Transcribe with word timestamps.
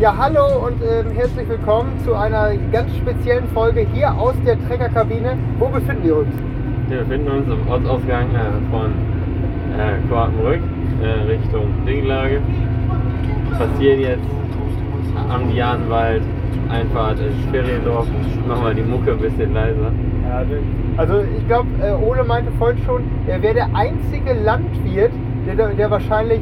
Ja, 0.00 0.16
hallo 0.16 0.66
und 0.66 0.80
ähm, 0.80 1.14
herzlich 1.14 1.46
willkommen 1.46 1.92
zu 2.06 2.14
einer 2.14 2.56
ganz 2.72 2.96
speziellen 2.96 3.46
Folge 3.48 3.86
hier 3.92 4.10
aus 4.14 4.34
der 4.46 4.56
Treckerkabine. 4.66 5.36
Wo 5.58 5.68
befinden 5.68 6.04
wir 6.04 6.16
uns? 6.16 6.34
Wir 6.88 7.00
befinden 7.00 7.28
uns 7.28 7.50
am 7.50 7.68
Ortsausgang 7.68 8.34
äh, 8.34 8.70
von 8.70 8.94
äh, 9.78 10.08
Kortenbrück 10.08 10.60
äh, 11.02 11.30
Richtung 11.30 11.66
Dinglage. 11.86 12.40
Passieren 13.58 14.00
jetzt 14.00 14.24
am 15.28 15.50
Dianenwald, 15.50 16.22
Einfahrt 16.70 17.18
ins 17.18 17.50
Feriendorf. 17.50 18.06
Machen 18.48 18.64
wir 18.64 18.72
die 18.72 18.82
Mucke 18.82 19.12
ein 19.12 19.18
bisschen 19.18 19.52
leiser. 19.52 19.92
Ja, 20.26 20.44
also 20.96 21.20
ich 21.36 21.46
glaube, 21.46 21.68
äh, 21.82 21.92
Ole 21.92 22.24
meinte 22.24 22.50
vorhin 22.52 22.82
schon, 22.86 23.02
er 23.26 23.42
wäre 23.42 23.52
der 23.52 23.68
einzige 23.74 24.32
Landwirt, 24.32 25.12
der, 25.46 25.74
der 25.74 25.90
wahrscheinlich 25.90 26.40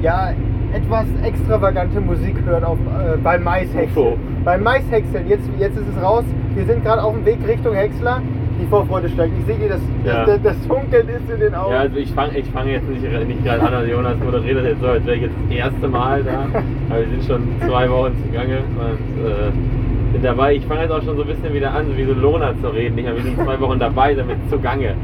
ja, 0.00 0.32
etwas 0.74 1.06
extravagante 1.22 2.00
Musik 2.00 2.34
hört 2.44 2.64
auf, 2.64 2.78
äh, 2.78 3.16
beim 3.22 3.42
Maishäckseln. 3.44 3.88
Ufo. 3.90 4.18
Beim 4.44 4.62
Maishäckseln, 4.62 5.28
jetzt, 5.28 5.48
jetzt 5.58 5.76
ist 5.76 5.86
es 5.96 6.02
raus. 6.02 6.24
Wir 6.54 6.64
sind 6.64 6.84
gerade 6.84 7.02
auf 7.02 7.14
dem 7.14 7.24
Weg 7.24 7.38
Richtung 7.46 7.74
Häcksler. 7.74 8.20
Die 8.60 8.66
Vorfreude 8.66 9.08
steigt. 9.08 9.32
Ich 9.40 9.46
sehe 9.46 9.56
dir, 9.56 9.68
das, 9.68 9.80
Ja. 10.04 10.24
das, 10.24 10.40
das 10.42 10.56
Funkeln 10.66 11.08
ist 11.08 11.28
in 11.32 11.40
den 11.40 11.54
Augen. 11.54 11.72
Ja, 11.72 11.80
also 11.80 11.96
ich 11.96 12.12
fange 12.12 12.38
ich 12.38 12.46
fang 12.50 12.68
jetzt 12.68 12.88
nicht, 12.88 13.02
nicht 13.02 13.44
gerade 13.44 13.62
an, 13.62 13.74
also 13.74 13.90
Jonas 13.90 14.16
moderiert 14.24 14.58
das 14.58 14.64
jetzt 14.64 14.80
so, 14.80 14.86
als 14.86 15.04
wäre 15.06 15.16
ich 15.16 15.22
jetzt 15.22 15.34
das 15.48 15.56
erste 15.56 15.88
Mal 15.88 16.22
da. 16.22 16.46
Aber 16.90 17.00
wir 17.00 17.08
sind 17.08 17.24
schon 17.24 17.42
zwei 17.66 17.90
Wochen 17.90 18.12
zugange 18.24 18.58
und 18.58 19.26
äh, 19.26 20.12
sind 20.12 20.24
dabei. 20.24 20.54
Ich 20.54 20.64
fange 20.66 20.82
jetzt 20.82 20.92
auch 20.92 21.02
schon 21.02 21.16
so 21.16 21.22
ein 21.22 21.28
bisschen 21.28 21.52
wieder 21.52 21.72
an, 21.74 21.86
so 21.86 21.96
wie 21.96 22.04
so 22.04 22.12
Lona 22.14 22.52
zu 22.62 22.68
reden. 22.68 22.94
Nicht 22.94 23.04
mehr, 23.04 23.16
wir 23.16 23.22
sind 23.22 23.36
zwei 23.42 23.58
Wochen 23.60 23.78
dabei, 23.78 24.14
damit 24.14 24.36
zugange. 24.48 24.94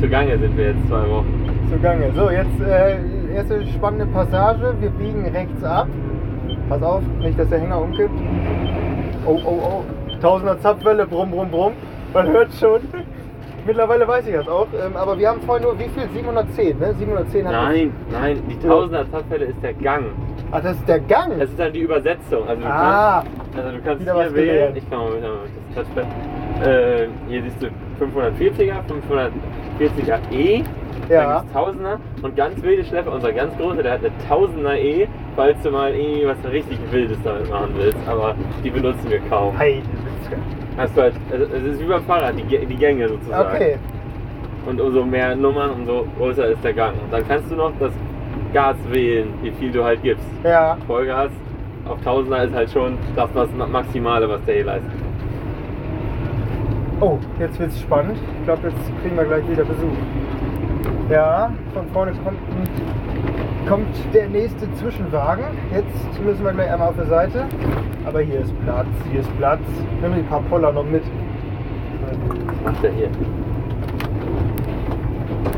Zugange 0.00 0.38
sind 0.38 0.56
wir 0.56 0.66
jetzt 0.66 0.88
zwei 0.88 1.08
Wochen. 1.10 1.26
Zugange. 1.72 2.10
So, 2.14 2.30
jetzt 2.30 2.60
äh, 2.60 2.94
erste 3.30 3.66
spannende 3.68 4.06
Passage. 4.06 4.74
Wir 4.80 4.90
biegen 4.90 5.26
rechts 5.26 5.62
ab. 5.64 5.88
Pass 6.68 6.82
auf, 6.82 7.02
nicht, 7.18 7.38
dass 7.38 7.48
der 7.48 7.58
Hänger 7.60 7.80
umkippt. 7.80 8.10
Oh, 9.26 9.38
oh, 9.44 9.58
oh. 9.62 9.84
Tausender 10.20 10.58
Zapfwelle, 10.60 11.06
brumm, 11.06 11.30
brumm, 11.30 11.50
brumm. 11.50 11.72
Man 12.12 12.28
hört 12.28 12.52
schon. 12.54 12.80
Mittlerweile 13.66 14.08
weiß 14.08 14.26
ich 14.26 14.34
das 14.34 14.48
auch. 14.48 14.66
Ähm, 14.74 14.96
aber 14.96 15.18
wir 15.18 15.28
haben 15.28 15.40
vorhin 15.42 15.64
nur, 15.64 15.78
wie 15.78 15.88
viel? 15.88 16.08
710, 16.14 16.78
ne? 16.78 16.94
710 16.94 17.46
hat 17.46 17.52
Nein, 17.52 17.92
nein, 18.10 18.42
die 18.48 18.58
Tausender 18.66 19.10
Zapfwelle 19.10 19.44
ist 19.46 19.62
der 19.62 19.74
Gang. 19.74 20.06
Ach, 20.50 20.62
das 20.62 20.76
ist 20.76 20.88
der 20.88 21.00
Gang. 21.00 21.38
Das 21.38 21.50
ist 21.50 21.58
dann 21.58 21.72
die 21.72 21.80
Übersetzung. 21.80 22.48
Also 22.48 22.62
du 22.62 22.68
Ah. 22.68 23.22
kannst, 23.52 23.58
also 23.66 23.76
du 23.76 23.82
kannst 23.84 24.02
hier 24.02 24.14
wählen. 24.14 24.34
gelernt. 24.34 24.76
Ich 24.78 24.90
kann 24.90 24.98
mal 24.98 25.10
mit 25.10 25.22
das 25.74 25.84
Touchpad. 25.86 26.04
Äh, 26.66 27.06
hier 27.28 27.42
siehst 27.42 27.62
du 27.62 27.66
540er, 27.98 28.74
540er 29.78 30.18
E, 30.32 30.62
Ja. 31.10 31.24
dann 31.24 31.42
gibt's 31.42 31.56
1000er 31.56 31.98
und 32.22 32.36
ganz 32.36 32.62
wilde 32.62 32.84
Schlepper. 32.84 33.12
Unser 33.12 33.32
ganz 33.32 33.56
großer, 33.56 33.82
der 33.82 33.92
hat 33.92 34.00
eine 34.00 34.12
1000er 34.30 34.76
E, 34.76 35.08
falls 35.36 35.60
du 35.62 35.70
mal 35.70 35.92
irgendwie 35.92 36.26
was 36.26 36.52
richtig 36.52 36.78
Wildes 36.90 37.18
damit 37.24 37.50
machen 37.50 37.70
willst. 37.76 37.98
Aber 38.06 38.34
die 38.62 38.70
benutzen 38.70 39.10
wir 39.10 39.20
kaum. 39.28 39.56
Hey, 39.58 39.82
halt, 40.78 41.12
also 41.30 41.44
es 41.44 41.62
ist 41.62 41.80
wie 41.80 41.84
beim 41.84 42.04
Fahrrad, 42.04 42.34
die, 42.36 42.66
die 42.66 42.76
Gänge 42.76 43.08
sozusagen. 43.08 43.56
Okay. 43.56 43.76
Und 44.66 44.80
umso 44.80 45.04
mehr 45.04 45.34
Nummern, 45.34 45.70
umso 45.70 46.06
größer 46.18 46.46
ist 46.48 46.62
der 46.62 46.74
Gang. 46.74 46.94
Und 47.02 47.12
dann 47.12 47.26
kannst 47.26 47.50
du 47.50 47.56
noch 47.56 47.72
das 47.80 47.92
Gas 48.52 48.76
wählen, 48.90 49.32
wie 49.42 49.50
viel 49.52 49.72
du 49.72 49.82
halt 49.82 50.02
gibst. 50.02 50.26
Ja. 50.44 50.76
Vollgas 50.86 51.30
auf 51.88 51.98
1000er 52.04 52.44
ist 52.44 52.54
halt 52.54 52.70
schon 52.70 52.98
das 53.16 53.28
was 53.34 53.48
Maximale, 53.52 54.28
was 54.28 54.44
der 54.44 54.54
hier 54.54 54.64
leistet. 54.64 54.90
Oh, 57.00 57.18
jetzt 57.38 57.58
wird's 57.58 57.80
spannend. 57.80 58.18
Ich 58.38 58.44
glaube, 58.44 58.68
jetzt 58.68 59.00
kriegen 59.02 59.16
wir 59.16 59.24
gleich 59.24 59.48
wieder 59.48 59.64
Besuch. 59.64 59.96
Ja, 61.10 61.52
von 61.74 61.88
vorne 61.88 62.12
kommt, 62.22 62.38
kommt 63.68 64.14
der 64.14 64.28
nächste 64.28 64.72
Zwischenwagen. 64.74 65.42
Jetzt 65.74 66.24
müssen 66.24 66.44
wir 66.44 66.52
gleich 66.52 66.70
einmal 66.70 66.90
auf 66.90 66.96
der 66.96 67.06
Seite. 67.06 67.46
Aber 68.06 68.20
hier 68.20 68.40
ist 68.40 68.52
Platz, 68.62 68.86
hier 69.10 69.20
ist 69.20 69.36
Platz. 69.36 69.60
Nimm 70.00 70.14
die 70.14 70.22
paar 70.22 70.42
Poller 70.42 70.70
noch 70.72 70.84
mit. 70.84 71.02
Was 72.62 72.72
macht 72.72 72.84
der 72.84 72.92
hier? 72.92 73.08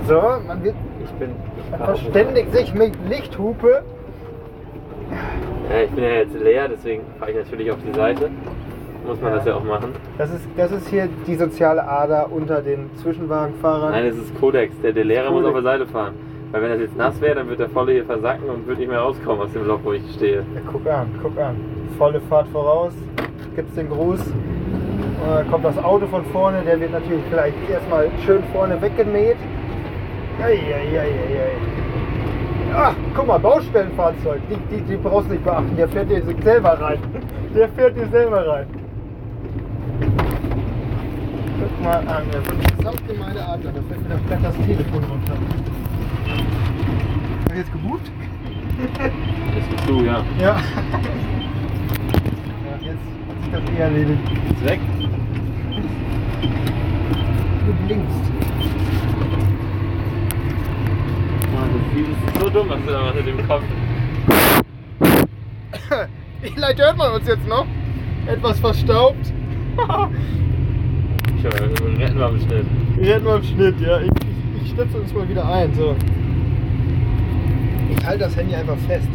So, 0.09 0.23
man 0.47 0.65
wird 0.65 0.75
Ich 1.05 1.11
bin. 1.13 1.33
man 1.71 1.81
verständigt 1.81 2.53
sich 2.55 2.73
mit 2.73 2.95
Lichthupe. 3.07 3.83
Ja, 5.71 5.83
ich 5.85 5.91
bin 5.91 6.05
ja 6.05 6.11
jetzt 6.11 6.35
leer, 6.35 6.69
deswegen 6.69 7.03
fahre 7.19 7.33
ich 7.33 7.37
natürlich 7.37 7.71
auf 7.71 7.79
die 7.87 7.95
Seite. 7.95 8.31
Muss 9.07 9.21
man 9.21 9.31
Ja. 9.33 9.37
das 9.39 9.47
ja 9.47 9.55
auch 9.57 9.65
machen. 9.65 9.91
Das 10.19 10.31
ist, 10.31 10.47
das 10.57 10.71
ist 10.73 10.89
hier 10.89 11.09
die 11.27 11.35
soziale 11.35 11.87
Ader 11.87 12.29
unter 12.31 12.61
den 12.63 12.91
Zwischenwagenfahrern. 12.97 13.91
Nein, 13.93 14.07
es 14.07 14.17
ist 14.17 14.39
Kodex. 14.41 14.75
Der, 14.83 14.93
der 14.93 15.05
Lehrer 15.05 15.31
muss 15.31 15.43
Kodex. 15.43 15.49
auf 15.49 15.63
der 15.63 15.73
Seite 15.73 15.87
fahren. 15.87 16.15
Weil 16.53 16.63
wenn 16.63 16.71
das 16.71 16.81
jetzt 16.81 16.97
nass 16.97 17.21
wäre, 17.21 17.37
dann 17.37 17.49
wird 17.49 17.61
der 17.61 17.69
volle 17.71 17.93
hier 17.93 18.05
versacken 18.05 18.49
und 18.51 18.67
wird 18.67 18.79
nicht 18.79 18.89
mehr 18.91 19.01
rauskommen 19.01 19.41
aus 19.43 19.53
dem 19.53 19.67
Loch, 19.67 19.81
wo 19.83 19.93
ich 19.93 20.03
stehe. 20.15 20.39
Ja, 20.55 20.61
guck 20.71 20.87
an, 20.87 21.07
guck 21.23 21.39
an. 21.39 21.57
Volle 21.99 22.21
Fahrt 22.29 22.47
voraus. 22.49 22.93
Gibt's 23.57 23.75
den 23.75 23.89
Gruß. 23.89 24.21
Und 24.21 25.31
dann 25.35 25.51
kommt 25.51 25.65
das 25.65 25.79
Auto 25.83 26.07
von 26.09 26.25
vorne, 26.27 26.63
der 26.67 26.79
wird 26.81 26.93
natürlich 26.93 27.23
vielleicht 27.31 27.57
erstmal 27.71 28.09
schön 28.27 28.43
vorne 28.53 28.81
weggemäht. 28.83 29.37
Eieieiei. 30.43 31.09
Ach, 32.75 32.95
guck 33.15 33.27
mal, 33.27 33.39
Baustellenfahrzeug. 33.39 34.41
Die, 34.51 34.77
die, 34.77 34.81
die 34.83 34.97
brauchst 34.97 35.29
du 35.29 35.33
nicht 35.35 35.45
beachten. 35.45 35.77
Der 35.77 35.89
fährt 35.89 36.11
dir 36.11 36.23
selber 36.43 36.81
rein. 36.81 36.99
Der 37.55 37.69
fährt 37.71 37.97
dir 37.97 38.09
selber 38.09 38.47
rein. 38.47 38.67
Guck 41.61 41.83
mal 41.83 42.09
an, 42.09 42.25
der 42.31 42.41
Gesamtgemeinde 42.77 43.45
Adler. 43.45 43.73
Da 43.73 43.83
fällt 43.83 44.03
mir 44.03 44.09
das 44.09 44.27
gleich 44.27 44.43
das 44.43 44.57
Telefon 44.67 45.05
runter. 45.05 45.37
Hast 47.39 47.51
du 47.51 47.57
jetzt 47.57 47.73
gebucht? 47.73 48.11
Das 49.55 49.65
bist 49.69 49.89
du, 49.89 50.05
ja. 50.05 50.25
Ja. 50.41 50.57
ja 52.65 52.77
jetzt 52.81 52.99
hat 53.29 53.37
sich 53.43 53.53
das 53.53 53.63
eh 53.71 53.79
erledigt. 53.79 54.21
Ist 54.51 54.65
weg. 54.65 54.81
Du 57.67 57.73
blinkst. 57.87 58.33
Das 61.53 62.35
ist 62.35 62.41
so 62.41 62.51
dumm, 62.51 62.69
was 62.71 62.81
du 62.85 62.93
da 62.93 63.01
machst 63.03 63.17
mit 63.17 63.27
dem 63.27 63.47
Kopf. 63.47 63.63
Vielleicht 66.43 66.81
hört 66.81 66.97
man 66.97 67.13
uns 67.13 67.27
jetzt 67.27 67.47
noch. 67.47 67.67
Etwas 68.27 68.59
verstaubt. 68.61 69.33
Retten 71.45 72.19
wir 72.19 72.27
am 72.27 72.39
Schnitt. 72.41 72.67
Wir 72.97 73.15
hätten 73.15 73.25
mal 73.25 73.37
im 73.39 73.45
Schnitt, 73.45 73.81
ja. 73.81 73.99
Ich, 74.01 74.07
ich, 74.07 74.63
ich 74.65 74.71
stütze 74.71 74.97
uns 74.99 75.13
mal 75.13 75.29
wieder 75.29 75.49
ein. 75.49 75.75
So. 75.75 75.95
Ich 77.97 78.05
halte 78.07 78.21
das 78.21 78.37
Handy 78.37 78.55
einfach 78.55 78.77
fest. 78.89 79.09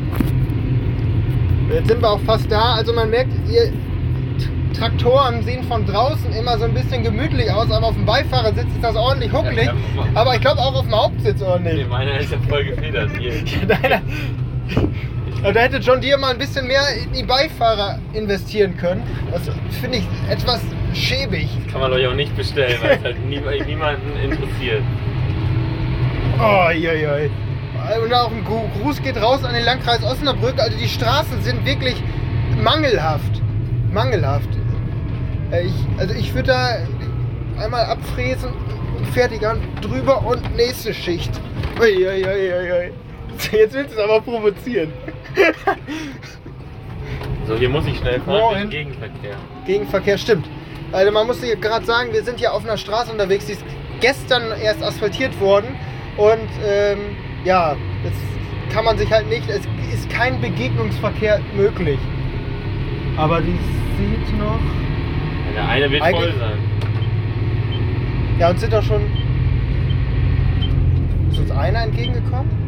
Jetzt 1.74 1.88
sind 1.88 2.02
wir 2.02 2.10
auch 2.10 2.20
fast 2.22 2.52
da. 2.52 2.76
Also 2.76 2.94
man 2.94 3.10
merkt, 3.10 3.32
ihr 3.50 3.72
Traktoren 4.78 5.42
sehen 5.44 5.64
von 5.64 5.86
draußen 5.86 6.32
immer 6.34 6.58
so 6.58 6.66
ein 6.66 6.74
bisschen 6.74 7.04
gemütlich 7.04 7.52
aus, 7.52 7.72
aber 7.72 7.88
auf 7.88 7.96
dem 7.96 8.06
Beifahrersitz 8.06 8.68
ist 8.68 8.84
das 8.84 8.96
ordentlich 8.96 9.34
huckelig. 9.34 9.66
Ja. 9.66 9.74
Aber 10.14 10.36
ich 10.36 10.42
glaube 10.42 10.60
auch 10.60 10.76
auf 10.76 10.86
dem 10.86 10.96
Hauptsitz 10.96 11.40
Nee, 11.40 11.46
ordentlich. 11.46 11.88
meiner 11.90 12.20
ist 12.20 12.32
ja 12.32 12.38
voll 12.48 12.64
gefedert 12.66 13.10
hier. 13.18 13.32
Deiner, 13.68 14.02
Also 15.48 15.60
da 15.60 15.64
hätte 15.64 15.78
John 15.78 16.02
Deere 16.02 16.20
mal 16.20 16.32
ein 16.32 16.38
bisschen 16.40 16.68
mehr 16.68 16.82
in 17.02 17.14
die 17.14 17.24
Beifahrer 17.24 18.00
investieren 18.12 18.76
können. 18.76 19.02
Das 19.32 19.44
finde 19.80 20.00
ich 20.00 20.08
etwas 20.30 20.60
schäbig. 20.94 21.48
Kann 21.72 21.80
man 21.80 21.94
euch 21.94 22.06
auch 22.06 22.16
nicht 22.16 22.36
bestellen, 22.36 22.78
weil 22.82 22.98
es 22.98 23.02
halt 23.06 23.26
nie, 23.26 23.40
niemanden 23.66 24.12
interessiert. 24.22 24.84
Oh, 26.38 26.70
je, 26.72 26.94
je. 27.00 27.30
Und 28.04 28.14
auch 28.14 28.30
ein 28.30 28.44
Gru- 28.44 28.68
Gruß 28.82 29.02
geht 29.02 29.16
raus 29.22 29.46
an 29.46 29.54
den 29.54 29.64
Landkreis 29.64 30.04
Osnabrück. 30.04 30.60
Also 30.60 30.78
die 30.78 30.90
Straßen 30.90 31.42
sind 31.42 31.66
wirklich 31.66 31.96
mangelhaft. 32.62 33.42
Mangelhaft. 33.94 34.50
Äh, 35.52 35.62
Ich, 35.68 35.74
also 35.98 36.14
ich 36.14 36.34
würde 36.36 36.48
da 36.50 36.78
einmal 37.64 37.86
abfräsen, 37.86 38.50
fertig 39.14 39.48
an, 39.48 39.62
drüber 39.82 40.26
und 40.26 40.58
nächste 40.58 40.94
Schicht. 40.94 41.32
Ui, 41.80 42.06
ui, 42.06 42.26
ui, 42.26 42.52
ui. 42.52 42.92
Jetzt 43.52 43.74
willst 43.74 43.96
du 43.96 44.00
es 44.00 44.04
aber 44.04 44.22
provozieren. 44.22 44.92
So, 47.48 47.56
hier 47.56 47.70
muss 47.70 47.86
ich 47.88 47.98
schnell 47.98 48.20
fahren 48.22 48.40
Moin. 48.40 48.58
wegen 48.58 48.70
Gegenverkehr. 48.70 49.36
Gegenverkehr 49.66 50.18
stimmt. 50.18 50.50
Also 50.92 51.12
man 51.12 51.28
muss 51.28 51.42
hier 51.42 51.56
gerade 51.56 51.86
sagen, 51.86 52.12
wir 52.14 52.24
sind 52.24 52.40
hier 52.40 52.54
auf 52.54 52.64
einer 52.64 52.78
Straße 52.78 53.12
unterwegs, 53.12 53.46
die 53.46 53.54
ist 53.54 53.64
gestern 54.00 54.44
erst 54.62 54.84
asphaltiert 54.84 55.40
worden. 55.40 55.68
Und 56.18 56.50
ähm, 56.66 57.00
ja, 57.46 57.76
jetzt 58.04 58.74
kann 58.74 58.86
man 58.86 58.98
sich 58.98 59.12
halt 59.12 59.30
nicht, 59.30 59.50
es 59.50 59.62
ist 59.94 60.10
kein 60.10 60.42
Begegnungsverkehr 60.42 61.40
möglich. 61.56 62.00
Aber 63.18 63.42
die 63.42 63.58
sieht 63.98 64.38
noch. 64.38 64.60
Der 65.56 65.68
eine 65.68 65.90
wird 65.90 66.04
voll 66.04 66.34
sein. 66.38 66.60
Ja, 68.40 68.50
uns 68.50 68.62
sind 68.62 68.74
doch 68.74 68.84
schon. 68.84 69.02
Ist 71.32 71.40
uns 71.40 71.52
einer 71.52 71.84
entgegengekommen? 71.84 72.68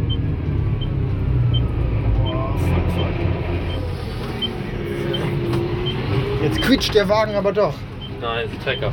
Jetzt 6.44 6.62
quietscht 6.62 6.95
der 6.95 7.07
Wagen 7.10 7.36
aber 7.36 7.51
doch. 7.51 7.74
Nein, 8.21 8.45
ist 8.45 8.63
Trecker. 8.63 8.92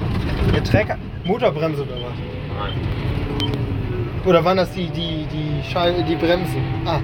Der 0.55 0.65
Trecker. 0.65 0.97
Motorbremse 1.25 1.83
oder 1.83 1.93
was? 1.95 2.13
Nein. 2.59 3.53
Oder 4.25 4.45
waren 4.45 4.57
das 4.57 4.73
die, 4.73 4.89
die, 4.89 5.27
die, 5.33 5.63
Schei 5.71 5.93
die 6.07 6.17
Bremsen? 6.17 6.63
Ah. 6.85 7.01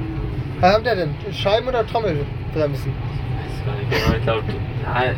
Was 0.61 0.75
habt 0.75 0.87
ihr 0.87 0.95
denn? 0.97 1.15
Scheiben 1.33 1.69
oder 1.69 1.87
Trommelbremsen? 1.87 2.93
Weiß 2.93 3.65
gar 3.67 3.77
nicht 3.77 3.91
genau. 3.91 4.17
Ich 4.17 4.23
glaube, 4.23 4.43
ja, 4.85 5.15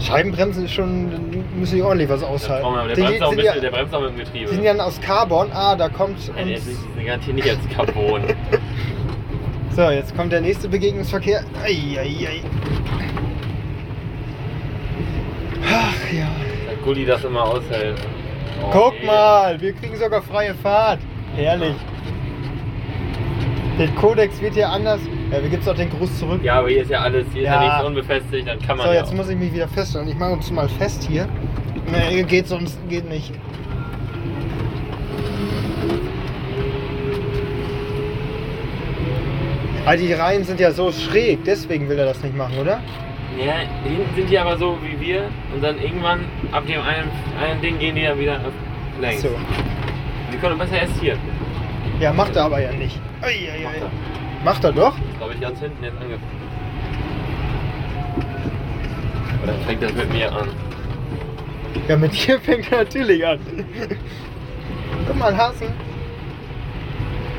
Scheibenbremsen 0.00 0.64
ist 0.66 0.72
schon, 0.74 1.10
müssen 1.58 1.74
die 1.76 1.82
ordentlich 1.82 2.08
was 2.08 2.20
der, 2.20 2.28
aushalten. 2.28 2.70
man- 2.70 2.86
der, 2.86 2.94
Die- 2.96 3.02
bremst 3.02 3.22
auch 3.22 3.30
ein 3.30 3.36
bisschen, 3.36 3.54
ja, 3.56 3.60
der 3.60 3.70
bremst 3.70 3.94
auch 3.94 4.00
mit 4.00 4.10
dem 4.10 4.16
Getriebe. 4.18 4.48
die 4.50 4.54
sind 4.54 4.64
ja 4.64 4.74
aus 4.76 5.00
Carbon. 5.00 5.50
Ah, 5.52 5.74
da 5.74 5.88
kommt 5.88 6.18
Nein, 6.36 6.46
der 6.48 6.56
ist 6.58 6.66
nicht- 6.68 7.06
garantiert 7.06 7.34
nicht 7.36 7.50
als 7.50 7.68
Carbon. 7.74 8.22
So, 9.78 9.90
jetzt 9.90 10.16
kommt 10.16 10.32
der 10.32 10.40
nächste 10.40 10.68
Begegnungsverkehr. 10.68 11.44
Eieiei. 11.64 12.40
Ach 15.72 16.12
ja. 16.12 16.26
Der 16.68 16.76
Gulli 16.84 17.06
das 17.06 17.22
immer 17.22 17.44
aushält. 17.44 17.94
Oh, 18.60 18.70
Guck 18.72 18.94
nee. 18.98 19.06
mal, 19.06 19.60
wir 19.60 19.72
kriegen 19.74 19.94
sogar 19.96 20.20
freie 20.20 20.52
Fahrt. 20.54 20.98
Herrlich. 21.36 21.76
Der 23.78 23.86
Kodex 23.90 24.42
wird 24.42 24.54
hier 24.54 24.68
anders. 24.68 24.98
Ja, 25.30 25.44
wie 25.44 25.48
gibt's 25.48 25.68
auch 25.68 25.76
den 25.76 25.90
Gruß 25.90 26.18
zurück? 26.18 26.40
Ja, 26.42 26.54
aber 26.54 26.70
hier 26.70 26.82
ist 26.82 26.90
ja 26.90 26.98
alles, 26.98 27.26
hier 27.32 27.42
ist 27.42 27.46
ja, 27.46 27.62
Ja. 27.62 27.68
nichts 27.68 27.84
unbefestigt, 27.84 28.48
dann 28.48 28.58
kann 28.58 28.78
man 28.78 28.86
So, 28.88 28.92
ja 28.92 28.98
jetzt 28.98 29.10
auch. 29.12 29.14
muss 29.14 29.28
ich 29.28 29.36
mich 29.36 29.54
wieder 29.54 29.68
feststellen. 29.68 30.08
Ich 30.08 30.16
mache 30.16 30.32
uns 30.32 30.50
mal 30.50 30.68
fest 30.68 31.06
hier. 31.08 31.28
Nee, 31.92 32.24
geht 32.24 32.48
sonst 32.48 32.76
geht 32.88 33.08
nicht. 33.08 33.32
Ah, 39.88 39.96
die 39.96 40.12
Reihen 40.12 40.44
sind 40.44 40.60
ja 40.60 40.70
so 40.70 40.92
schräg, 40.92 41.44
deswegen 41.46 41.88
will 41.88 41.98
er 41.98 42.04
das 42.04 42.22
nicht 42.22 42.36
machen, 42.36 42.58
oder? 42.58 42.82
Ja, 43.38 43.54
hinten 43.84 44.14
sind 44.14 44.28
die 44.28 44.38
aber 44.38 44.58
so 44.58 44.76
wie 44.82 45.00
wir 45.00 45.30
und 45.54 45.64
dann 45.64 45.80
irgendwann 45.80 46.26
ab 46.52 46.66
dem 46.66 46.82
einen, 46.82 47.10
einen 47.42 47.62
Ding 47.62 47.78
gehen 47.78 47.94
die 47.94 48.02
dann 48.02 48.18
wieder 48.18 48.38
längs. 49.00 49.22
So. 49.22 49.30
Die 50.30 50.36
können 50.36 50.58
besser 50.58 50.82
erst 50.82 51.00
hier. 51.00 51.16
Ja, 52.00 52.12
macht 52.12 52.36
er 52.36 52.44
aber 52.44 52.60
ja 52.60 52.70
nicht. 52.72 53.00
Eieiei. 53.22 53.62
Macht 53.62 53.76
er. 53.80 53.90
Macht 54.44 54.64
er 54.64 54.72
doch? 54.72 54.94
Glaube 55.16 55.32
ich 55.32 55.40
ganz 55.40 55.58
hinten 55.58 55.82
jetzt 55.82 55.96
angefangen. 55.96 56.22
Oder 59.42 59.54
fängt 59.66 59.82
das 59.82 59.92
mit 59.94 60.12
mir 60.12 60.30
an? 60.30 60.48
Ja, 61.88 61.96
mit 61.96 62.12
dir 62.12 62.38
fängt 62.40 62.70
er 62.70 62.78
natürlich 62.80 63.26
an. 63.26 63.38
Guck 65.06 65.16
mal, 65.16 65.34
Hasen. 65.34 65.87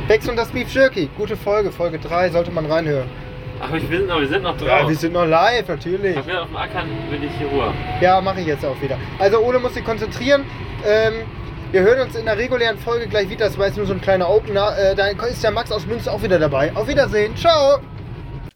Bex 0.10 0.28
und 0.28 0.38
das 0.38 0.50
Beef 0.50 0.74
Jerky. 0.74 1.08
Gute 1.16 1.38
Folge, 1.38 1.72
Folge 1.72 2.00
3, 2.00 2.32
sollte 2.32 2.50
man 2.50 2.66
reinhören. 2.66 3.08
Ach, 3.62 3.72
wir 3.72 3.80
sind, 3.80 4.08
noch- 4.08 4.20
wir 4.20 4.28
sind 4.28 4.42
noch 4.42 4.58
drauf. 4.58 4.68
Ja, 4.68 4.90
wir 4.90 4.96
sind 4.96 5.14
noch 5.14 5.28
live, 5.28 5.68
natürlich. 5.68 6.18
Auf 6.18 6.28
auf 6.28 6.48
dem 6.48 6.56
Ackern 6.58 6.90
will 7.12 7.24
ich 7.24 7.32
hier 7.38 7.46
Ruhe. 7.46 7.72
Ja, 8.02 8.20
mache 8.20 8.42
ich 8.42 8.48
jetzt 8.48 8.66
auch 8.66 8.82
wieder. 8.82 8.98
Also 9.20 9.38
Ole 9.38 9.60
muss 9.60 9.76
sich 9.76 9.86
konzentrieren. 9.86 10.46
Ähm, 10.84 11.14
wir 11.72 11.82
hören 11.82 12.08
uns 12.08 12.16
in 12.16 12.26
der 12.26 12.40
regulären 12.40 12.80
Folge 12.80 13.06
gleich 13.08 13.30
wieder. 13.30 13.46
Das 13.46 13.60
war 13.60 13.68
jetzt 13.68 13.78
nur 13.78 13.86
so 13.86 13.94
ein 13.94 14.02
kleiner 14.02 14.28
Opener. 14.28 14.76
Äh, 14.80 14.96
da 14.96 15.10
ist 15.28 15.44
der 15.44 15.52
Max 15.52 15.72
aus 15.72 15.86
Münster 15.86 16.12
auch 16.12 16.24
wieder 16.24 16.40
dabei. 16.40 16.76
Auf 16.76 16.88
Wiedersehen. 16.88 17.36
Ciao. 17.36 17.78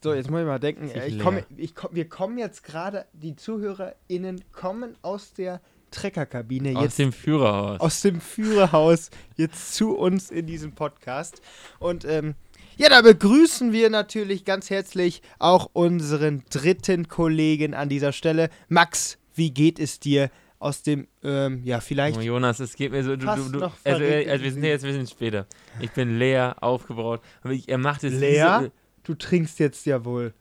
So, 0.03 0.15
jetzt 0.15 0.31
muss 0.31 0.39
ich 0.41 0.47
mal 0.47 0.59
denken. 0.59 0.87
Sich 0.87 1.05
Ich 1.05 1.19
komm, 1.19 1.37
ich 1.55 1.75
komm, 1.75 1.91
wir 1.93 2.09
kommen 2.09 2.39
jetzt 2.39 2.63
gerade, 2.63 3.05
die 3.13 3.35
ZuhörerInnen 3.35 4.43
kommen 4.53 4.95
aus 5.03 5.33
der 5.35 5.61
Treckerkabine 5.93 6.75
Aus 6.77 6.83
jetzt 6.83 6.99
dem 6.99 7.13
Führerhaus. 7.13 7.79
aus 7.79 8.01
dem 8.01 8.19
Führerhaus 8.19 9.09
jetzt 9.37 9.73
zu 9.75 9.95
uns 9.95 10.29
in 10.31 10.45
diesem 10.47 10.73
Podcast. 10.73 11.41
Und 11.79 12.03
ähm, 12.05 12.35
ja, 12.77 12.89
da 12.89 13.01
begrüßen 13.01 13.71
wir 13.71 13.89
natürlich 13.89 14.45
ganz 14.45 14.69
herzlich 14.69 15.21
auch 15.39 15.69
unseren 15.73 16.43
dritten 16.49 17.07
Kollegen 17.07 17.73
an 17.73 17.87
dieser 17.87 18.11
Stelle. 18.11 18.49
Max, 18.67 19.17
wie 19.35 19.51
geht 19.51 19.79
es 19.79 19.99
dir 19.99 20.29
aus 20.59 20.81
dem, 20.81 21.07
ähm, 21.23 21.61
ja, 21.65 21.81
vielleicht. 21.81 22.17
Oh, 22.17 22.21
Jonas, 22.21 22.59
es 22.59 22.75
geht 22.75 22.91
mir 22.91 23.03
so. 23.03 23.15
Du, 23.15 23.25
du, 23.27 23.49
du, 23.49 23.59
noch 23.59 23.75
also, 23.83 23.99
verrückt 23.99 24.29
also 24.29 24.43
wir 24.43 24.51
sind 24.51 24.63
jetzt 24.63 24.83
ein 24.85 24.91
bisschen 24.91 25.07
später. 25.07 25.45
Ich 25.81 25.91
bin 25.91 26.17
leer 26.17 26.55
aufgebraut. 26.61 27.21
Ich, 27.49 27.67
er 27.69 27.77
macht 27.77 28.03
es 28.03 28.13
Leer? 28.13 28.61
so, 28.63 28.71
Du 29.03 29.13
trinkst 29.15 29.59
jetzt 29.59 29.85
ja 29.85 30.05
wohl. 30.05 30.33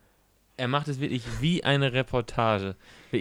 er 0.56 0.69
macht 0.69 0.87
es 0.87 1.00
wirklich 1.00 1.25
wie 1.40 1.64
eine 1.64 1.93
Reportage. 1.93 2.76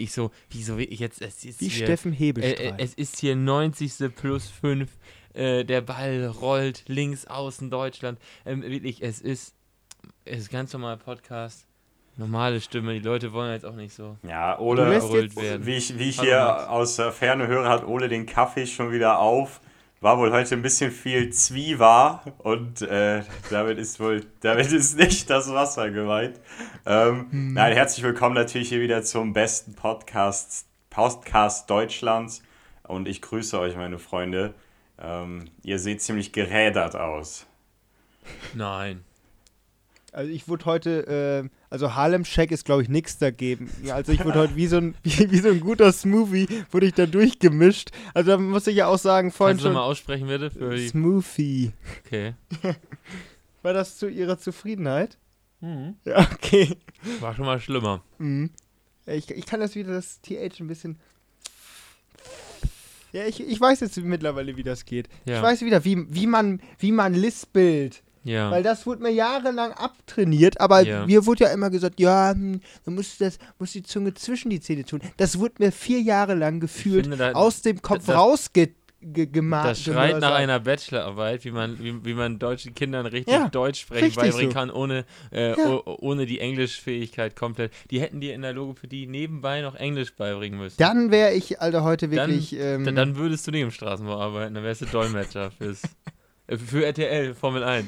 So, 0.08 0.32
wie 0.50 0.64
so 0.64 0.78
wirklich 0.78 1.00
jetzt. 1.00 1.22
Es 1.22 1.44
ist 1.44 1.62
Wie 1.62 1.68
hier, 1.68 1.86
Steffen 1.86 2.14
äh, 2.14 2.16
Hebestreit. 2.16 2.60
äh, 2.60 2.84
es 2.84 2.94
ist 2.94 3.20
hier 3.20 3.36
90. 3.36 4.16
plus 4.16 4.48
5. 4.50 4.90
Äh, 5.34 5.64
der 5.64 5.82
Ball 5.82 6.26
rollt 6.28 6.84
links 6.88 7.26
außen 7.26 7.70
Deutschland. 7.70 8.20
Ähm, 8.46 8.64
wirklich, 8.64 9.02
es 9.02 9.22
ist, 9.22 9.56
es 10.26 10.40
ist 10.40 10.52
ganz 10.52 10.74
normal 10.74 10.98
Podcast. 10.98 11.68
Normale 12.18 12.60
Stimme. 12.60 12.94
Die 12.94 13.00
Leute 13.00 13.32
wollen 13.32 13.52
jetzt 13.52 13.66
auch 13.66 13.76
nicht 13.76 13.94
so 13.94 14.18
Ja, 14.28 14.60
Ole, 14.60 14.92
wie 15.66 15.76
ich, 15.76 15.98
wie 15.98 16.10
ich 16.10 16.20
hier 16.20 16.70
aus 16.70 16.98
der 16.98 17.12
Ferne 17.12 17.48
höre, 17.48 17.70
hat 17.70 17.86
Ole 17.86 18.10
den 18.10 18.26
Kaffee 18.26 18.68
schon 18.68 18.92
wieder 18.92 19.20
auf. 19.20 19.62
War 20.04 20.18
wohl 20.18 20.32
heute 20.32 20.56
ein 20.56 20.64
bisschen 20.64 20.90
viel 20.90 21.30
Zwiewa 21.30 22.24
und 22.40 22.82
äh, 22.82 23.22
damit 23.52 23.78
ist 23.78 24.00
wohl, 24.00 24.26
damit 24.40 24.72
ist 24.72 24.98
nicht 24.98 25.30
das 25.30 25.54
Wasser 25.54 25.92
gemeint. 25.92 26.40
Ähm, 26.88 27.28
Nein, 27.32 27.74
herzlich 27.74 28.04
willkommen 28.04 28.34
natürlich 28.34 28.70
hier 28.70 28.82
wieder 28.82 29.04
zum 29.04 29.32
besten 29.32 29.76
Podcast, 29.76 30.66
Podcast 30.90 31.70
Deutschlands 31.70 32.42
und 32.82 33.08
ich 33.08 33.22
grüße 33.22 33.60
euch, 33.60 33.76
meine 33.76 34.00
Freunde. 34.00 34.56
Ähm, 34.98 35.46
ihr 35.62 35.78
seht 35.78 36.02
ziemlich 36.02 36.32
gerädert 36.32 36.96
aus. 36.96 37.46
Nein. 38.56 39.06
Also 40.14 40.30
ich 40.30 40.50
wurde 40.50 40.66
heute, 40.66 41.44
äh, 41.46 41.50
also 41.70 41.96
Harlem 41.96 42.26
Shake 42.26 42.52
ist 42.52 42.66
glaube 42.66 42.84
ich 42.84 42.90
nichts 42.90 43.18
dagegen. 43.18 43.70
Also 43.92 44.12
ich 44.12 44.24
wurde 44.26 44.40
heute 44.40 44.56
wie 44.58 44.68
so 44.68 44.78
ein 44.78 44.96
wie, 45.04 45.32
wie 45.32 45.40
so 45.40 45.50
ein 45.50 45.62
guter 45.62 45.92
Smoothie 45.94 46.48
wurde 46.70 46.88
ich 46.88 46.94
da 46.94 47.06
durchgemischt. 47.06 47.92
Also 48.14 48.32
da 48.32 48.38
muss 48.38 48.68
ich 48.68 48.76
ja 48.76 48.88
auch 48.88 48.98
sagen, 48.98 49.32
vorhin 49.32 49.56
Kannst 49.56 49.66
du 49.66 49.68
schon 49.70 49.76
mal 49.76 49.84
aussprechen, 49.84 50.28
bitte? 50.28 50.52
Für 50.52 50.76
die, 50.76 50.88
Smoothie. 50.88 51.72
okay. 52.06 52.34
War 53.62 53.74
das 53.74 53.98
zu 53.98 54.10
ihrer 54.10 54.38
Zufriedenheit? 54.38 55.18
Mhm. 55.62 55.96
Ja, 56.04 56.28
okay. 56.34 56.76
War 57.20 57.34
schon 57.36 57.46
mal 57.46 57.60
schlimmer. 57.60 58.04
Mhm. 58.18 58.50
Ich, 59.06 59.30
ich 59.30 59.46
kann 59.46 59.60
das 59.60 59.76
wieder, 59.76 59.94
das 59.94 60.22
TH 60.22 60.60
ein 60.60 60.68
bisschen. 60.68 61.00
Ja, 63.14 63.26
ich, 63.26 63.42
ich 63.42 63.60
weiß 63.60 63.82
jetzt 63.82 63.98
mittlerweile, 63.98 64.56
wie 64.58 64.64
das 64.64 64.86
geht. 64.86 65.10
Ja. 65.26 65.38
Ich 65.38 65.42
weiß 65.42 65.62
wieder, 65.62 65.84
wie, 65.86 66.06
wie, 66.14 66.28
man, 66.28 66.62
wie 66.80 66.92
man 66.92 67.14
lispelt. 67.14 68.04
Ja. 68.24 68.52
Weil 68.52 68.62
das 68.64 68.86
wurde 68.86 69.02
mir 69.04 69.12
jahrelang 69.12 69.72
abtrainiert, 69.72 70.60
aber 70.62 70.82
Ja. 70.82 71.06
mir 71.06 71.26
wurde 71.26 71.46
ja 71.46 71.52
immer 71.52 71.70
gesagt, 71.70 72.00
ja, 72.00 72.32
hm, 72.32 72.62
du 72.86 72.92
musst, 72.92 73.20
das, 73.22 73.40
musst 73.58 73.74
die 73.76 73.84
Zunge 73.84 74.14
zwischen 74.14 74.50
die 74.50 74.60
Zähne 74.60 74.86
tun. 74.86 75.02
Das 75.18 75.40
wurde 75.40 75.56
mir 75.60 75.72
vier 75.72 76.02
Jahre 76.02 76.36
lang 76.36 76.60
gefühlt 76.60 77.06
finde, 77.06 77.18
da- 77.18 77.32
aus 77.34 77.62
dem 77.62 77.82
Kopf 77.82 78.06
das- 78.06 78.16
rausge 78.16 78.70
ge 79.04 79.26
gemacht. 79.26 79.66
Das 79.68 79.82
schreit 79.82 80.20
nach 80.20 80.36
einer 80.36 80.60
Bachelorarbeit, 80.60 81.44
wie 81.44 81.50
man, 81.50 81.80
wie, 81.80 82.06
wie 82.06 82.14
man 82.14 82.38
deutschen 82.38 82.76
Kindern 82.76 83.08
richtig 83.08 83.34
Ja, 83.34 83.50
Deutsch 83.50 83.82
sprechen 83.82 84.04
richtig 84.06 84.22
beibringen 84.24 84.52
so. 84.52 84.56
kann, 84.56 84.70
ohne, 84.70 85.06
äh, 85.32 85.58
Ja. 85.58 85.82
ohne 85.88 86.28
die 86.28 86.40
Englischfähigkeit 86.40 87.36
komplett. 87.36 87.72
Die 87.90 88.00
hätten 88.00 88.22
dir 88.22 88.36
in 88.36 88.44
der 88.44 88.54
Logopädie 88.54 89.08
nebenbei 89.08 89.62
noch 89.64 89.74
Englisch 89.74 90.14
beibringen 90.16 90.60
müssen. 90.60 90.76
Dann 90.78 91.10
wäre 91.10 91.34
ich, 91.34 91.60
Alter, 91.60 91.84
heute 91.84 92.08
Dann- 92.10 92.30
wirklich. 92.30 92.56
ähm, 92.60 92.86
dann, 92.86 92.96
dann 92.96 93.16
würdest 93.16 93.48
du 93.48 93.52
im 93.52 93.72
Straßenbau 93.72 94.20
arbeiten, 94.22 94.54
dann 94.54 94.64
wärst 94.64 94.82
du 94.82 94.86
Dolmetscher 94.86 95.50
fürs, 95.50 95.82
äh, 96.46 96.58
für 96.58 96.86
RTL, 96.86 97.34
Formel 97.34 97.64
1. 97.64 97.88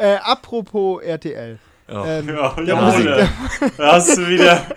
äh, 0.00 0.16
apropos 0.22 1.02
RTL. 1.02 1.58
Oh. 1.88 2.04
Ähm, 2.06 2.28
Ja, 2.28 2.62
ja 2.62 3.28
hast 3.78 4.16
du 4.16 4.28
wieder. 4.28 4.66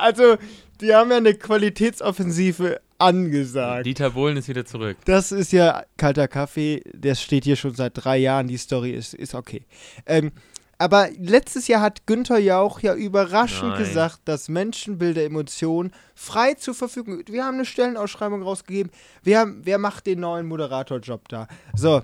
Also, 0.00 0.36
die 0.80 0.92
haben 0.92 1.10
ja 1.12 1.18
eine 1.18 1.34
Qualitätsoffensive 1.34 2.80
angesagt. 2.98 3.86
Dieter 3.86 4.10
Bohlen 4.10 4.36
ist 4.36 4.48
wieder 4.48 4.64
zurück. 4.64 4.96
Das 5.04 5.30
ist 5.30 5.52
ja 5.52 5.84
kalter 5.96 6.26
Kaffee, 6.26 6.82
der 6.92 7.14
steht 7.14 7.44
hier 7.44 7.54
schon 7.54 7.74
seit 7.74 7.92
drei 7.94 8.16
Jahren, 8.16 8.48
die 8.48 8.56
Story 8.56 8.90
ist, 8.90 9.14
ist 9.14 9.36
okay. 9.36 9.64
Ähm, 10.06 10.32
aber 10.78 11.08
letztes 11.16 11.68
Jahr 11.68 11.80
hat 11.80 12.06
Günther 12.06 12.38
Jauch 12.38 12.80
ja 12.80 12.94
überraschend 12.94 13.70
Nein. 13.70 13.78
gesagt, 13.78 14.20
dass 14.24 14.48
Menschenbilder, 14.48 15.22
Emotionen 15.22 15.92
frei 16.14 16.54
zur 16.54 16.74
Verfügung. 16.74 17.22
Wir 17.26 17.44
haben 17.44 17.54
eine 17.54 17.64
Stellenausschreibung 17.64 18.42
rausgegeben. 18.42 18.90
Wer, 19.22 19.46
wer 19.62 19.78
macht 19.78 20.06
den 20.06 20.20
neuen 20.20 20.46
Moderatorjob 20.46 21.28
da? 21.28 21.46
So. 21.76 22.02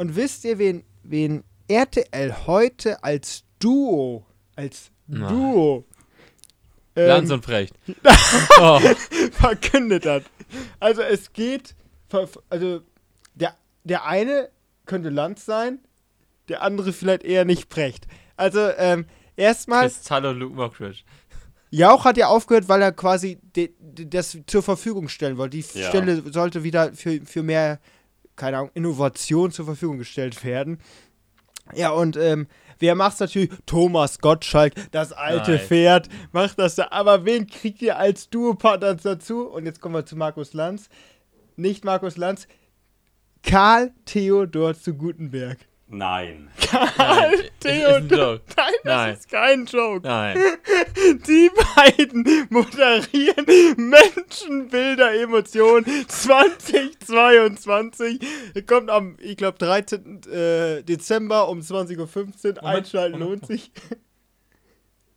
Und 0.00 0.16
wisst 0.16 0.46
ihr, 0.46 0.58
wen, 0.58 0.82
wen 1.02 1.44
RTL 1.68 2.46
heute 2.46 3.04
als 3.04 3.44
Duo, 3.58 4.24
als 4.56 4.90
Nein. 5.06 5.28
Duo 5.28 5.84
ähm, 6.96 7.06
Lanz 7.06 7.30
und 7.30 7.44
Frecht. 7.44 7.74
oh. 8.60 8.80
verkündet 9.32 10.06
hat. 10.06 10.22
Also 10.78 11.02
es 11.02 11.34
geht, 11.34 11.74
also 12.48 12.80
der, 13.34 13.54
der 13.84 14.06
eine 14.06 14.48
könnte 14.86 15.10
Lanz 15.10 15.44
sein, 15.44 15.80
der 16.48 16.62
andere 16.62 16.94
vielleicht 16.94 17.22
eher 17.22 17.44
nicht 17.44 17.68
Precht. 17.68 18.06
Also 18.38 18.70
ähm, 18.78 19.04
erstmal, 19.36 19.82
Kristall 19.90 20.24
und 20.24 20.38
Luke 20.38 20.56
Mockridge. 20.56 21.02
Jauch 21.68 22.06
hat 22.06 22.16
ja 22.16 22.28
aufgehört, 22.28 22.70
weil 22.70 22.80
er 22.80 22.92
quasi 22.92 23.38
de, 23.54 23.74
de, 23.78 24.06
das 24.06 24.38
zur 24.46 24.62
Verfügung 24.62 25.10
stellen 25.10 25.36
wollte. 25.36 25.58
Die 25.58 25.78
Ja. 25.78 25.90
Stelle 25.90 26.22
sollte 26.32 26.64
wieder 26.64 26.94
für, 26.94 27.20
für 27.26 27.42
mehr, 27.42 27.80
keine 28.40 28.56
Ahnung, 28.56 28.70
Innovation 28.72 29.52
zur 29.52 29.66
Verfügung 29.66 29.98
gestellt 29.98 30.42
werden. 30.44 30.78
Ja, 31.74 31.90
und 31.90 32.16
ähm, 32.16 32.48
wer 32.78 32.94
macht's 32.94 33.20
natürlich? 33.20 33.50
Thomas 33.66 34.18
Gottschalk, 34.18 34.72
das 34.92 35.12
alte 35.12 35.52
Nein. 35.52 35.60
Pferd, 35.60 36.08
macht 36.32 36.58
das 36.58 36.74
da. 36.74 36.88
Aber 36.90 37.26
wen 37.26 37.46
kriegt 37.46 37.82
ihr 37.82 37.98
als 37.98 38.30
Duopartner 38.30 38.94
dazu? 38.94 39.46
Und 39.46 39.66
jetzt 39.66 39.82
kommen 39.82 39.94
wir 39.94 40.06
zu 40.06 40.16
Markus 40.16 40.54
Lanz. 40.54 40.88
Nicht 41.56 41.84
Markus 41.84 42.16
Lanz, 42.16 42.48
Karl 43.42 43.92
Theodor 44.06 44.74
zu 44.74 44.94
Gutenberg. 44.94 45.58
Nein. 45.92 46.48
Nein, 46.72 47.32
Theo, 47.58 47.96
ist. 47.96 48.12
Nein, 48.12 48.38
das 48.56 48.70
Nein. 48.84 49.14
ist 49.14 49.28
kein 49.28 49.66
Joke. 49.66 50.06
Nein. 50.06 50.38
Die 51.26 51.50
beiden 51.74 52.46
moderieren 52.48 53.44
Menschenbilder 53.76 55.20
Emotionen 55.20 55.84
2022. 56.06 58.20
Kommt 58.68 58.88
am, 58.88 59.16
ich 59.20 59.36
glaube, 59.36 59.58
13. 59.58 60.20
Äh, 60.30 60.84
Dezember 60.84 61.48
um 61.48 61.58
20.15 61.58 62.58
Uhr. 62.58 62.64
Einschalten 62.64 63.18
Moment. 63.18 63.42
lohnt 63.42 63.46
sich. 63.46 63.72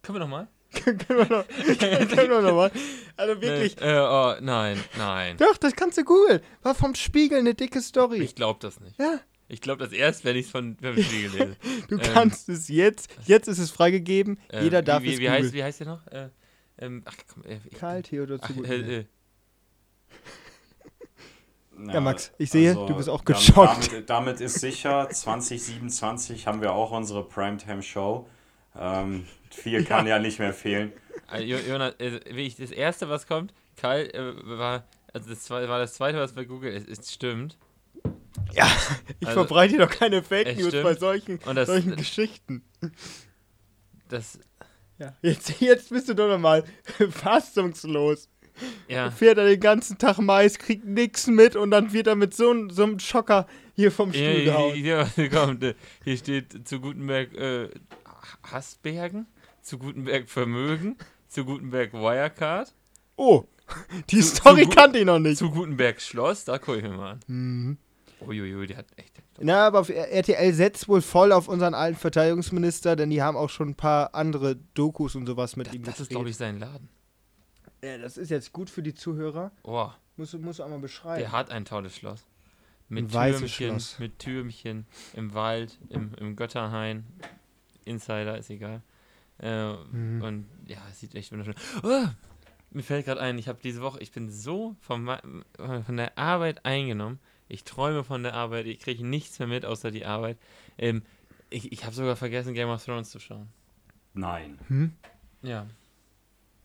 Können 0.01 0.15
wir 0.15 0.21
nochmal? 0.21 0.47
können 0.83 0.99
wir 1.07 1.29
noch, 1.29 1.45
können 1.77 2.29
wir 2.31 2.41
noch 2.41 2.55
mal. 2.55 2.71
Also 3.15 3.39
wirklich. 3.41 3.75
Nee, 3.79 3.91
äh, 3.91 3.99
oh, 3.99 4.33
nein, 4.41 4.83
nein. 4.97 5.37
Doch, 5.37 5.55
das 5.57 5.75
kannst 5.75 5.99
du 5.99 6.03
googeln. 6.03 6.41
War 6.63 6.73
vom 6.73 6.95
Spiegel 6.95 7.37
eine 7.37 7.53
dicke 7.53 7.79
Story. 7.81 8.17
Ich 8.17 8.33
glaube 8.33 8.57
das 8.59 8.79
nicht. 8.79 8.97
ja, 8.99 9.19
Ich 9.47 9.61
glaube 9.61 9.83
das 9.83 9.93
erst, 9.93 10.25
wenn 10.25 10.35
ich 10.35 10.45
es 10.45 10.51
von 10.51 10.77
vom 10.81 10.97
Spiegel 10.97 11.31
lese. 11.31 11.55
du 11.89 11.95
Ähm, 11.95 12.01
kannst 12.13 12.49
es 12.49 12.67
jetzt. 12.69 13.09
Jetzt 13.25 13.47
ist 13.47 13.59
es 13.59 13.71
freigegeben. 13.71 14.39
Äh, 14.49 14.63
Jeder 14.63 14.81
darf 14.81 15.03
wie, 15.03 15.07
wie, 15.07 15.13
es 15.13 15.19
wie, 15.19 15.29
heißt, 15.29 15.53
wie 15.53 15.63
heißt 15.63 15.79
der 15.81 15.87
noch? 15.87 16.07
Äh, 16.07 16.29
ähm, 16.79 17.03
ach 17.05 17.15
komm, 17.31 17.43
äh, 17.43 17.59
ich, 17.69 17.77
Karl 17.77 18.01
Theodor 18.01 18.41
zu 18.41 18.53
gut. 18.53 18.67
äh, 18.67 18.99
äh, 18.99 19.05
Ja, 21.91 21.99
Max, 22.01 22.31
ich 22.37 22.51
sehe, 22.51 22.73
du 22.75 22.95
bist 22.95 23.09
auch 23.09 23.25
geschockt. 23.25 23.57
also 23.69 23.89
Damit, 23.89 24.09
damit 24.09 24.41
ist 24.41 24.59
sicher, 24.59 25.09
2027 25.09 26.45
haben 26.45 26.61
wir 26.61 26.71
auch 26.71 26.91
unsere 26.91 27.27
Primetime-Show. 27.27 28.27
Ähm, 28.77 29.25
viel 29.49 29.83
kann 29.83 30.05
ja. 30.07 30.19
nicht 30.19 30.37
mehr 30.39 30.53
fehlen. 30.53 30.93
Jo- 31.39 31.57
Jonas, 31.57 31.95
äh, 31.99 32.19
wie 32.31 32.41
ich, 32.45 32.55
das 32.57 32.69
erste, 32.71 33.09
was 33.09 33.25
kommt, 33.27 33.53
Karl, 33.75 34.05
äh, 34.13 34.33
war, 34.57 34.83
also 35.13 35.29
das 35.29 35.49
war 35.49 35.65
das 35.79 35.95
zweite, 35.95 36.19
was 36.19 36.33
bei 36.33 36.45
Google 36.45 36.71
ist, 36.73 36.87
es 36.87 37.11
stimmt. 37.11 37.57
Ja, 38.53 38.67
ich 39.19 39.27
Also, 39.27 39.41
verbreite 39.45 39.77
doch 39.77 39.89
keine 39.89 40.23
Fake 40.23 40.55
News 40.57 40.67
stimmt. 40.69 40.83
bei 40.83 40.95
solchen, 40.95 41.39
das- 41.53 41.67
solchen 41.67 41.89
das- 41.91 41.97
Geschichten. 41.99 42.63
Das, 44.09 44.39
Ja, 44.99 45.13
jetzt, 45.21 45.59
jetzt 45.59 45.89
bist 45.89 46.07
du 46.09 46.13
doch 46.13 46.27
nochmal 46.27 46.63
fassungslos. 47.11 48.29
ja, 48.87 49.09
Fährt 49.11 49.37
er 49.39 49.45
den 49.47 49.59
ganzen 49.59 49.97
Tag 49.97 50.19
Mais, 50.19 50.57
kriegt 50.59 50.85
nichts 50.85 51.25
mit 51.27 51.55
und 51.55 51.71
dann 51.71 51.91
wird 51.93 52.07
er 52.07 52.15
mit 52.15 52.33
so, 52.35 52.51
einem- 52.51 52.69
so 52.69 52.83
einem 52.83 52.99
Schocker 52.99 53.47
hier 53.75 53.91
vom 53.91 54.11
Stuhl 54.13 54.23
hier, 54.23 54.43
gehauen. 54.45 54.73
hier, 54.75 55.07
hier, 55.15 55.29
kommt, 55.29 55.63
äh, 55.63 55.73
hier 56.03 56.17
steht 56.17 56.67
zu 56.67 56.79
Gutenberg 56.79 57.33
äh, 57.33 57.69
Hassbergen, 58.51 59.25
zu 59.61 59.79
Gutenberg 59.79 60.29
Vermögen, 60.29 60.97
zu 61.27 61.45
Gutenberg 61.45 61.93
Wirecard, 61.93 62.73
Oh, 63.15 63.45
die 64.09 64.19
Zu- 64.19 64.35
Story 64.35 64.63
zu 64.63 64.69
kannte 64.75 64.99
ich 64.99 65.05
noch 65.05 65.19
nicht. 65.19 65.37
zu 65.37 65.49
Gutenberg 65.49 65.99
Schloss, 66.01 66.45
da 66.45 66.57
gucke 66.59 66.77
ich 66.77 66.83
mir 66.83 66.89
mal 66.91 67.11
an. 67.13 67.19
Mhm. 67.27 67.77
Uiuiui, 68.27 68.67
die 68.67 68.75
hat 68.77 68.85
echt. 68.97 69.21
Na, 69.39 69.67
aber 69.67 69.79
auf 69.79 69.89
RTL 69.89 70.53
setzt 70.53 70.87
wohl 70.87 71.01
voll 71.01 71.31
auf 71.31 71.47
unseren 71.47 71.73
alten 71.73 71.97
Verteidigungsminister, 71.97 72.95
denn 72.95 73.09
die 73.09 73.21
haben 73.21 73.35
auch 73.37 73.49
schon 73.49 73.69
ein 73.69 73.75
paar 73.75 74.13
andere 74.15 74.55
Dokus 74.73 75.15
und 75.15 75.25
sowas 75.25 75.55
mit 75.55 75.67
Das, 75.67 75.73
ihm 75.73 75.83
das 75.83 75.93
ist, 75.95 75.97
gedreht. 76.09 76.15
glaube 76.17 76.29
ich, 76.29 76.37
sein 76.37 76.59
Laden. 76.59 76.89
Ja, 77.83 77.97
das 77.97 78.17
ist 78.17 78.29
jetzt 78.29 78.53
gut 78.53 78.69
für 78.69 78.81
die 78.83 78.93
Zuhörer. 78.93 79.51
Oh, 79.63 79.89
Musst 80.15 80.33
du 80.33 80.37
musst 80.39 80.59
du 80.59 80.63
einmal 80.63 80.79
beschreiben. 80.79 81.19
der 81.19 81.31
hat 81.31 81.49
ein 81.49 81.65
tolles 81.65 81.95
Schloss. 81.97 82.25
Mit 82.89 83.05
Ein 83.15 83.31
Türmchen, 83.31 83.49
Schloss. 83.71 83.99
mit 83.99 84.19
Türmchen, 84.19 84.85
im 85.13 85.33
Wald, 85.33 85.77
im, 85.89 86.13
im 86.19 86.35
Götterhain. 86.35 87.05
Insider, 87.85 88.37
ist 88.37 88.49
egal. 88.49 88.81
Äh, 89.39 89.73
Mhm. 89.91 90.21
Und 90.21 90.45
ja, 90.67 90.77
es 90.91 90.99
sieht 90.99 91.15
echt 91.15 91.31
wunderschön. 91.31 91.55
Oh, 91.81 92.05
mir 92.71 92.83
fällt 92.83 93.05
gerade 93.05 93.19
ein, 93.21 93.37
ich 93.39 93.47
habe 93.47 93.59
diese 93.63 93.81
Woche, 93.81 93.99
ich 93.99 94.11
bin 94.11 94.29
so 94.29 94.75
von, 94.79 95.03
ma- 95.03 95.21
von 95.57 95.97
der 95.97 96.17
Arbeit 96.17 96.65
eingenommen. 96.65 97.19
Ich 97.47 97.63
träume 97.63 98.03
von 98.03 98.23
der 98.23 98.33
Arbeit, 98.33 98.65
ich 98.65 98.79
kriege 98.79 99.05
nichts 99.05 99.37
mehr 99.39 99.47
mit 99.47 99.65
außer 99.65 99.91
die 99.91 100.05
Arbeit. 100.05 100.37
Ähm, 100.77 101.03
ich 101.49 101.71
ich 101.71 101.83
habe 101.85 101.93
sogar 101.93 102.15
vergessen, 102.15 102.53
Game 102.53 102.69
of 102.69 102.83
Thrones 102.83 103.09
zu 103.11 103.19
schauen. 103.19 103.49
Nein. 104.13 104.57
Hm? 104.67 104.93
Ja. 105.41 105.67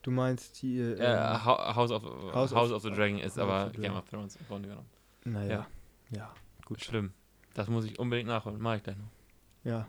Du 0.02 0.10
meinst 0.10 0.62
die. 0.62 0.78
Äh, 0.78 1.38
Hau- 1.44 1.74
House, 1.74 1.90
of, 1.90 2.02
House 2.04 2.54
House, 2.54 2.70
of- 2.70 2.76
of, 2.76 2.82
the 2.82 2.90
Dragon 2.90 3.18
ist 3.18 3.36
House 3.36 3.38
aber 3.38 3.70
Game 3.70 3.94
of 3.94 4.08
Thrones 4.08 4.36
im 4.36 4.46
Grunde 4.46 4.68
genommen. 4.68 4.88
naja. 5.24 5.50
ja. 5.50 5.66
Ja. 6.10 6.34
Gut. 6.64 6.82
Schlimm. 6.82 7.12
Das 7.54 7.68
muss 7.68 7.84
ich 7.84 7.98
unbedingt 7.98 8.28
nachholen. 8.28 8.58
Mach 8.60 8.76
ich 8.76 8.82
gleich 8.82 8.96
noch. 8.96 9.10
Ja. 9.64 9.86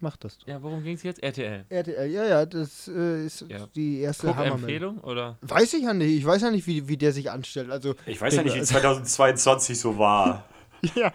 Mach 0.00 0.16
das. 0.16 0.38
doch. 0.38 0.46
Ja, 0.46 0.62
worum 0.62 0.82
ging 0.82 0.94
es 0.94 1.02
jetzt? 1.02 1.22
RTL. 1.22 1.64
RTL, 1.68 2.10
ja, 2.10 2.24
ja, 2.24 2.46
das 2.46 2.88
äh, 2.88 3.26
ist 3.26 3.44
Ja. 3.48 3.66
die 3.74 4.00
erste 4.00 4.28
Hammermeldung. 4.34 4.96
Guck-Empfehlung 4.96 4.98
oder? 5.00 5.38
Weiß 5.42 5.74
ich 5.74 5.82
ja 5.82 5.92
nicht. 5.94 6.10
Ich 6.16 6.24
weiß 6.24 6.42
ja 6.42 6.50
nicht, 6.50 6.66
wie, 6.66 6.88
wie 6.88 6.96
der 6.96 7.12
sich 7.12 7.30
anstellt. 7.30 7.70
Also, 7.70 7.94
Ich 8.06 8.20
weiß 8.20 8.34
ja 8.34 8.42
nicht, 8.42 8.54
wie 8.56 8.62
2022 8.62 9.78
so 9.78 9.98
war. 9.98 10.44
ja. 10.94 11.12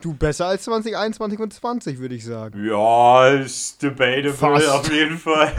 Du 0.00 0.14
besser 0.14 0.46
als 0.46 0.64
2021 0.64 1.38
und 1.38 1.52
20, 1.52 1.98
würde 1.98 2.14
ich 2.14 2.24
sagen. 2.24 2.64
Ja, 2.66 3.28
ist 3.28 3.82
debatable 3.82 4.32
Fast. 4.32 4.68
auf 4.68 4.92
jeden 4.92 5.18
Fall. 5.18 5.52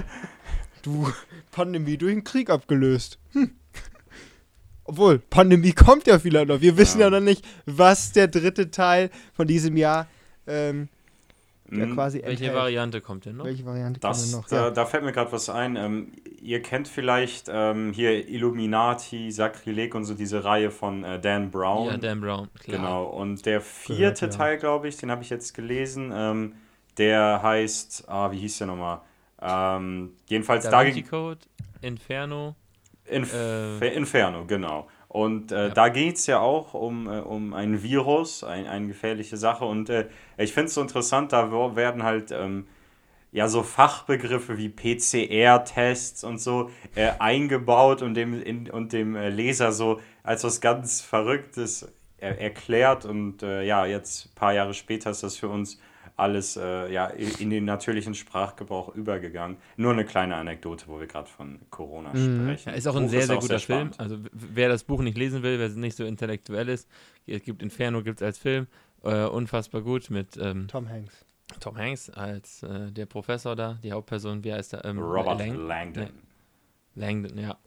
Du, 0.81 1.07
Pandemie 1.51 1.97
durch 1.97 2.13
den 2.13 2.23
Krieg 2.25 2.49
abgelöst. 2.49 3.19
Hm. 3.31 3.51
Obwohl, 4.85 5.19
Pandemie 5.19 5.71
kommt 5.71 6.07
ja 6.07 6.19
vielleicht 6.19 6.47
noch. 6.49 6.59
Wir 6.59 6.75
wissen 6.75 6.99
ja, 6.99 7.05
Ja. 7.05 7.11
noch 7.11 7.21
nicht, 7.21 7.45
was 7.65 8.11
der 8.11 8.27
dritte 8.27 8.69
Teil 8.69 9.11
von 9.33 9.47
diesem 9.47 9.77
Jahr 9.77 10.07
ähm, 10.45 10.89
ja, 11.77 11.85
Mhm. 11.85 11.93
quasi 11.93 12.17
Welche 12.23 12.45
enthält. 12.45 12.55
Variante 12.55 13.01
kommt 13.01 13.25
denn 13.25 13.37
noch? 13.37 13.45
Welche 13.45 13.65
Variante 13.65 13.99
Das, 13.99 14.19
kommt 14.19 14.31
denn 14.33 14.39
noch? 14.41 14.47
da, 14.47 14.55
Ja. 14.67 14.71
da 14.71 14.85
fällt 14.85 15.03
mir 15.03 15.11
gerade 15.11 15.31
was 15.31 15.49
ein. 15.49 15.75
Ähm, 15.75 16.11
ihr 16.41 16.61
kennt 16.61 16.87
vielleicht 16.87 17.47
ähm, 17.49 17.91
hier 17.93 18.27
Illuminati, 18.27 19.31
Sakrileg 19.31 19.95
und 19.95 20.05
so 20.05 20.13
diese 20.13 20.43
Reihe 20.43 20.71
von 20.71 21.03
äh, 21.03 21.19
Dan 21.19 21.51
Brown. 21.51 21.87
Ja, 21.87 21.97
Dan 21.97 22.21
Brown. 22.21 22.49
Klar. 22.59 22.77
Genau. 22.77 23.03
Und 23.05 23.45
der 23.45 23.61
vierte 23.61 23.95
Gehört, 23.97 24.21
ja. 24.21 24.27
Teil, 24.29 24.57
glaube 24.57 24.87
ich, 24.87 24.97
den 24.97 25.09
habe 25.11 25.23
ich 25.23 25.29
jetzt 25.29 25.53
gelesen. 25.53 26.11
Ähm, 26.13 26.53
der 26.97 27.41
heißt, 27.41 28.05
ah, 28.07 28.31
wie 28.31 28.37
hieß 28.39 28.59
der 28.59 28.67
nochmal? 28.67 29.01
Ähm, 29.41 30.11
jedenfalls 30.27 30.63
Da 30.65 30.71
da 30.71 30.81
Vinci 30.85 31.01
ging 31.01 31.09
Code, 31.09 31.39
Inferno. 31.81 32.55
Inf 33.05 33.33
äh, 33.33 33.87
Inferno, 33.95 34.45
genau. 34.45 34.87
Und 35.13 35.51
äh, 35.51 35.67
Ja. 35.67 35.69
da 35.69 35.89
geht 35.89 36.15
es 36.15 36.25
ja 36.25 36.39
auch 36.39 36.73
um, 36.73 37.07
äh, 37.07 37.19
um 37.19 37.53
ein 37.53 37.83
Virus, 37.83 38.43
ein, 38.43 38.65
eine 38.65 38.87
gefährliche 38.87 39.37
Sache. 39.37 39.63
Und 39.63 39.87
äh, 39.91 40.07
ich 40.39 40.53
finde 40.53 40.69
es 40.69 40.73
so 40.73 40.81
interessant, 40.81 41.31
da 41.31 41.51
werden 41.75 42.01
halt 42.01 42.31
ähm, 42.31 42.65
ja 43.31 43.47
so 43.47 43.61
Fachbegriffe 43.61 44.57
wie 44.57 44.69
PCR-Tests 44.69 46.23
und 46.23 46.39
so 46.39 46.71
äh, 46.95 47.11
eingebaut 47.19 48.01
und 48.01 48.15
dem, 48.15 48.41
in, 48.41 48.67
und 48.71 48.91
dem 48.91 49.15
äh, 49.15 49.29
Leser 49.29 49.71
so 49.71 49.99
als 50.23 50.43
was 50.45 50.61
ganz 50.61 51.01
Verrücktes 51.01 51.87
er, 52.17 52.41
erklärt. 52.41 53.05
Und 53.05 53.43
ja, 53.43 53.85
jetzt 53.85 54.25
ein 54.25 54.35
paar 54.35 54.53
Jahre 54.53 54.73
später 54.73 55.11
ist 55.11 55.21
das 55.21 55.37
für 55.37 55.47
uns 55.49 55.79
alles 56.15 56.57
äh, 56.57 56.91
ja, 56.93 57.07
in 57.07 57.49
den 57.49 57.65
natürlichen 57.65 58.13
Sprachgebrauch 58.13 58.93
übergegangen. 58.95 59.57
Nur 59.77 59.93
eine 59.93 60.05
kleine 60.05 60.35
Anekdote, 60.35 60.85
wo 60.87 60.99
wir 60.99 61.07
gerade 61.07 61.27
von 61.29 61.59
Corona 61.69 62.13
Mhm. 62.13 62.43
sprechen. 62.57 62.73
Ist 62.75 62.87
auch 62.87 62.95
ein 62.95 63.03
Buch 63.03 63.09
sehr, 63.09 63.23
sehr 63.27 63.37
guter 63.37 63.59
Film. 63.59 63.93
spannend. 63.93 63.99
Also 63.99 64.17
wer 64.31 64.69
das 64.69 64.83
Buch 64.83 65.01
nicht 65.01 65.17
lesen 65.17 65.41
will, 65.43 65.57
wer 65.59 65.69
nicht 65.69 65.97
so 65.97 66.05
intellektuell 66.05 66.69
ist, 66.69 66.87
es 67.25 67.41
gibt 67.41 67.61
Inferno 67.63 68.03
gibt 68.03 68.21
es 68.21 68.25
als 68.25 68.37
Film. 68.37 68.67
Äh, 69.03 69.25
unfassbar 69.25 69.81
gut 69.81 70.09
mit 70.09 70.37
ähm, 70.37 70.67
Tom 70.67 70.87
Hanks. 70.87 71.25
Tom 71.59 71.77
Hanks 71.77 72.09
als 72.09 72.63
äh, 72.63 72.91
der 72.91 73.05
Professor 73.05 73.55
da, 73.55 73.79
die 73.83 73.91
Hauptperson, 73.91 74.43
wie 74.43 74.53
heißt 74.53 74.73
er? 74.73 74.85
Ähm, 74.85 74.99
Robert 74.99 75.39
Lang- 75.39 75.67
Langdon. 75.67 76.03
Nee. 76.95 77.01
Langdon, 77.01 77.37
ja. 77.37 77.57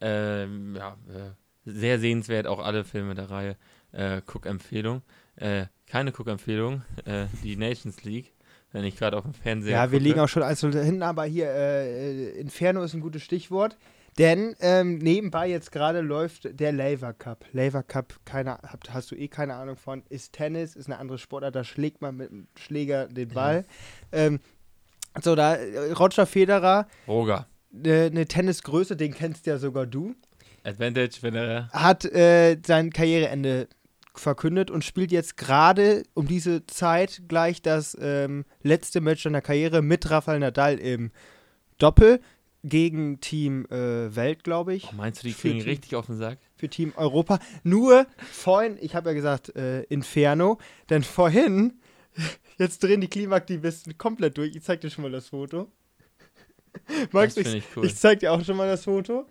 Ähm, 0.00 0.74
ja, 0.76 0.96
äh, 1.08 1.30
sehr 1.70 1.98
sehenswert, 1.98 2.46
auch 2.46 2.58
alle 2.58 2.84
Filme 2.84 3.14
der 3.14 3.30
Reihe. 3.30 3.56
Äh, 3.92 4.22
Cook-Empfehlung. 4.26 5.02
Äh, 5.40 5.66
keine 5.86 6.12
Cook-Empfehlung, 6.12 6.82
äh, 7.04 7.26
die 7.42 7.56
Nations 7.56 8.04
League, 8.04 8.32
wenn 8.72 8.84
ich 8.84 8.96
gerade 8.96 9.16
auf 9.16 9.24
dem 9.24 9.34
Fernseher 9.34 9.72
Ja, 9.72 9.90
wir 9.90 9.98
gucke. 9.98 10.08
liegen 10.08 10.20
auch 10.20 10.28
schon 10.28 10.42
eins 10.42 10.60
hinten, 10.60 11.02
aber 11.02 11.24
hier, 11.24 11.50
äh, 11.50 12.30
Inferno 12.38 12.82
ist 12.82 12.94
ein 12.94 13.00
gutes 13.00 13.22
Stichwort. 13.22 13.76
Denn 14.18 14.54
ähm, 14.60 14.98
nebenbei 14.98 15.48
jetzt 15.48 15.72
gerade 15.72 16.00
läuft 16.00 16.48
der 16.58 16.72
Laver 16.72 17.12
Cup. 17.12 17.44
Laver 17.52 17.82
Cup, 17.82 18.14
keine, 18.24 18.58
habt, 18.58 18.92
hast 18.92 19.10
du 19.10 19.14
eh 19.14 19.28
keine 19.28 19.54
Ahnung 19.54 19.76
von, 19.76 20.02
ist 20.08 20.32
Tennis, 20.32 20.76
ist 20.76 20.86
eine 20.86 20.98
andere 20.98 21.16
Sportart, 21.18 21.54
da 21.54 21.64
schlägt 21.64 22.02
man 22.02 22.16
mit 22.16 22.30
dem 22.30 22.48
Schläger 22.56 23.06
den 23.06 23.28
Ball. 23.28 23.64
Ähm, 24.12 24.40
so, 25.22 25.34
da 25.34 25.54
äh, 25.54 25.92
Roger 25.92 26.26
Federer, 26.26 26.86
Roger. 27.06 27.46
eine 27.72 28.10
ne 28.10 28.26
Tennisgröße, 28.26 28.96
den 28.96 29.14
kennst 29.14 29.46
ja 29.46 29.58
sogar 29.58 29.86
du, 29.86 30.14
Advantage, 30.64 31.18
wenn 31.22 31.34
er. 31.36 31.68
hat 31.70 32.04
äh, 32.04 32.58
sein 32.66 32.90
Karriereende 32.90 33.68
verkündet 34.14 34.70
und 34.70 34.84
spielt 34.84 35.12
jetzt 35.12 35.36
gerade 35.36 36.02
um 36.14 36.26
diese 36.26 36.66
Zeit 36.66 37.22
gleich 37.28 37.62
das 37.62 37.96
ähm, 38.00 38.44
letzte 38.62 39.00
Match 39.00 39.22
seiner 39.22 39.40
Karriere 39.40 39.82
mit 39.82 40.10
Rafael 40.10 40.38
Nadal 40.40 40.78
im 40.78 41.10
Doppel 41.78 42.20
gegen 42.62 43.20
Team 43.20 43.64
äh, 43.70 44.14
Welt, 44.14 44.44
glaube 44.44 44.74
ich, 44.74 44.88
Oh, 44.92 44.94
meinst 44.96 45.22
du, 45.22 45.28
die 45.28 45.34
kriegen 45.34 45.60
Team- 45.60 45.68
richtig 45.68 45.94
auf 45.96 46.06
den 46.06 46.16
Sack? 46.18 46.38
für 46.56 46.68
Team 46.68 46.92
Europa. 46.96 47.38
Nur 47.62 48.06
vorhin, 48.30 48.76
ich 48.82 48.94
habe 48.94 49.08
ja 49.10 49.14
gesagt 49.14 49.56
äh, 49.56 49.82
Inferno, 49.84 50.58
denn 50.90 51.02
vorhin, 51.02 51.80
jetzt 52.58 52.82
drehen 52.82 53.00
die 53.00 53.08
Klimaaktivisten 53.08 53.96
komplett 53.96 54.36
durch. 54.36 54.54
Ich 54.54 54.62
zeig 54.62 54.82
dir 54.82 54.90
schon 54.90 55.02
mal 55.02 55.10
das 55.10 55.28
Foto. 55.28 55.68
Ich, 57.12 57.32
finde 57.32 57.56
ich 57.56 57.64
cool. 57.76 57.84
ich 57.84 57.96
zeig 57.96 58.20
dir 58.20 58.32
auch 58.32 58.44
schon 58.44 58.56
mal 58.56 58.68
das 58.68 58.84
Foto. 58.84 59.26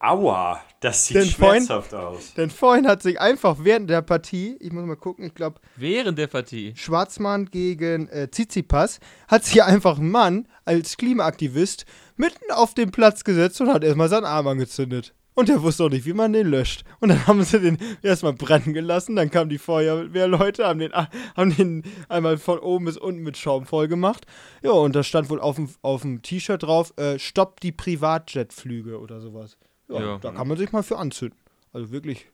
Aua, 0.00 0.60
das 0.80 1.06
sieht 1.06 1.16
Den 1.16 1.24
Freund- 1.28 1.66
schmerzhaft 1.66 1.92
aus. 1.92 2.34
Denn 2.34 2.50
vorhin 2.50 2.86
hat 2.86 3.02
sich 3.02 3.20
einfach 3.20 3.56
während 3.60 3.90
der 3.90 4.00
Partie, 4.02 4.56
ich 4.60 4.70
muss 4.72 4.84
mal 4.84 4.94
gucken, 4.96 5.24
ich 5.26 5.34
glaube, 5.34 5.60
Während 5.74 6.18
der 6.18 6.28
Partie. 6.28 6.72
Schwarzmann 6.76 7.46
gegen 7.46 8.08
äh, 8.08 8.28
Tsitsipas, 8.30 9.00
hat 9.26 9.44
sich 9.44 9.60
einfach 9.62 9.98
ein 9.98 10.10
Mann 10.10 10.46
als 10.64 10.96
Klimaaktivist 10.98 11.84
mitten 12.16 12.52
auf 12.52 12.74
den 12.74 12.92
Platz 12.92 13.24
gesetzt 13.24 13.60
und 13.60 13.72
hat 13.72 13.82
erstmal 13.82 14.08
seinen 14.08 14.24
Arm 14.24 14.46
angezündet. 14.46 15.14
Und 15.34 15.48
er 15.48 15.62
wusste 15.62 15.84
auch 15.84 15.88
nicht, 15.88 16.04
wie 16.04 16.12
man 16.14 16.32
den 16.32 16.48
löscht. 16.48 16.82
Und 17.00 17.08
dann 17.10 17.24
haben 17.26 17.42
sie 17.42 17.58
den 17.60 17.78
erstmal 18.02 18.32
brennen 18.34 18.74
gelassen. 18.74 19.16
Dann 19.16 19.30
kamen 19.32 19.50
die 19.50 19.58
Feuerwehrleute, 19.58 20.64
haben 20.66 20.78
den, 20.78 20.92
haben 21.36 21.56
den 21.56 21.82
einmal 22.08 22.38
von 22.38 22.60
oben 22.60 22.84
bis 22.84 22.96
unten 22.96 23.22
mit 23.22 23.36
Schaum 23.36 23.66
voll 23.66 23.88
gemacht. 23.88 24.26
Ja, 24.62 24.70
und 24.70 24.94
da 24.94 25.02
stand 25.02 25.28
wohl 25.30 25.40
auf 25.40 25.56
dem, 25.56 25.68
auf 25.82 26.02
dem 26.02 26.22
T-Shirt 26.22 26.62
drauf, 26.62 26.92
äh, 26.98 27.18
stoppt 27.18 27.62
die 27.64 27.72
Privatjetflüge 27.72 28.98
oder 29.00 29.20
sowas. 29.20 29.56
Ja, 29.88 30.00
Ja. 30.00 30.18
da 30.18 30.30
kann 30.32 30.46
man 30.48 30.56
sich 30.58 30.70
mal 30.72 30.82
für 30.82 30.98
anzünden. 30.98 31.38
Also 31.72 31.90
wirklich, 31.90 32.26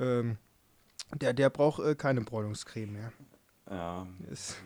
ähm, 0.00 0.36
der, 1.14 1.32
der 1.32 1.50
braucht 1.50 1.80
äh, 1.84 1.94
keine 1.94 2.20
Bräunungscreme 2.22 2.92
mehr. 2.92 3.12
Ja. 3.70 4.06
Ist, 4.30 4.56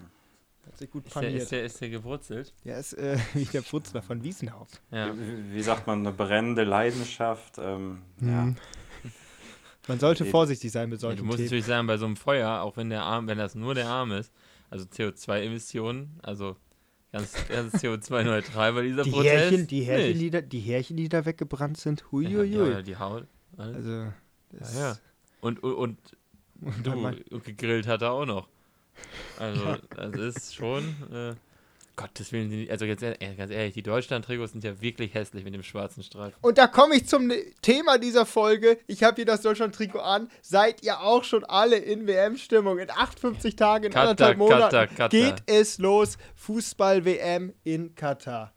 hat 0.67 0.77
sich 0.79 0.91
gut 0.91 1.07
Ist 1.07 1.17
der, 1.17 1.31
ist, 1.35 1.53
der, 1.53 1.65
ist 1.65 1.81
der 1.81 1.91
gewurzelt? 1.91 2.53
Ja, 2.65 2.77
ist 2.79 2.95
äh, 2.95 3.19
wie 3.35 3.45
der 3.45 3.63
Putzler 3.63 4.03
von 4.03 4.23
Wiesenhaus. 4.23 4.69
Ja. 4.91 5.15
Wie, 5.17 5.55
wie 5.55 5.63
sagt 5.63 5.87
man, 5.87 6.01
eine 6.01 6.13
brennende 6.13 6.65
Leidenschaft? 6.65 7.59
Ähm, 7.59 8.03
ja. 8.21 8.43
Mhm. 8.47 8.57
Man 9.89 9.99
sollte 9.99 10.25
Nee. 10.25 10.31
vorsichtig 10.31 10.71
sein 10.71 10.89
mit 10.91 11.01
Ja, 11.03 11.09
du 11.09 11.15
solchen 11.17 11.27
musst 11.27 11.39
Themen. 11.39 11.47
natürlich 11.47 11.65
sagen, 11.65 11.87
bei 11.87 11.97
so 11.97 12.05
einem 12.07 12.17
Feuer, 12.17 12.61
auch 12.61 12.77
wenn 12.77 12.91
der 12.91 13.03
Arm, 13.03 13.27
wenn 13.27 13.39
das 13.39 13.55
nur 13.55 13.75
der 13.75 13.89
Arm 13.89 14.13
ist, 14.13 14.33
also 14.69 14.85
CO2-Emissionen, 14.87 16.21
also 16.23 16.57
ganz, 17.13 17.35
ganz 17.49 17.75
CO2-neutral 17.75 18.73
bei 18.73 18.83
dieser 18.83 19.03
Die 19.05 19.11
Protest. 19.11 19.35
Härchen, 19.35 19.67
die, 19.67 19.83
Härchen, 19.83 20.19
die, 20.19 20.31
da, 20.31 20.41
die 20.41 20.61
Härchen, 20.61 20.97
die 20.97 21.09
da 21.09 21.25
weggebrannt 21.25 21.77
sind, 21.77 22.01
Ja, 22.01 22.07
huiuiui. 22.13 22.71
ja, 22.71 22.83
die 22.83 22.97
Haut. 22.97 23.27
alles. 23.57 23.77
Also, 23.77 24.13
das 24.53 24.75
Ja, 24.75 24.81
ja. 24.91 24.97
Und, 25.41 25.63
und, 25.63 25.75
und 25.75 25.99
Und 26.61 26.87
du, 27.31 27.41
gegrillt 27.41 27.87
hat 27.87 28.03
er 28.03 28.13
auch 28.13 28.27
noch. 28.27 28.49
Also, 29.39 29.77
das 29.97 30.15
ist 30.37 30.55
schon. 30.55 30.85
Äh, 31.13 31.35
Gottes 32.01 32.33
Willen, 32.33 32.69
also 32.71 32.85
jetzt, 32.85 33.03
ehr- 33.03 33.17
ganz 33.37 33.51
ehrlich, 33.53 33.75
die 33.75 33.83
Deutschland-Trikots 33.83 34.53
sind 34.53 34.65
ja 34.65 34.81
wirklich 34.81 35.15
hässlich 35.15 35.45
mit 35.45 35.55
dem 35.55 35.63
schwarzen 35.63 36.03
Streifen. 36.03 36.35
Und 36.41 36.59
da 36.59 36.67
komme 36.67 36.97
ich 36.97 37.07
zum 37.07 37.27
ne- 37.27 37.43
Thema 37.63 37.99
dieser 37.99 38.27
Folge. 38.27 38.79
Ich 38.87 39.03
habe 39.03 39.17
hier 39.17 39.27
das 39.27 39.43
Deutschland-Trikot 39.43 39.99
an. 40.01 40.29
Seid 40.43 40.83
ihr 40.83 41.01
auch 41.01 41.25
schon 41.25 41.45
alle 41.45 41.77
in 41.77 42.07
WM-Stimmung? 42.07 42.79
In 42.79 42.91
58 42.91 43.57
Tagen, 43.57 43.85
in 43.85 43.93
Katar, 43.93 44.11
anderthalb 44.11 44.39
Monaten 44.39 44.61
Katar, 44.63 44.87
Katar. 44.87 45.09
geht 45.09 45.43
es 45.47 45.79
los. 45.79 46.17
Fußball-WM 46.37 47.53
in 47.65 47.95
Katar. 47.95 48.53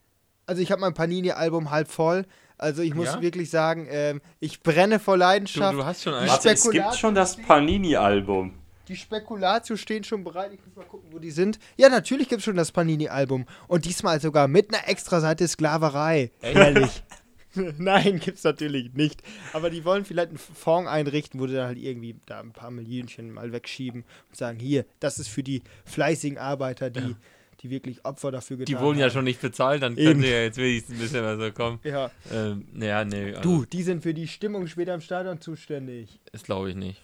Also 0.45 0.61
ich 0.61 0.71
habe 0.71 0.81
mein 0.81 0.93
Panini-Album 0.93 1.71
halb 1.71 1.87
voll. 1.87 2.25
Also 2.57 2.81
ich 2.81 2.93
muss 2.93 3.07
Ja? 3.07 3.21
wirklich 3.21 3.49
sagen, 3.49 3.87
ähm, 3.89 4.21
ich 4.39 4.61
brenne 4.61 4.99
vor 4.99 5.15
Du, 5.15 5.19
Leidenschaft. 5.19 5.73
du 5.75 5.83
hast 5.83 6.03
schon 6.03 6.13
einen. 6.13 6.29
Warte, 6.29 6.49
es 6.49 6.69
gibt 6.69 6.95
schon 6.95 7.15
das 7.15 7.35
Panini-Album. 7.37 8.53
Die 8.89 8.95
Spekulatio 8.97 9.77
stehen 9.77 10.03
schon 10.03 10.23
bereit. 10.23 10.51
Ich 10.53 10.59
muss 10.65 10.75
mal 10.75 10.85
gucken, 10.85 11.09
wo 11.11 11.19
die 11.19 11.31
sind. 11.31 11.57
Ja, 11.77 11.89
natürlich 11.89 12.27
gibt 12.27 12.39
es 12.39 12.45
schon 12.45 12.57
das 12.57 12.71
Panini-Album. 12.71 13.45
Und 13.67 13.85
diesmal 13.85 14.19
sogar 14.19 14.47
mit 14.47 14.73
einer 14.73 14.87
Extraseite 14.89 15.47
Sklaverei. 15.47 16.31
Ehrlich. 16.41 17.03
Nein, 17.77 18.19
gibt's 18.19 18.43
natürlich 18.43 18.93
nicht. 18.93 19.21
Aber 19.53 19.69
die 19.69 19.85
wollen 19.85 20.05
vielleicht 20.05 20.29
einen 20.29 20.37
Fonds 20.39 20.89
einrichten, 20.89 21.39
wo 21.39 21.47
sie 21.47 21.53
dann 21.53 21.67
halt 21.67 21.77
irgendwie 21.77 22.15
da 22.25 22.39
ein 22.39 22.51
paar 22.51 22.71
Millionchen 22.71 23.31
mal 23.31 23.51
wegschieben 23.53 24.03
und 24.29 24.35
sagen, 24.35 24.59
hier, 24.59 24.85
das 24.99 25.19
ist 25.19 25.27
für 25.29 25.43
die 25.43 25.61
fleißigen 25.85 26.39
Arbeiter, 26.39 26.89
die, 26.89 27.15
die 27.61 27.69
wirklich 27.69 28.03
Opfer 28.05 28.31
dafür 28.31 28.57
getan 28.57 28.75
Die 28.75 28.81
wurden 28.81 28.97
ja 28.97 29.05
haben. 29.05 29.13
schon 29.13 29.23
nicht 29.25 29.39
bezahlt, 29.39 29.83
dann 29.83 29.93
Eben. 29.95 30.03
können 30.07 30.21
sie 30.23 30.29
ja 30.31 30.41
jetzt 30.41 30.57
wenigstens 30.57 30.95
ein 30.95 30.99
bisschen 30.99 31.23
was 31.23 31.37
so 31.39 31.51
kommen. 31.51 31.79
Ja, 31.83 32.09
Ähm, 32.33 32.65
naja, 32.73 33.05
nee, 33.05 33.35
also, 33.35 33.41
du, 33.41 33.65
die 33.65 33.83
sind 33.83 34.01
für 34.01 34.15
die 34.15 34.27
Stimmung 34.27 34.65
später 34.67 34.95
im 34.95 35.01
Stadion 35.01 35.39
zuständig. 35.39 36.19
das 36.31 36.41
glaube 36.43 36.71
ich 36.71 36.75
nicht. 36.75 37.01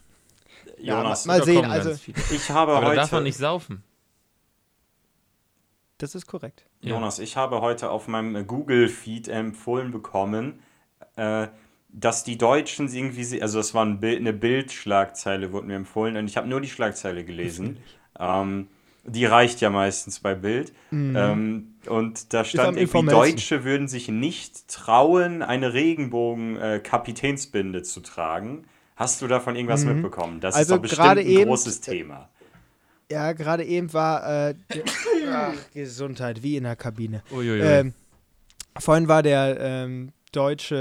Ja, 0.78 0.98
Jonas, 1.02 1.26
Mal 1.26 1.40
Da 1.40 1.46
sehen, 1.46 1.66
also- 1.66 1.96
ich 2.32 2.50
habe 2.52 2.74
Aber 2.74 2.82
da 2.82 2.88
heute. 2.88 2.96
darf 2.98 3.12
man 3.12 3.24
nicht 3.24 3.38
saufen. 3.38 3.84
Das 5.98 6.14
ist 6.16 6.28
korrekt. 6.28 6.66
Ja. 6.82 6.92
Jonas, 6.92 7.20
ich 7.20 7.36
habe 7.36 7.60
heute 7.62 7.90
auf 7.90 8.08
meinem 8.08 8.46
Google-Feed 8.48 9.28
empfohlen 9.28 9.92
bekommen, 9.92 10.60
äh, 11.18 11.48
dass 11.90 12.24
die 12.24 12.38
Deutschen 12.38 12.88
irgendwie, 12.94 13.42
also 13.42 13.58
das 13.58 13.74
war 13.74 13.84
ein 13.86 14.00
Bild, 14.00 14.20
eine 14.20 14.32
Bildschlagzeile, 14.32 15.52
wurde 15.52 15.68
mir 15.68 15.76
empfohlen, 15.76 16.16
und 16.16 16.28
ich 16.28 16.38
habe 16.38 16.48
nur 16.48 16.62
die 16.62 16.70
Schlagzeile 16.70 17.26
gelesen. 17.26 17.80
Ähm, 18.18 18.68
die 19.06 19.26
reicht 19.26 19.60
ja 19.60 19.70
meistens 19.72 20.20
bei 20.20 20.36
Bild. 20.36 20.72
Ähm, 20.92 21.74
und 21.88 22.32
da 22.34 22.44
stand 22.46 22.78
irgendwie. 22.78 23.08
Deutsche 23.08 23.64
würden 23.64 23.88
sich 23.88 24.08
nicht 24.08 24.68
trauen, 24.68 25.42
eine 25.42 25.74
Regenbogen-Kapitänsbinde 25.74 27.82
zu 27.84 28.02
tragen. 28.02 28.66
Hast 29.00 29.22
du 29.22 29.28
davon 29.28 29.56
irgendwas 29.56 29.86
mitbekommen? 29.86 30.42
Das 30.42 30.56
Also 30.56 30.74
ist 30.74 30.78
doch 30.78 30.82
bestimmt 30.82 31.08
ein 31.08 31.18
eben- 31.20 31.46
großes 31.46 31.80
Thema. 31.82 32.28
Ja, 33.10 33.32
gerade 33.32 33.64
eben 33.64 33.92
war 33.94 34.50
äh, 34.50 34.56
der, 34.76 34.84
ach, 35.32 35.54
Gesundheit, 35.74 36.44
wie 36.44 36.58
in 36.58 36.66
der 36.66 36.76
Kabine. 36.76 37.24
Uiuiui. 37.32 37.62
Ähm, 37.62 37.94
vorhin 38.78 39.08
war 39.08 39.24
der 39.24 39.58
ähm, 39.60 40.12
deutsche 40.32 40.76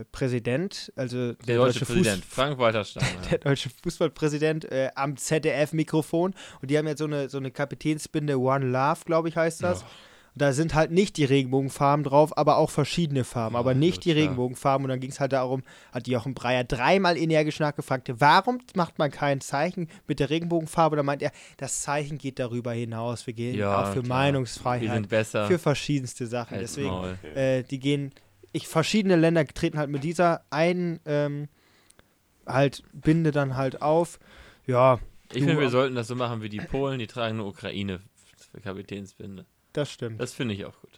äh, 0.00 0.04
Präsident, 0.10 0.90
also 0.96 1.32
der, 1.34 1.46
der 1.46 1.56
deutsche, 1.56 1.84
Fuß- 1.84 1.86
Präsident, 1.92 2.24
Frank-Walter 2.24 2.84
Steinmeier. 2.86 3.28
der 3.32 3.38
deutsche 3.38 3.68
Fußballpräsident 3.82 4.64
äh, 4.72 4.88
am 4.94 5.16
ZDF-Mikrofon 5.18 6.34
und 6.62 6.70
die 6.70 6.78
haben 6.78 6.86
jetzt 6.86 7.00
so 7.00 7.04
eine, 7.04 7.28
so 7.28 7.36
eine 7.38 7.50
Kapitänsbinde 7.50 8.38
One 8.40 8.64
Love, 8.66 9.00
glaube 9.04 9.28
ich, 9.28 9.36
heißt 9.36 9.62
das. 9.62 9.82
Und 9.82 9.88
da 10.36 10.52
sind 10.52 10.74
halt 10.74 10.90
nicht 10.90 11.16
die 11.16 11.24
Regenbogenfarben 11.24 12.02
drauf, 12.04 12.36
aber 12.36 12.56
auch 12.56 12.70
verschiedene 12.70 13.22
Farben, 13.24 13.54
Ja, 13.54 13.60
aber 13.60 13.74
nicht 13.74 14.04
die 14.04 14.10
klar. 14.12 14.22
Regenbogenfarben. 14.24 14.84
Und 14.84 14.88
dann 14.88 14.98
ging 15.00 15.10
es 15.10 15.20
halt 15.20 15.32
darum, 15.32 15.62
hat 15.92 16.08
Jochen 16.08 16.34
Breyer 16.34 16.64
dreimal 16.64 17.16
energisch 17.16 17.60
nachgefragt, 17.60 18.10
warum 18.18 18.58
macht 18.74 18.98
man 18.98 19.10
kein 19.12 19.40
Zeichen 19.40 19.88
mit 20.08 20.18
der 20.18 20.30
Regenbogenfarbe? 20.30 20.96
Da 20.96 21.02
meint 21.04 21.22
er, 21.22 21.30
das 21.56 21.82
Zeichen 21.82 22.18
geht 22.18 22.38
darüber 22.40 22.72
hinaus. 22.72 23.26
Wir 23.26 23.34
gehen 23.34 23.56
Ja, 23.56 23.82
auch 23.82 23.92
für 23.92 24.02
klar. 24.02 24.18
Meinungsfreiheit 24.18 24.82
Die 24.82 24.88
sind 24.88 25.08
besser. 25.08 25.46
für 25.46 25.58
verschiedenste 25.60 26.26
Sachen. 26.26 26.56
Halt's 26.56 26.74
Deswegen, 26.74 27.18
äh, 27.36 27.62
die 27.62 27.78
gehen, 27.78 28.12
ich, 28.52 28.66
verschiedene 28.66 29.16
Länder 29.16 29.46
treten 29.46 29.78
halt 29.78 29.90
mit 29.90 30.02
dieser 30.02 30.44
einen 30.50 30.98
ähm, 31.06 31.48
halt 32.46 32.82
Binde 32.92 33.30
dann 33.30 33.56
halt 33.56 33.82
auf. 33.82 34.18
Ja, 34.66 34.98
Ich 35.32 35.44
finde, 35.44 35.60
wir 35.60 35.70
sollten 35.70 35.94
das 35.94 36.08
so 36.08 36.16
machen 36.16 36.42
wie 36.42 36.48
die 36.48 36.58
Polen, 36.58 36.98
die 36.98 37.06
tragen 37.06 37.34
eine 37.38 37.44
Ukraine 37.44 38.00
für 38.52 38.60
Kapitänsbinde. 38.60 39.46
Das 39.74 39.90
stimmt. 39.92 40.20
Das 40.20 40.32
finde 40.32 40.54
ich 40.54 40.64
auch 40.64 40.80
gut. 40.80 40.90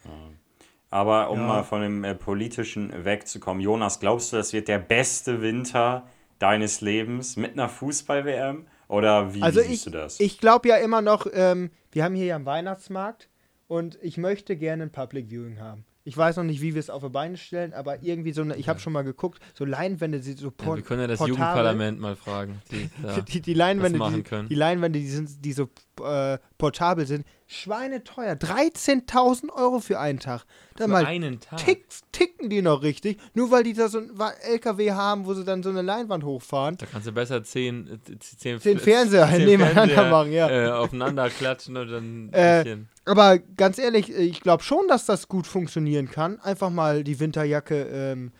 Aber 0.90 1.30
um 1.30 1.40
Ja. 1.40 1.46
mal 1.46 1.62
von 1.64 1.82
dem 1.82 2.04
äh, 2.04 2.14
Politischen 2.14 3.04
wegzukommen, 3.04 3.60
Jonas, 3.62 3.98
glaubst 4.00 4.32
du, 4.32 4.36
das 4.36 4.52
wird 4.52 4.68
der 4.68 4.78
beste 4.78 5.42
Winter 5.42 6.06
deines 6.38 6.80
Lebens 6.80 7.36
mit 7.36 7.52
einer 7.54 7.68
Fußball-WM? 7.68 8.66
Oder 8.88 9.34
wie, 9.34 9.42
also 9.42 9.60
wie 9.60 9.64
siehst 9.64 9.86
ich, 9.86 9.92
du 9.92 9.98
das? 9.98 10.20
ich 10.20 10.38
glaube 10.38 10.68
ja 10.68 10.76
immer 10.76 11.02
noch, 11.02 11.26
ähm, 11.32 11.70
wir 11.90 12.04
haben 12.04 12.14
hier 12.14 12.26
ja 12.26 12.36
einen 12.36 12.46
Weihnachtsmarkt 12.46 13.28
und 13.66 13.98
ich 14.00 14.16
möchte 14.16 14.56
gerne 14.56 14.84
ein 14.84 14.92
Public 14.92 15.28
Viewing 15.28 15.58
haben. 15.58 15.84
Ich 16.04 16.16
weiß 16.16 16.36
noch 16.36 16.44
nicht, 16.44 16.60
wie 16.62 16.74
wir 16.74 16.78
es 16.78 16.88
auf 16.88 17.02
die 17.02 17.08
Beine 17.08 17.36
stellen, 17.36 17.72
aber 17.74 18.00
irgendwie 18.00 18.30
so 18.32 18.42
eine, 18.42 18.54
ich 18.54 18.68
habe 18.68 18.78
schon 18.78 18.92
mal 18.92 19.02
geguckt, 19.02 19.40
so 19.54 19.64
Leinwände, 19.64 20.20
die 20.20 20.34
so 20.34 20.46
Ja, 20.46 20.52
por 20.56 20.76
wir 20.76 20.84
können 20.84 21.00
ja 21.00 21.06
das 21.08 21.18
portabel- 21.18 21.28
Jugendparlament 21.30 21.98
mal 21.98 22.14
fragen. 22.14 22.62
Die, 22.70 22.88
da, 23.02 23.20
Die, 23.22 23.40
die 23.40 23.54
Leinwände, 23.54 23.98
machen 23.98 24.14
die, 24.14 24.22
können. 24.22 24.48
die 24.48 24.54
Leinwände, 24.54 25.00
die, 25.00 25.08
sind, 25.08 25.44
die 25.44 25.52
so 25.52 25.68
äh, 26.04 26.38
portabel 26.58 27.06
sind, 27.06 27.26
schweineteuer. 27.46 28.32
13.000 28.34 29.50
Euro 29.52 29.80
für 29.80 29.98
einen 29.98 30.18
Tag. 30.18 30.44
Dann 30.76 30.88
für 30.88 30.92
mal 30.92 31.06
einen 31.06 31.40
Tag. 31.40 31.58
tick, 31.58 31.86
ticken 32.12 32.50
die 32.50 32.60
noch 32.62 32.82
richtig, 32.82 33.18
nur 33.34 33.50
weil 33.50 33.62
die 33.62 33.72
da 33.72 33.88
so 33.88 33.98
ein 33.98 34.10
LKW 34.42 34.92
haben, 34.92 35.26
wo 35.26 35.34
sie 35.34 35.44
dann 35.44 35.62
so 35.62 35.70
eine 35.70 35.82
Leinwand 35.82 36.24
hochfahren. 36.24 36.76
Da 36.76 36.86
kannst 36.86 37.06
du 37.06 37.12
besser 37.12 37.42
zehn, 37.44 38.00
äh, 38.08 38.18
zehn, 38.18 38.60
Zehn 38.60 38.78
Fernseher 38.78 39.26
nebeneinander 39.38 40.10
machen, 40.10 40.32
ja. 40.32 40.50
Äh, 40.50 40.70
aufeinander 40.70 41.30
klatschen 41.30 41.76
und 41.76 41.88
dann 41.88 42.26
ein 42.26 42.32
Äh, 42.32 42.62
bisschen. 42.64 42.88
Aber 43.04 43.38
ganz 43.38 43.78
ehrlich, 43.78 44.10
äh, 44.12 44.22
ich 44.22 44.40
glaube 44.40 44.62
schon, 44.62 44.88
dass 44.88 45.06
das 45.06 45.28
gut 45.28 45.46
funktionieren 45.46 46.10
kann. 46.10 46.40
Einfach 46.40 46.70
mal 46.70 47.04
die 47.04 47.18
Winterjacke, 47.20 47.82
ähm, 47.84 48.32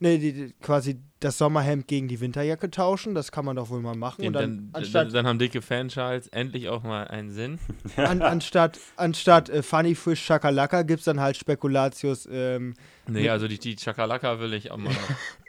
ne, 0.00 0.18
die, 0.18 0.32
die, 0.32 0.54
quasi 0.60 1.00
das 1.20 1.36
Sommerhemd 1.36 1.86
gegen 1.86 2.08
die 2.08 2.20
Winterjacke 2.20 2.70
tauschen. 2.70 3.14
Das 3.14 3.30
kann 3.30 3.44
man 3.44 3.56
doch 3.56 3.68
wohl 3.68 3.80
mal 3.80 3.94
machen. 3.94 4.26
Und 4.26 4.32
dann, 4.32 4.42
dann, 4.42 4.70
anstatt, 4.72 5.14
dann 5.14 5.26
haben 5.26 5.38
dicke 5.38 5.62
Fanschals 5.62 6.28
endlich 6.28 6.68
auch 6.68 6.82
mal 6.82 7.06
einen 7.08 7.30
Sinn. 7.30 7.58
an, 7.96 8.22
anstatt, 8.22 8.78
anstatt 8.96 9.48
äh, 9.50 9.62
Funny 9.62 9.94
Fish 9.94 10.26
Chakalaka 10.26 10.82
gibt 10.82 11.00
es 11.00 11.04
dann 11.04 11.20
halt 11.20 11.36
Spekulatius. 11.36 12.26
Ähm, 12.30 12.74
Nee, 13.12 13.28
also 13.28 13.48
die, 13.48 13.58
die 13.58 13.76
Chakalaka 13.76 14.38
will 14.40 14.52
ich 14.54 14.70
auch 14.70 14.76
mal. 14.76 14.94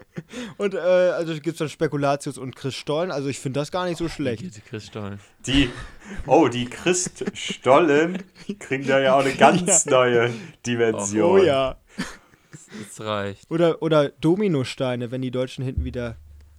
und 0.58 0.74
äh, 0.74 0.78
also 0.78 1.34
gibt 1.34 1.48
es 1.48 1.58
dann 1.58 1.70
Spekulatius 1.70 2.38
und 2.38 2.56
Chris 2.56 2.76
Stollen. 2.76 3.12
Also 3.12 3.30
ich 3.30 3.40
finde 3.40 3.60
das 3.60 3.72
gar 3.72 3.86
nicht 3.86 3.98
so 3.98 4.10
schlecht. 4.10 4.42
Diese 4.42 4.62
Chris 4.62 4.88
Stollen. 4.88 5.20
Die, 5.46 5.70
oh, 6.26 6.48
die 6.48 6.66
Christstollen 6.66 8.24
kriegen 8.60 8.88
da 8.88 9.00
ja 9.00 9.16
auch 9.16 9.24
eine 9.24 9.34
ganz 9.34 9.86
neue 9.86 10.32
Dimension. 10.66 11.40
Oh 11.40 11.44
ja. 11.44 11.78
Das 12.80 13.06
reicht. 13.06 13.50
Oder, 13.52 13.82
oder 13.82 14.10
Dominosteine, 14.10 15.12
wenn 15.12 15.22
die 15.22 15.32
Deutschen 15.32 15.64
hinten 15.64 15.84
wieder 15.86 16.16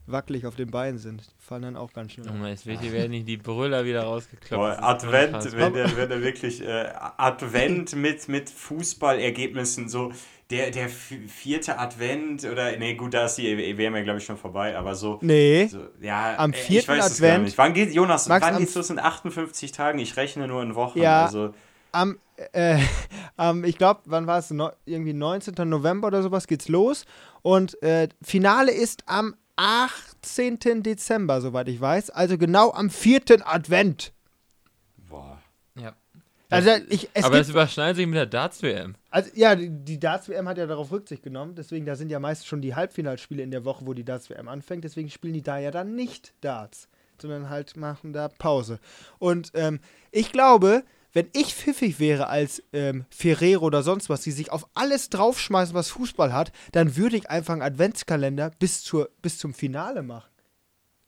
wackelig 0.06 0.46
auf 0.46 0.56
den 0.56 0.70
Beinen 0.70 0.98
sind. 0.98 1.20
Die 1.22 1.44
fallen 1.46 1.62
dann 1.62 1.76
auch 1.76 1.92
ganz 1.92 2.12
schnell. 2.12 2.26
Oh 2.28 2.34
Mann, 2.34 2.48
jetzt 2.50 2.66
wird- 2.66 2.80
hier 2.80 2.92
werden 2.92 3.12
nicht 3.12 3.28
die 3.28 3.36
Brüller 3.36 3.84
wieder 3.84 4.02
rausgeklopft. 4.02 4.78
Boah, 4.80 4.82
Advent, 4.82 5.52
wenn 5.56 5.72
der, 5.74 5.96
wenn 5.96 6.08
der 6.08 6.22
wirklich 6.22 6.60
äh, 6.60 6.88
Advent 7.16 7.94
mit, 7.94 8.28
mit 8.28 8.50
Fußballergebnissen, 8.50 9.88
so 9.88 10.12
der, 10.50 10.70
der 10.70 10.88
vi- 10.90 11.28
vierte 11.28 11.78
Advent 11.78 12.44
oder, 12.44 12.76
nee, 12.76 12.94
gut, 12.94 13.14
da 13.14 13.26
ist 13.26 13.36
die 13.36 13.56
WM 13.78 13.94
ja, 13.96 14.02
glaube 14.02 14.18
ich, 14.18 14.24
schon 14.24 14.36
vorbei, 14.36 14.76
aber 14.76 14.94
so. 14.94 15.18
Nee. 15.22 15.66
so 15.70 15.78
ja, 16.00 16.36
Am 16.36 16.52
äh, 16.52 16.56
ich 16.56 16.62
vierten 16.62 16.88
weiß 16.88 17.06
es 17.12 17.20
gar 17.20 17.30
Advent- 17.30 17.44
nicht. 17.44 17.58
Wann 17.58 17.72
geht, 17.72 17.94
Jonas, 17.94 18.28
Max, 18.28 18.44
wann 18.46 18.58
geht's 18.58 18.74
los 18.74 18.90
in 18.90 18.98
58 18.98 19.72
Tagen? 19.72 19.98
Ich 19.98 20.16
rechne 20.16 20.46
nur 20.48 20.62
in 20.62 20.74
Wochen. 20.74 20.98
Ja. 21.00 21.24
Also, 21.26 21.54
Am, 21.92 22.18
äh, 22.52 22.78
am 23.36 23.64
ich 23.64 23.78
glaube, 23.78 24.00
wann 24.06 24.26
war 24.26 24.38
es? 24.38 24.50
No, 24.50 24.70
irgendwie 24.84 25.12
19. 25.12 25.54
November 25.68 26.08
oder 26.08 26.22
sowas 26.22 26.46
geht's 26.46 26.68
los. 26.68 27.04
Und 27.42 27.80
äh, 27.82 28.08
Finale 28.22 28.72
ist 28.72 29.04
am 29.06 29.34
18. 29.56 30.82
Dezember, 30.82 31.40
soweit 31.40 31.68
ich 31.68 31.80
weiß. 31.80 32.10
Also 32.10 32.38
genau 32.38 32.72
am 32.72 32.90
vierten 32.90 33.42
Advent. 33.42 34.12
boah. 35.08 35.40
Ja. 35.78 35.94
Also 36.50 36.70
ich, 36.90 37.08
es 37.14 37.24
aber 37.24 37.40
es 37.40 37.48
überschneidet 37.48 37.96
sich 37.96 38.06
mit 38.06 38.16
der 38.16 38.26
Darts-WM. 38.26 38.94
also 39.10 39.30
ja, 39.34 39.54
die, 39.54 39.70
die 39.70 39.98
Darts-WM 39.98 40.46
hat 40.46 40.58
ja 40.58 40.66
darauf 40.66 40.92
Rücksicht 40.92 41.22
genommen. 41.22 41.54
Deswegen, 41.54 41.86
da 41.86 41.96
sind 41.96 42.10
ja 42.10 42.20
meist 42.20 42.46
schon 42.46 42.60
die 42.60 42.74
Halbfinalspiele 42.74 43.42
in 43.42 43.50
der 43.50 43.64
Woche, 43.64 43.86
wo 43.86 43.94
die 43.94 44.04
Darts-WM 44.04 44.48
anfängt. 44.48 44.84
Deswegen 44.84 45.08
spielen 45.08 45.32
die 45.32 45.42
da 45.42 45.58
ja 45.58 45.70
dann 45.70 45.94
nicht 45.94 46.34
Darts, 46.42 46.88
sondern 47.18 47.48
halt 47.48 47.76
machen 47.76 48.12
da 48.12 48.28
Pause. 48.28 48.80
Und 49.18 49.50
ähm, 49.54 49.80
ich 50.10 50.30
glaube, 50.30 50.82
wenn 51.12 51.28
ich 51.32 51.54
pfiffig 51.54 52.00
wäre 52.00 52.28
als 52.28 52.62
ähm, 52.72 53.04
Ferrero 53.10 53.66
oder 53.66 53.82
sonst 53.82 54.08
was, 54.08 54.22
die 54.22 54.30
sich 54.30 54.50
auf 54.50 54.66
alles 54.74 55.10
draufschmeißen, 55.10 55.74
was 55.74 55.90
Fußball 55.90 56.32
hat, 56.32 56.52
dann 56.72 56.96
würde 56.96 57.16
ich 57.16 57.30
einfach 57.30 57.52
einen 57.52 57.62
Adventskalender 57.62 58.50
bis, 58.58 58.82
zur, 58.82 59.10
bis 59.20 59.38
zum 59.38 59.54
Finale 59.54 60.02
machen. 60.02 60.30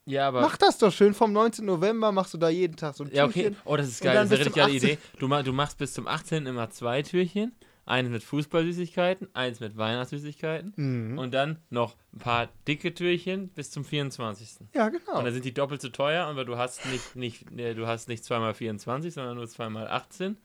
Ja, 0.07 0.29
aber. 0.29 0.43
Mach 0.43 0.57
das 0.57 0.79
doch 0.79 0.93
schön. 0.93 1.14
Vom 1.14 1.33
19. 1.33 1.64
November 1.64 2.12
machst 2.12 2.35
du 2.35 2.38
da 2.38 2.51
jeden 2.51 2.77
Tag 2.77 2.95
so 2.95 3.05
ein 3.05 3.11
ja, 3.12 3.25
okay. 3.25 3.45
Türchen. 3.45 3.57
Oh, 3.64 3.77
das 3.77 3.88
ist 3.88 4.03
geil. 4.03 4.14
Das 4.14 4.27
ist 4.27 4.33
eine 4.33 4.40
richtig 4.40 4.55
geile 4.55 4.73
Idee. 4.73 4.99
Du, 5.19 5.29
du 5.29 5.53
machst 5.53 5.79
bis 5.79 5.95
zum 5.95 6.07
18. 6.07 6.47
immer 6.47 6.69
zwei 6.71 7.03
Türchen. 7.03 7.53
Eins 7.87 8.09
mit 8.09 8.23
Fußballsüßigkeiten, 8.23 9.29
eins 9.35 9.61
mit 9.61 9.77
Weihnachtssüßigkeiten. 9.77 10.73
Mhm. 10.77 11.18
Und 11.18 11.35
dann 11.35 11.59
noch 11.70 11.97
ein 12.14 12.18
paar 12.18 12.49
dicke 12.66 12.94
Türchen 12.94 13.49
bis 13.49 13.70
zum 13.70 13.85
24. 13.85 14.68
Ja, 14.75 14.88
genau. 14.88 15.18
Und 15.18 15.25
dann 15.25 15.35
sind 15.35 15.44
die 15.44 15.53
doppelt 15.53 15.83
so 15.83 15.90
teuer, 15.90 16.25
aber 16.27 16.44
du 16.44 16.57
hast 16.57 16.87
nicht, 16.87 17.14
nicht, 17.16 17.47
du 17.51 17.87
hast 17.87 18.09
nicht 18.09 18.25
zweimal 18.25 18.55
24, 18.55 19.12
sondern 19.12 19.37
nur 19.37 19.49
zweimal 19.49 19.88
18 19.88 20.37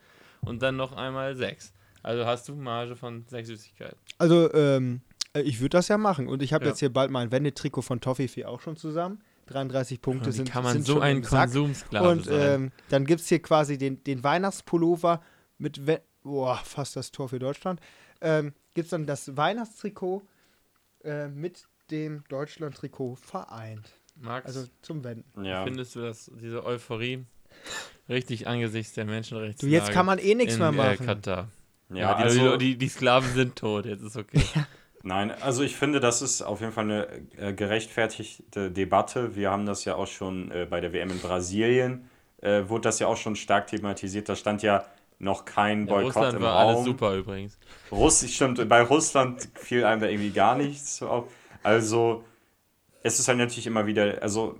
und 0.41 0.61
dann 0.61 0.75
noch 0.75 0.91
einmal 0.93 1.35
6. 1.35 1.73
Also 2.03 2.25
hast 2.25 2.47
du 2.49 2.55
Marge 2.55 2.95
von 2.95 3.25
6 3.27 3.47
Süßigkeiten. 3.47 3.97
Also, 4.17 4.53
ähm, 4.53 5.01
äh, 5.33 5.41
ich 5.41 5.59
würde 5.59 5.77
das 5.77 5.87
ja 5.87 5.97
machen. 5.97 6.27
Und 6.27 6.41
ich 6.41 6.53
habe 6.53 6.65
Ja. 6.65 6.71
jetzt 6.71 6.79
hier 6.79 6.91
bald 6.91 7.11
mein 7.11 7.31
Wendetrikot 7.31 7.81
von 7.83 8.01
Toffifee 8.01 8.45
auch 8.45 8.61
schon 8.61 8.75
zusammen. 8.75 9.21
33 9.47 10.01
Punkte 10.01 10.31
sind, 10.31 10.49
kann 10.49 10.63
man 10.63 10.73
sind 10.73 10.85
so 10.85 10.99
ein. 10.99 11.23
Konsumsklave 11.23 12.07
Und 12.07 12.27
ähm, 12.31 12.71
dann 12.89 13.05
gibt 13.05 13.21
es 13.21 13.29
hier 13.29 13.41
quasi 13.41 13.77
den, 13.77 14.03
den 14.03 14.23
Weihnachtspullover 14.23 15.21
mit, 15.57 15.87
We 15.87 16.01
boah, 16.23 16.55
fast 16.63 16.95
das 16.95 17.11
Tor 17.11 17.29
für 17.29 17.39
Deutschland. 17.39 17.79
Ähm, 18.21 18.53
gibt 18.73 18.85
es 18.85 18.91
dann 18.91 19.05
das 19.05 19.35
Weihnachtstrikot 19.37 20.23
äh, 21.03 21.27
mit 21.27 21.65
dem 21.91 22.23
Deutschland-Trikot 22.29 23.15
vereint. 23.15 23.93
Max, 24.15 24.45
Also 24.45 24.67
zum 24.81 25.03
Wenden. 25.03 25.43
Ja. 25.45 25.63
findest 25.63 25.95
du 25.95 26.01
das, 26.01 26.29
diese 26.41 26.65
Euphorie 26.65 27.25
richtig 28.09 28.47
angesichts 28.47 28.93
der 28.93 29.05
Menschenrechte? 29.05 29.65
Du, 29.65 29.71
jetzt 29.71 29.91
kann 29.91 30.05
man 30.05 30.19
eh 30.19 30.35
nichts 30.35 30.57
mehr 30.57 30.69
Äh, 30.69 30.71
machen. 30.73 31.05
Katar. 31.05 31.47
Ja, 31.89 31.95
Ja, 31.95 32.17
die, 32.17 32.23
also, 32.23 32.57
die, 32.57 32.77
die 32.77 32.89
Sklaven 32.89 33.33
sind 33.33 33.55
tot, 33.55 33.85
jetzt 33.85 34.03
ist 34.03 34.17
okay. 34.17 34.41
Nein, 35.03 35.31
also 35.31 35.63
ich 35.63 35.77
finde, 35.77 36.01
das 36.01 36.21
ist 36.21 36.41
auf 36.41 36.59
jeden 36.59 36.73
Fall 36.73 36.83
eine 36.83 37.07
äh, 37.37 37.53
gerechtfertigte 37.53 38.69
Debatte. 38.69 39.35
Wir 39.35 39.49
haben 39.49 39.65
das 39.65 39.85
ja 39.85 39.95
auch 39.95 40.07
schon 40.07 40.51
äh, 40.51 40.67
bei 40.69 40.81
der 40.81 40.91
WM 40.91 41.09
in 41.11 41.19
Brasilien, 41.19 42.09
äh, 42.41 42.67
wurde 42.67 42.81
das 42.83 42.99
ja 42.99 43.07
auch 43.07 43.15
schon 43.17 43.35
stark 43.37 43.67
thematisiert. 43.67 44.27
Da 44.27 44.35
stand 44.35 44.61
ja 44.61 44.85
noch 45.19 45.45
kein 45.45 45.85
Ja, 45.87 45.93
Boykott 45.93 46.15
Russland 46.15 46.35
im 46.37 46.41
war 46.41 46.53
Raum. 46.55 46.69
alles 46.75 46.85
super 46.85 47.15
übrigens. 47.15 47.59
Russ, 47.91 48.25
stimmt, 48.29 48.67
bei 48.69 48.81
Russland 48.81 49.49
fiel 49.55 49.85
einem 49.85 50.01
da 50.01 50.07
irgendwie 50.07 50.31
gar 50.31 50.55
nichts 50.55 50.97
so 50.97 51.07
auf. 51.09 51.25
Also, 51.63 52.23
es 53.03 53.19
ist 53.19 53.27
halt 53.27 53.37
natürlich 53.37 53.67
immer 53.67 53.85
wieder, 53.85 54.21
also, 54.21 54.57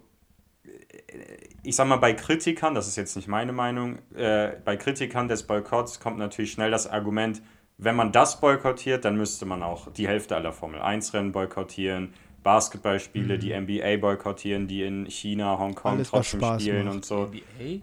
ich 1.64 1.76
sag 1.76 1.88
mal, 1.88 1.98
bei 1.98 2.14
Kritikern, 2.14 2.76
das 2.76 2.88
ist 2.88 2.96
jetzt 2.96 3.16
nicht 3.16 3.28
meine 3.28 3.52
Meinung, 3.52 4.00
äh, 4.16 4.52
bei 4.64 4.78
Kritikern 4.78 5.28
des 5.28 5.44
Boykotts 5.44 6.00
kommt 6.00 6.18
natürlich 6.18 6.52
schnell 6.52 6.72
das 6.72 6.88
Argument, 6.88 7.42
wenn 7.78 7.96
man 7.96 8.12
das 8.12 8.42
boykottiert, 8.42 9.06
dann 9.06 9.16
müsste 9.16 9.46
man 9.46 9.64
auch 9.64 9.92
die 9.94 10.08
Hälfte 10.08 10.36
aller 10.36 10.52
Formel-1-Rennen 10.52 11.32
boykottieren, 11.32 12.14
Basketballspiele, 12.44 13.40
die 13.40 13.58
NBA 13.58 13.98
boykottieren, 13.98 14.68
die 14.68 14.84
in 14.84 15.06
China, 15.06 15.58
Hongkong 15.58 15.94
Alles, 15.96 16.10
trotzdem 16.10 16.42
spielen 16.60 16.86
macht. 16.86 16.96
und 16.96 17.06
so. 17.06 17.26
NBA? 17.28 17.82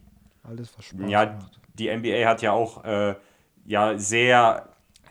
Alles 0.49 0.77
was 0.77 0.85
Spaß 0.85 0.99
Ja, 1.11 1.27
macht. 1.27 1.61
die 1.75 1.89
NBA 1.89 2.27
hat 2.29 2.43
ja 2.43 2.53
auch 2.53 2.85
äh, 2.85 3.15
ja 3.65 3.99
sehr 3.99 4.69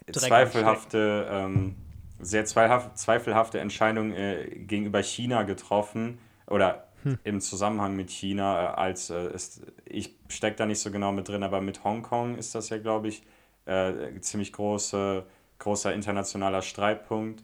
Dreck 0.08 0.22
zweifelhafte, 0.22 1.28
ähm, 1.30 1.76
sehr 2.20 2.46
zweifelhafte, 2.46 2.94
zweifelhafte 2.96 3.60
Entscheidungen 3.60 4.14
äh, 4.14 4.46
gegenüber 4.60 5.02
China 5.04 5.44
getroffen 5.44 6.20
oder 6.48 6.84
Hm. 7.04 7.20
im 7.24 7.40
Zusammenhang 7.42 7.96
mit 7.96 8.10
China, 8.10 8.64
äh, 8.64 8.68
als 8.78 9.10
äh, 9.12 9.16
es, 9.34 9.62
ich 9.86 10.16
stecke 10.30 10.56
da 10.58 10.66
nicht 10.66 10.80
so 10.80 10.92
genau 10.92 11.12
mit 11.12 11.28
drin, 11.28 11.44
aber 11.44 11.62
mit 11.62 11.84
Hongkong 11.84 12.36
ist 12.38 12.56
das 12.56 12.70
ja, 12.70 12.78
glaube 12.80 13.10
ich, 13.10 13.24
äh, 13.66 14.20
ziemlich 14.22 14.54
große, 14.54 15.24
großer 15.60 15.94
internationaler 15.94 16.62
Streitpunkt. 16.64 17.44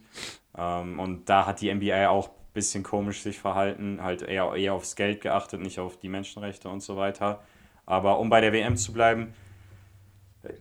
Ähm, 0.57 0.99
und 0.99 1.29
da 1.29 1.45
hat 1.45 1.61
die 1.61 1.73
NBA 1.73 2.09
auch 2.09 2.29
ein 2.29 2.35
bisschen 2.53 2.83
komisch 2.83 3.21
sich 3.21 3.39
verhalten, 3.39 4.01
halt 4.01 4.21
eher, 4.23 4.53
eher 4.55 4.73
aufs 4.73 4.95
Geld 4.95 5.21
geachtet, 5.21 5.61
nicht 5.61 5.79
auf 5.79 5.97
die 5.97 6.09
Menschenrechte 6.09 6.69
und 6.69 6.81
so 6.81 6.97
weiter. 6.97 7.41
Aber 7.91 8.19
um 8.19 8.29
bei 8.29 8.39
der 8.39 8.53
WM 8.53 8.77
zu 8.77 8.93
bleiben, 8.93 9.33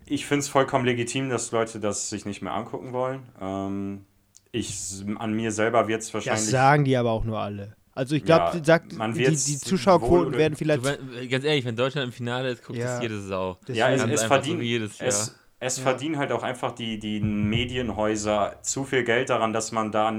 ich 0.05 0.27
finde 0.27 0.41
es 0.41 0.49
vollkommen 0.49 0.85
legitim, 0.85 1.31
dass 1.31 1.53
Leute 1.53 1.79
das 1.79 2.11
sich 2.11 2.27
nicht 2.27 2.43
mehr 2.43 2.53
angucken 2.53 2.93
wollen. 2.93 3.23
Ähm, 3.41 4.05
ich, 4.51 5.05
an 5.17 5.33
mir 5.33 5.53
selber 5.53 5.87
wird 5.87 6.01
es 6.01 6.07
Das 6.09 6.15
wahrscheinlich. 6.15 6.51
sagen 6.51 6.85
die 6.85 6.97
aber 6.97 7.13
auch 7.13 7.25
nur 7.25 7.39
alle. 7.39 7.77
Also 7.95 8.17
ich 8.17 8.25
glaube, 8.25 8.57
Ja, 8.59 8.65
sagt, 8.65 8.93
die, 8.93 9.25
die 9.25 9.59
Zuschauerquoten 9.59 10.33
werden 10.35 10.55
Du, 10.55 10.59
vielleicht. 10.59 10.83
wenn- 10.85 11.29
ganz 11.29 11.45
ehrlich, 11.45 11.65
wenn 11.65 11.77
Deutschland 11.77 12.07
im 12.09 12.13
Finale 12.13 12.51
ist, 12.51 12.65
guckt 12.65 12.79
Ja. 12.79 12.95
das 12.95 13.03
jede 13.03 13.21
Sau. 13.21 13.59
ja, 13.69 13.91
es, 13.91 14.03
es, 14.03 14.23
einfach 14.23 14.45
so 14.45 14.55
es, 14.59 15.37
es 15.61 15.77
Ja. 15.77 15.83
verdienen 15.85 16.19
halt 16.19 16.33
auch 16.33 16.43
einfach 16.43 16.73
die, 16.73 16.99
die 16.99 17.21
Medienhäuser 17.21 18.57
zu 18.63 18.85
viel 18.85 19.05
Geld 19.05 19.31
daran, 19.31 19.53
dass 19.53 19.71
man 19.71 19.93
da 19.93 20.13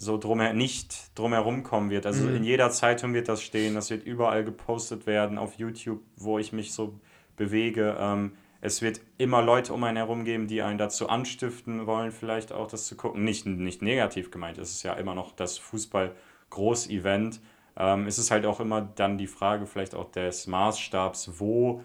so 0.00 0.16
drumher, 0.16 0.52
nicht 0.52 1.18
drumherum 1.18 1.64
kommen 1.64 1.90
wird. 1.90 2.06
Also 2.06 2.24
Mhm. 2.24 2.36
in 2.36 2.44
jeder 2.44 2.70
Zeitung 2.70 3.14
wird 3.14 3.28
das 3.28 3.42
stehen, 3.42 3.74
das 3.74 3.90
wird 3.90 4.04
überall 4.06 4.44
gepostet 4.44 5.06
werden, 5.06 5.38
auf 5.38 5.54
YouTube, 5.54 6.00
wo 6.16 6.38
ich 6.38 6.52
mich 6.52 6.72
so 6.72 6.94
bewege. 7.36 7.96
Ähm, 7.98 8.32
es 8.60 8.80
wird 8.80 9.00
immer 9.18 9.42
Leute 9.42 9.72
um 9.72 9.82
einen 9.84 9.96
herum 9.96 10.24
geben, 10.24 10.46
die 10.46 10.62
einen 10.62 10.78
dazu 10.78 11.08
anstiften 11.08 11.86
wollen, 11.86 12.12
vielleicht 12.12 12.52
auch 12.52 12.68
das 12.68 12.86
zu 12.86 12.96
gucken. 12.96 13.24
Nicht, 13.24 13.44
nicht 13.46 13.82
negativ 13.82 14.30
gemeint, 14.30 14.58
es 14.58 14.70
ist 14.70 14.82
ja 14.84 14.92
immer 14.94 15.14
noch 15.14 15.32
das 15.32 15.58
Fußball-Groß-Event. 15.58 17.40
Ähm, 17.76 18.06
es 18.06 18.18
ist 18.18 18.30
halt 18.30 18.46
auch 18.46 18.60
immer 18.60 18.80
dann 18.82 19.18
die 19.18 19.26
Frage 19.26 19.66
vielleicht 19.66 19.94
auch 19.94 20.10
des 20.10 20.46
Maßstabs, 20.46 21.32
wo, 21.38 21.82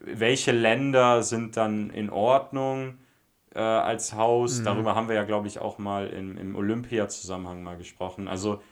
welche 0.00 0.52
Länder 0.52 1.22
sind 1.22 1.56
dann 1.56 1.90
in 1.90 2.10
Ordnung 2.10 2.98
äh, 3.54 3.60
als 3.60 4.14
Haus. 4.14 4.60
Mhm. 4.60 4.64
Darüber 4.64 4.94
haben 4.94 5.08
wir 5.08 5.14
ja, 5.14 5.24
glaube 5.24 5.48
ich, 5.48 5.58
auch 5.58 5.78
mal 5.78 6.08
im, 6.08 6.36
im 6.38 6.56
Olympia-Zusammenhang 6.56 7.62
mal 7.62 7.76
gesprochen. 7.76 8.28
Also 8.28 8.62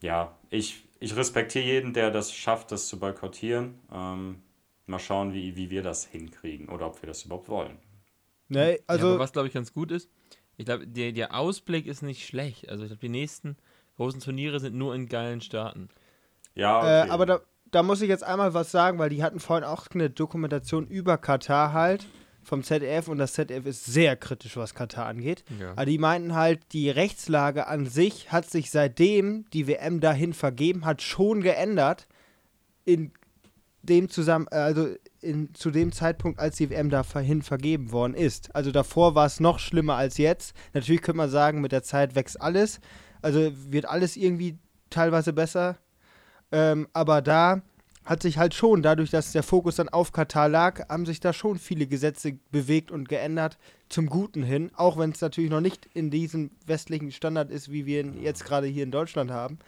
ja, 0.00 0.36
ich, 0.50 0.86
ich 1.00 1.16
respektiere 1.16 1.64
jeden, 1.64 1.92
der 1.94 2.10
das 2.10 2.32
schafft, 2.32 2.72
das 2.72 2.88
zu 2.88 2.98
boykottieren. 2.98 3.78
Ähm, 3.92 4.42
mal 4.86 4.98
schauen, 4.98 5.32
wie, 5.32 5.56
wie 5.56 5.70
wir 5.70 5.82
das 5.82 6.04
hinkriegen 6.04 6.68
oder 6.68 6.86
ob 6.86 7.02
wir 7.02 7.06
das 7.06 7.24
überhaupt 7.24 7.48
wollen. 7.48 7.78
Ne, 8.48 8.78
Also, 8.86 9.06
ja, 9.06 9.12
aber 9.12 9.20
was 9.20 9.32
glaube 9.32 9.48
ich 9.48 9.54
ganz 9.54 9.72
gut 9.72 9.90
ist, 9.90 10.10
ich 10.56 10.66
glaube, 10.66 10.86
der, 10.86 11.12
der 11.12 11.34
Ausblick 11.34 11.86
ist 11.86 12.02
nicht 12.02 12.26
schlecht. 12.26 12.68
Also 12.68 12.84
ich 12.84 12.90
glaube, 12.90 13.00
die 13.00 13.08
nächsten 13.08 13.56
großen 13.96 14.20
Turniere 14.20 14.60
sind 14.60 14.76
nur 14.76 14.94
in 14.94 15.08
geilen 15.08 15.40
Staaten. 15.40 15.88
Ja, 16.54 16.78
okay. 16.78 17.08
Äh, 17.08 17.10
aber 17.10 17.26
da, 17.26 17.40
da 17.70 17.82
muss 17.82 18.02
ich 18.02 18.08
jetzt 18.08 18.22
einmal 18.22 18.54
was 18.54 18.70
sagen, 18.70 18.98
weil 18.98 19.10
die 19.10 19.22
hatten 19.22 19.40
vorhin 19.40 19.64
auch 19.64 19.86
eine 19.92 20.10
Dokumentation 20.10 20.86
über 20.86 21.18
Katar 21.18 21.72
halt 21.72 22.06
vom 22.44 22.62
ZDF 22.62 23.08
und 23.08 23.18
das 23.18 23.32
ZDF 23.34 23.66
ist 23.66 23.84
sehr 23.84 24.16
kritisch, 24.16 24.56
was 24.56 24.74
Katar 24.74 25.06
angeht. 25.06 25.44
Ja. 25.58 25.72
Aber 25.72 25.86
die 25.86 25.98
meinten 25.98 26.34
halt, 26.34 26.60
die 26.72 26.90
Rechtslage 26.90 27.66
an 27.66 27.86
sich 27.86 28.32
hat 28.32 28.48
sich 28.48 28.70
seitdem 28.70 29.46
die 29.52 29.66
WM 29.66 30.00
dahin 30.00 30.32
vergeben 30.32 30.84
hat, 30.84 31.02
schon 31.02 31.40
geändert. 31.40 32.06
In 32.84 33.12
dem 33.82 34.08
zusammen, 34.08 34.46
äh, 34.50 34.56
also 34.56 34.88
in, 35.20 35.54
zu 35.54 35.70
dem 35.70 35.92
Zeitpunkt, 35.92 36.38
als 36.38 36.56
die 36.56 36.70
WM 36.70 36.90
dahin 36.90 37.42
vergeben 37.42 37.92
worden 37.92 38.14
ist. 38.14 38.54
Also 38.54 38.70
davor 38.70 39.14
war 39.14 39.26
es 39.26 39.40
noch 39.40 39.58
schlimmer 39.58 39.94
als 39.96 40.18
jetzt. 40.18 40.54
Natürlich 40.72 41.02
könnte 41.02 41.18
man 41.18 41.30
sagen, 41.30 41.60
mit 41.60 41.72
der 41.72 41.82
Zeit 41.82 42.14
wächst 42.14 42.40
alles. 42.40 42.80
Also 43.22 43.52
wird 43.70 43.86
alles 43.86 44.16
irgendwie 44.16 44.58
teilweise 44.90 45.32
besser. 45.32 45.78
Ähm, 46.52 46.88
aber 46.92 47.22
da 47.22 47.62
hat 48.04 48.22
sich 48.22 48.38
halt 48.38 48.54
schon, 48.54 48.82
dadurch, 48.82 49.10
dass 49.10 49.32
der 49.32 49.42
Fokus 49.42 49.76
dann 49.76 49.88
auf 49.88 50.12
Katar 50.12 50.48
lag, 50.48 50.88
haben 50.88 51.06
sich 51.06 51.20
da 51.20 51.32
schon 51.32 51.58
viele 51.58 51.86
Gesetze 51.86 52.38
bewegt 52.50 52.90
und 52.90 53.08
geändert 53.08 53.56
zum 53.88 54.06
Guten 54.06 54.42
hin. 54.42 54.70
Auch 54.76 54.98
wenn 54.98 55.10
es 55.10 55.20
natürlich 55.20 55.50
noch 55.50 55.60
nicht 55.60 55.88
in 55.94 56.10
diesem 56.10 56.50
westlichen 56.66 57.12
Standard 57.12 57.50
ist, 57.50 57.70
wie 57.72 57.86
wir 57.86 58.00
ihn 58.00 58.22
jetzt 58.22 58.44
gerade 58.44 58.66
hier 58.66 58.82
in 58.84 58.90
Deutschland 58.90 59.30
haben 59.30 59.58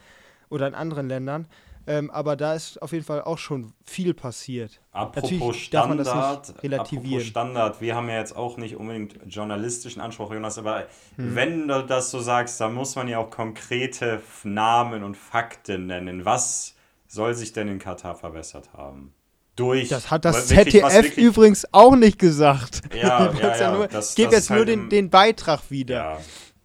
oder 0.50 0.66
in 0.68 0.74
anderen 0.74 1.08
Ländern. 1.08 1.46
Ähm, 1.88 2.10
aber 2.10 2.34
da 2.34 2.54
ist 2.54 2.82
auf 2.82 2.90
jeden 2.92 3.04
Fall 3.04 3.22
auch 3.22 3.38
schon 3.38 3.72
viel 3.84 4.12
passiert. 4.12 4.80
Apropos 4.90 5.30
Natürlich 5.30 5.70
darf 5.70 5.86
man 5.86 5.98
das 5.98 6.08
nicht 6.08 6.16
Standard, 6.16 6.62
relativieren. 6.64 7.06
apropos 7.06 7.26
Standard, 7.28 7.80
wir 7.80 7.94
haben 7.94 8.08
ja 8.08 8.18
jetzt 8.18 8.36
auch 8.36 8.56
nicht 8.56 8.74
unbedingt 8.76 9.18
journalistischen 9.28 10.02
Anspruch, 10.02 10.32
Jonas, 10.32 10.58
aber 10.58 10.88
Hm. 11.14 11.36
wenn 11.36 11.68
du 11.68 11.82
das 11.86 12.10
so 12.10 12.18
sagst, 12.18 12.60
dann 12.60 12.74
muss 12.74 12.96
man 12.96 13.06
ja 13.06 13.18
auch 13.18 13.30
konkrete 13.30 14.20
Namen 14.42 15.04
und 15.04 15.16
Fakten 15.16 15.86
nennen. 15.86 16.24
Was 16.24 16.74
soll 17.08 17.34
sich 17.34 17.52
denn 17.52 17.68
in 17.68 17.78
Katar 17.78 18.14
verbessert 18.14 18.70
haben? 18.72 19.12
Durch 19.56 19.88
Das 19.88 20.10
hat 20.10 20.24
das 20.26 20.50
wirklich, 20.50 20.82
ZDF 20.82 20.92
wirklich- 21.04 21.24
übrigens 21.24 21.66
auch 21.72 21.96
nicht 21.96 22.18
gesagt. 22.18 22.82
Ja, 22.94 23.32
ja, 23.32 23.32
hast 23.42 23.60
ja, 23.60 23.72
nur, 23.74 23.88
das- 23.88 24.10
ich 24.10 24.16
gebe 24.16 24.32
jetzt 24.34 24.50
nur 24.50 24.58
halt 24.60 24.68
den, 24.68 24.80
im- 24.84 24.88
den 24.90 25.10
Beitrag 25.10 25.70
wieder. 25.70 26.20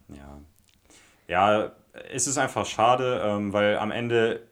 Ja, 0.09 0.15
ja. 0.15 0.39
Ja, 1.27 1.71
es 2.11 2.27
ist 2.27 2.37
einfach 2.37 2.65
schade, 2.65 3.21
ähm, 3.23 3.53
weil 3.53 3.77
am 3.77 3.91
Ende 3.91 4.47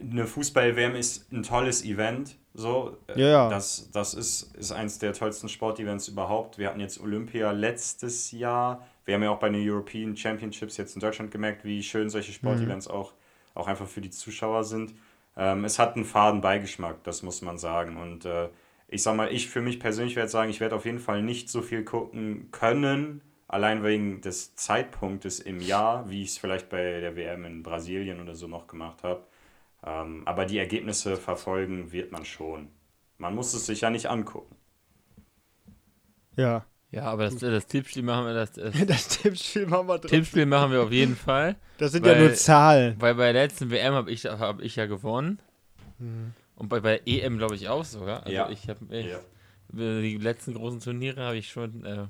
eine 0.00 0.26
Fußball-WM 0.26 0.96
ist 0.96 1.30
ein 1.32 1.42
tolles 1.44 1.84
Event. 1.84 2.36
So, 2.54 2.96
Äh, 3.06 3.20
Ja, 3.20 3.28
ja. 3.28 3.48
Das, 3.48 3.90
das 3.92 4.14
ist, 4.14 4.56
ist 4.56 4.72
eins 4.72 4.98
der 4.98 5.12
tollsten 5.12 5.48
Sportevents 5.48 6.08
überhaupt. 6.08 6.58
Wir 6.58 6.68
hatten 6.68 6.80
jetzt 6.80 7.00
Olympia 7.00 7.52
letztes 7.52 8.32
Jahr. 8.32 8.84
Wir 9.04 9.14
haben 9.14 9.22
ja 9.22 9.30
auch 9.30 9.38
bei 9.38 9.48
den 9.48 9.68
European 9.68 10.16
Championships 10.16 10.76
jetzt 10.76 10.96
in 10.96 11.00
Deutschland 11.00 11.30
gemerkt, 11.30 11.64
wie 11.64 11.80
schön 11.84 12.10
solche 12.10 12.32
Sportevents 12.32 12.88
auch, 12.88 13.12
auch 13.54 13.68
einfach 13.68 13.86
für 13.86 14.00
die 14.00 14.10
Zuschauer 14.10 14.64
sind. 14.64 14.94
Ähm, 15.38 15.64
es 15.64 15.78
hat 15.78 15.94
einen 15.94 16.04
faden 16.04 16.40
Beigeschmack, 16.40 17.04
das 17.04 17.22
muss 17.22 17.40
man 17.42 17.58
sagen. 17.58 17.96
Und 17.96 18.24
äh, 18.24 18.48
ich 18.88 19.02
sag 19.02 19.16
mal, 19.16 19.32
ich 19.32 19.48
für 19.48 19.62
mich 19.62 19.78
persönlich 19.78 20.16
werde 20.16 20.28
sagen, 20.28 20.50
ich 20.50 20.60
werde 20.60 20.74
auf 20.74 20.84
jeden 20.84 20.98
Fall 20.98 21.22
nicht 21.22 21.48
so 21.48 21.62
viel 21.62 21.84
gucken 21.84 22.50
können, 22.50 23.22
allein 23.46 23.84
wegen 23.84 24.20
des 24.20 24.56
Zeitpunktes 24.56 25.38
im 25.40 25.60
Jahr, 25.60 26.10
wie 26.10 26.22
ich 26.22 26.30
es 26.30 26.38
vielleicht 26.38 26.68
bei 26.68 27.00
der 27.00 27.16
WM 27.16 27.44
in 27.44 27.62
Brasilien 27.62 28.20
oder 28.20 28.34
so 28.34 28.48
noch 28.48 28.66
gemacht 28.66 29.04
habe. 29.04 29.24
Ähm, 29.84 30.22
aber 30.26 30.44
die 30.44 30.58
Ergebnisse 30.58 31.16
verfolgen 31.16 31.92
wird 31.92 32.10
man 32.10 32.24
schon. 32.24 32.68
Man 33.16 33.34
muss 33.34 33.54
es 33.54 33.66
sich 33.66 33.82
ja 33.82 33.90
nicht 33.90 34.06
angucken. 34.06 34.56
Ja. 36.36 36.66
Ja, 36.90 37.02
aber 37.04 37.24
das, 37.24 37.36
das 37.36 37.66
Tippspiel 37.66 38.02
machen 38.02 38.26
wir 38.26 38.34
das, 38.34 38.52
das 38.52 38.74
Das 38.86 39.08
Tippspiel 39.08 39.66
machen 39.66 39.88
wir 39.88 39.98
drin. 39.98 40.08
Tippspiel 40.10 40.46
machen 40.46 40.72
wir 40.72 40.82
auf 40.82 40.90
jeden 40.92 41.16
Fall. 41.16 41.56
Das 41.76 41.92
sind 41.92 42.06
ja 42.06 42.12
weil- 42.12 42.20
nur 42.20 42.34
Zahlen. 42.34 42.96
Weil 42.98 43.14
bei 43.14 43.32
der 43.32 43.42
letzten 43.42 43.70
WM 43.70 43.92
habe 43.94 44.10
ich, 44.10 44.24
hab 44.24 44.60
ich 44.62 44.76
ja 44.76 44.86
gewonnen. 44.86 45.38
Und 46.56 46.68
bei, 46.68 46.80
bei 46.80 47.00
EM 47.06 47.38
glaube 47.38 47.54
ich 47.56 47.68
auch 47.68 47.84
sogar. 47.84 48.20
Also 48.22 48.32
Ja. 48.32 48.48
ich 48.50 48.68
habe 48.68 48.78
Ja. 49.00 49.18
die 49.72 50.16
letzten 50.16 50.54
großen 50.54 50.80
Turniere 50.80 51.22
habe 51.22 51.36
ich 51.36 51.50
schon, 51.50 51.84
äh, 51.84 52.06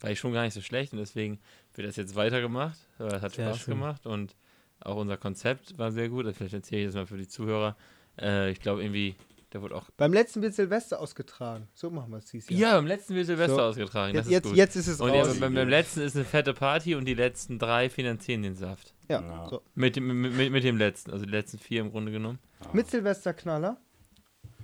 war 0.00 0.10
ich 0.10 0.18
schon 0.18 0.32
gar 0.32 0.42
nicht 0.42 0.54
so 0.54 0.60
schlecht 0.60 0.92
und 0.92 0.98
deswegen 0.98 1.38
wird 1.74 1.88
das 1.88 1.96
jetzt 1.96 2.14
weitergemacht. 2.16 2.78
Es 2.98 3.22
hat 3.22 3.32
Sehr 3.34 3.46
Spaß 3.48 3.60
schön. 3.60 3.74
gemacht 3.74 4.06
und 4.06 4.34
auch 4.80 4.96
unser 4.96 5.16
Konzept 5.16 5.76
war 5.78 5.90
sehr 5.90 6.08
gut. 6.08 6.26
Vielleicht 6.36 6.54
erzähle 6.54 6.82
ich 6.82 6.86
das 6.88 6.94
mal 6.96 7.06
für 7.06 7.16
die 7.16 7.28
Zuhörer. 7.28 7.76
Äh, 8.20 8.50
ich 8.50 8.60
glaube 8.60 8.82
irgendwie, 8.82 9.14
der 9.52 9.62
wurde 9.62 9.74
auch. 9.76 9.88
Beim 9.96 10.12
letzten 10.12 10.42
wird 10.42 10.54
Silvester 10.54 11.00
ausgetragen. 11.00 11.68
So 11.74 11.90
machen 11.90 12.10
wir 12.10 12.18
es 12.18 12.26
dieses 12.26 12.50
Ja, 12.50 12.58
Jahr. 12.58 12.74
beim 12.76 12.86
letzten 12.86 13.14
wird 13.14 13.26
Silvester 13.26 13.54
So. 13.56 13.62
ausgetragen. 13.62 14.14
Das 14.14 14.26
Jetzt, 14.26 14.26
ist 14.26 14.32
jetzt, 14.32 14.44
gut. 14.48 14.56
jetzt 14.56 14.76
ist 14.76 14.86
es 14.88 15.00
und 15.00 15.14
ja, 15.14 15.22
raus. 15.22 15.40
beim, 15.40 15.54
beim 15.54 15.68
letzten 15.68 16.00
ist 16.00 16.16
eine 16.16 16.24
fette 16.24 16.52
Party 16.54 16.94
und 16.94 17.04
die 17.06 17.14
letzten 17.14 17.58
drei 17.58 17.88
finanzieren 17.88 18.42
den 18.42 18.54
Saft. 18.56 18.94
Ja. 19.08 19.20
Ja. 19.22 19.48
So. 19.48 19.62
Mit 19.74 19.96
dem, 19.96 20.20
mit, 20.20 20.34
mit, 20.34 20.52
mit 20.52 20.64
dem 20.64 20.76
letzten, 20.76 21.10
also 21.12 21.24
die 21.24 21.30
letzten 21.30 21.58
vier 21.58 21.80
im 21.80 21.90
Grunde 21.90 22.12
genommen. 22.12 22.38
Mit 22.72 22.90
Silvesterknaller. 22.90 23.78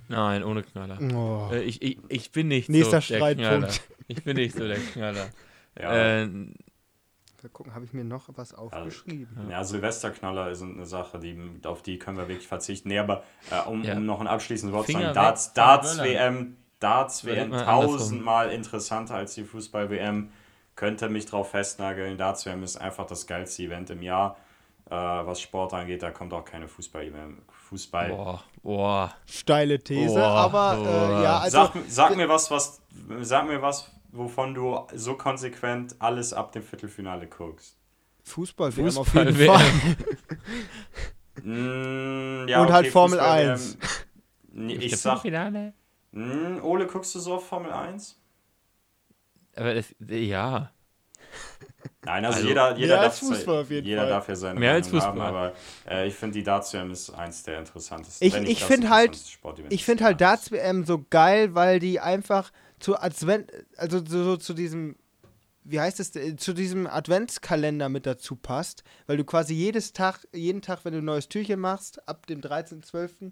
Nein, 0.07 0.43
ohne 0.43 0.61
Knaller. 0.61 0.99
Oh. 1.15 1.49
Äh, 1.51 1.63
ich, 1.63 1.81
ich, 1.81 1.97
ich 2.09 2.31
bin 2.31 2.47
nicht 2.47 2.69
Nächster 2.69 3.01
so 3.01 3.13
der 3.13 3.17
Streitpunkt. 3.17 3.39
Knaller. 3.59 3.73
Ich 4.07 4.23
bin 4.23 4.35
nicht 4.37 4.55
so 4.55 4.67
der 4.67 4.77
Knaller. 4.93 5.29
Ja. 5.79 6.21
Äh, 6.23 6.29
Mal 7.45 7.49
gucken, 7.49 7.75
habe 7.75 7.85
ich 7.85 7.93
mir 7.93 8.03
noch 8.03 8.23
was 8.29 8.55
aufgeschrieben? 8.55 9.51
Ja, 9.51 9.63
Silvesterknaller 9.63 10.55
sind 10.55 10.77
eine 10.77 10.87
Sache, 10.87 11.19
die, 11.19 11.37
auf 11.63 11.83
die 11.83 11.99
können 11.99 12.17
wir 12.17 12.27
wirklich 12.27 12.47
verzichten. 12.47 12.89
Nee, 12.89 12.97
aber 12.97 13.21
äh, 13.51 13.69
um, 13.69 13.83
Ja. 13.83 13.93
um 13.97 14.03
noch 14.07 14.19
ein 14.19 14.25
abschließendes 14.25 14.75
Wort 14.75 14.87
zu 14.87 14.93
sagen, 14.93 15.13
Darts, 15.13 15.53
Darts. 15.53 15.99
WM, 15.99 16.57
Darts 16.79 17.23
WM 17.23 17.51
tausendmal 17.51 18.49
interessanter 18.49 19.13
als 19.13 19.35
die 19.35 19.43
Fußball-WM. 19.43 20.31
Könnte 20.75 21.07
mich 21.07 21.27
drauf 21.27 21.51
festnageln. 21.51 22.17
Darts 22.17 22.47
WM 22.47 22.63
ist 22.63 22.77
einfach 22.77 23.05
das 23.05 23.27
geilste 23.27 23.61
Event 23.61 23.91
im 23.91 24.01
Jahr. 24.01 24.37
Äh, 24.87 24.95
was 24.95 25.39
Sport 25.39 25.75
angeht, 25.75 26.01
da 26.01 26.09
kommt 26.09 26.33
auch 26.33 26.45
keine 26.45 26.67
Fußball-WM. 26.67 27.43
Fußball. 27.69 28.09
boah, 28.09 28.43
boah. 28.63 29.13
Steile 29.27 29.79
These, 29.79 30.15
Boah, 30.15 30.29
aber 30.29 30.77
boah. 30.77 31.19
äh, 31.19 31.23
ja, 31.23 31.37
also 31.41 31.57
sag, 31.57 31.73
sag 31.89 32.15
mir 32.17 32.27
was, 32.27 32.49
was, 32.49 32.81
sag 33.21 33.45
mir 33.47 33.61
was, 33.61 33.91
wovon 34.17 34.53
du 34.53 34.79
so 34.93 35.15
konsequent 35.15 35.95
alles 35.99 36.33
ab 36.33 36.51
dem 36.51 36.63
Viertelfinale 36.63 37.27
guckst. 37.27 37.77
Fußball, 38.23 38.75
WM 38.75 38.87
auf 38.97 39.07
Fußball 39.07 39.25
jeden 39.27 39.39
WM. 39.39 39.53
Fall. 39.53 39.65
Mm, 41.43 42.47
ja, 42.47 42.61
Und 42.61 42.71
halt 42.71 42.87
Formel 42.87 43.19
Fußball-WM. 43.19 43.51
1. 43.51 43.77
Nee, 44.53 44.73
Im 44.75 44.81
Ich 44.81 44.97
sag, 44.97 45.19
Viertelfinale? 45.21 45.73
Mm, 46.11 46.63
Ole, 46.63 46.87
guckst 46.87 47.13
du 47.13 47.19
so 47.19 47.35
auf 47.35 47.45
Formel 47.47 47.71
1? 47.73 48.17
Aber 49.57 49.73
das, 49.73 49.93
ja. 49.99 50.71
Nein, 52.05 52.25
also, 52.25 52.37
Also, 52.37 52.47
jeder, 52.47 52.75
jeder, 52.77 52.87
mehr 52.87 52.95
darf, 52.97 53.05
als 53.05 53.19
Fußball 53.19 53.61
auf 53.61 53.69
jeden 53.69 53.87
jeder 53.87 54.01
Fall. 54.01 54.09
darf 54.09 54.27
ja 54.29 54.35
seine 54.35 54.59
Mehr 54.59 54.73
als 54.73 54.87
Meinung 54.91 55.01
haben, 55.07 55.17
Fußball. 55.19 55.27
aber 55.29 55.53
äh, 55.89 56.07
ich 56.07 56.15
finde, 56.15 56.33
die 56.33 56.43
Darts-WM 56.43 56.91
ist 56.91 57.09
eins 57.11 57.43
der 57.43 57.59
interessantesten. 57.59 58.27
Ich- 58.27 58.35
ich 58.35 58.59
das 58.59 58.67
find 58.67 58.89
halt- 58.89 59.19
Ich 59.69 59.85
finde 59.85 60.03
halt 60.03 60.21
Jahres. 60.21 60.39
Darts 60.41 60.51
WM 60.51 60.83
so 60.85 61.05
geil, 61.09 61.55
weil 61.55 61.79
die 61.79 61.99
einfach 61.99 62.51
zu 62.79 62.99
Advent, 62.99 63.51
also 63.77 63.99
so, 64.05 64.23
so 64.23 64.37
zu 64.37 64.53
diesem, 64.53 64.95
wie 65.63 65.79
heißt 65.79 65.99
es, 65.99 66.11
zu 66.37 66.53
diesem 66.53 66.85
Adventskalender 66.87 67.89
mit 67.89 68.05
dazu 68.05 68.35
passt, 68.35 68.83
weil 69.07 69.17
du 69.17 69.23
quasi 69.23 69.53
jedes 69.55 69.93
Tag, 69.93 70.27
jeden 70.33 70.61
Tag, 70.61 70.85
wenn 70.85 70.93
du 70.93 70.99
ein 70.99 71.05
neues 71.05 71.27
Türchen 71.27 71.59
machst, 71.59 72.07
ab 72.07 72.27
dem 72.27 72.41
13.12. 72.41 73.31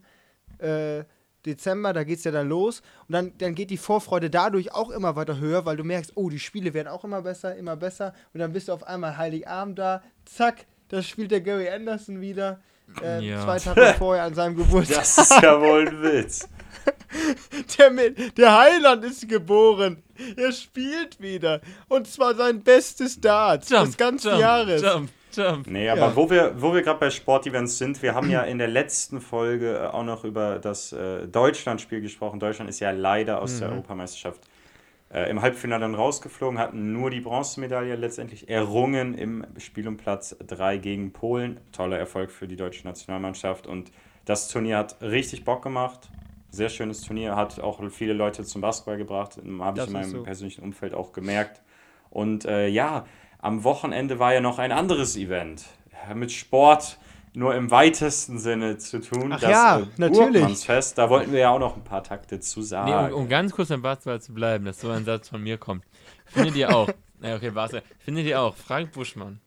Äh, 0.60 1.04
Dezember, 1.46 1.94
da 1.94 2.04
geht 2.04 2.20
es 2.20 2.24
ja 2.24 2.32
dann 2.32 2.48
los 2.50 2.82
und 3.08 3.14
dann, 3.14 3.32
dann 3.38 3.56
geht 3.56 3.70
die 3.70 3.78
Vorfreude 3.78 4.30
dadurch 4.30 4.74
auch 4.74 4.90
immer 4.90 5.16
weiter 5.16 5.40
höher, 5.40 5.66
weil 5.66 5.78
du 5.78 5.84
merkst, 5.84 6.14
oh, 6.16 6.30
die 6.30 6.40
Spiele 6.40 6.74
werden 6.74 6.88
auch 6.88 7.04
immer 7.04 7.22
besser, 7.22 7.56
immer 7.56 7.76
besser 7.76 8.14
und 8.34 8.40
dann 8.40 8.54
bist 8.54 8.68
du 8.68 8.74
auf 8.74 8.84
einmal 8.88 9.18
Heiligabend 9.18 9.78
da, 9.80 10.02
zack, 10.26 10.66
da 10.90 11.02
spielt 11.02 11.32
der 11.32 11.42
Gary 11.42 11.70
Anderson 11.70 12.22
wieder, 12.22 12.60
äh, 13.02 13.20
Ja. 13.26 13.44
zwei 13.44 13.60
Tage 13.60 13.94
vorher 13.98 14.24
an 14.24 14.34
seinem 14.36 14.56
Geburtstag. 14.56 15.00
Das 15.00 15.18
ist 15.18 15.42
ja 15.42 15.60
wohl 15.60 15.88
ein 15.88 16.02
Witz. 16.02 16.48
Der, 17.78 17.92
der 17.92 18.58
Heiland 18.58 19.06
ist 19.06 19.30
geboren. 19.30 20.02
Er 20.36 20.52
spielt 20.52 21.22
wieder. 21.22 21.62
Und 21.88 22.08
zwar 22.08 22.34
sein 22.36 22.62
bestes 22.62 23.22
Darts 23.22 23.68
des 23.70 23.96
ganzen 23.98 24.30
jump, 24.32 24.42
Jahres. 24.42 24.82
Jump, 24.82 25.10
jump. 25.36 25.68
Nee, 25.68 25.90
aber 25.90 26.02
Ja. 26.02 26.16
wo 26.16 26.30
wir, 26.30 26.54
wo 26.62 26.74
wir 26.74 26.82
gerade 26.82 27.00
bei 27.00 27.10
Sportevents 27.10 27.78
sind, 27.78 28.02
wir 28.02 28.14
haben 28.16 28.30
ja 28.30 28.42
in 28.44 28.58
der 28.58 28.68
letzten 28.68 29.22
Folge 29.22 29.76
äh, 29.78 29.88
auch 29.88 30.04
noch 30.04 30.24
über 30.24 30.60
das 30.60 30.94
äh, 30.94 31.28
Deutschlandspiel 31.28 32.02
gesprochen. 32.02 32.40
Deutschland 32.40 32.70
ist 32.70 32.80
ja 32.80 32.92
leider 32.92 33.42
aus 33.42 33.56
Mhm. 33.56 33.60
der 33.60 33.70
Europameisterschaft 33.72 34.42
äh, 35.14 35.30
im 35.30 35.42
Halbfinale 35.42 35.82
dann 35.82 35.96
rausgeflogen, 35.96 36.58
hatten 36.58 36.92
nur 36.94 37.10
die 37.12 37.22
Bronzemedaille 37.22 37.96
letztendlich 37.96 38.50
errungen 38.50 39.14
im 39.14 39.46
Spiel 39.60 39.88
um 39.88 39.98
Platz 39.98 40.36
3 40.46 40.78
gegen 40.78 41.14
Polen. 41.14 41.60
Toller 41.72 41.98
Erfolg 42.00 42.32
für 42.32 42.48
die 42.48 42.56
deutsche 42.56 42.88
Nationalmannschaft 42.88 43.68
und 43.68 43.92
das 44.26 44.48
Turnier 44.48 44.78
hat 44.78 45.02
richtig 45.02 45.44
Bock 45.46 45.62
gemacht. 45.62 46.10
Sehr 46.50 46.70
schönes 46.70 47.02
Turnier, 47.02 47.36
hat 47.36 47.60
auch 47.60 47.82
viele 47.90 48.14
Leute 48.14 48.44
zum 48.44 48.62
Basketball 48.62 48.98
gebracht, 48.98 49.38
habe 49.60 49.80
ich 49.80 49.88
in 49.88 49.94
meinem 49.94 50.10
so. 50.10 50.24
persönlichen 50.24 50.64
Umfeld 50.64 50.94
auch 50.94 51.12
gemerkt. 51.12 51.62
Und 52.10 52.46
äh, 52.46 52.68
ja, 52.68 53.06
am 53.44 53.64
Wochenende 53.66 54.20
war 54.20 54.34
ja 54.34 54.40
noch 54.40 54.58
ein 54.58 54.72
anderes 54.72 55.18
Event 55.18 55.66
mit 56.16 56.32
Sport 56.32 56.98
nur 57.36 57.56
im 57.56 57.72
weitesten 57.72 58.38
Sinne 58.40 58.78
zu 58.78 59.02
tun. 59.02 59.34
Ach 59.34 59.42
ja, 59.42 59.88
natürlich. 59.98 60.34
Burgmannsfest, 60.34 60.98
da 60.98 61.10
wollten 61.10 61.32
wir 61.32 61.40
ja 61.40 61.50
auch 61.50 61.60
noch 61.60 61.76
ein 61.76 61.84
paar 61.84 62.04
Takte 62.04 62.40
zu 62.40 62.60
Nee, 62.60 62.66
sagen. 62.68 63.14
um, 63.14 63.24
um 63.24 63.30
ganz 63.30 63.52
kurz 63.52 63.70
beim 63.70 63.82
Basketball 63.82 64.22
zu 64.22 64.34
bleiben, 64.34 64.66
dass 64.66 64.80
so 64.80 64.90
ein 64.90 65.04
Satz 65.04 65.30
von 65.30 65.42
mir 65.42 65.58
kommt. 65.58 65.84
Findet 66.26 66.56
ihr 66.56 66.74
auch, 66.76 66.88
na 67.20 67.36
okay, 67.36 67.50
Basketball, 67.50 67.90
findet 68.00 68.28
ihr 68.28 68.40
auch, 68.40 68.56
Frank 68.56 68.92
Buschmann 68.94 69.42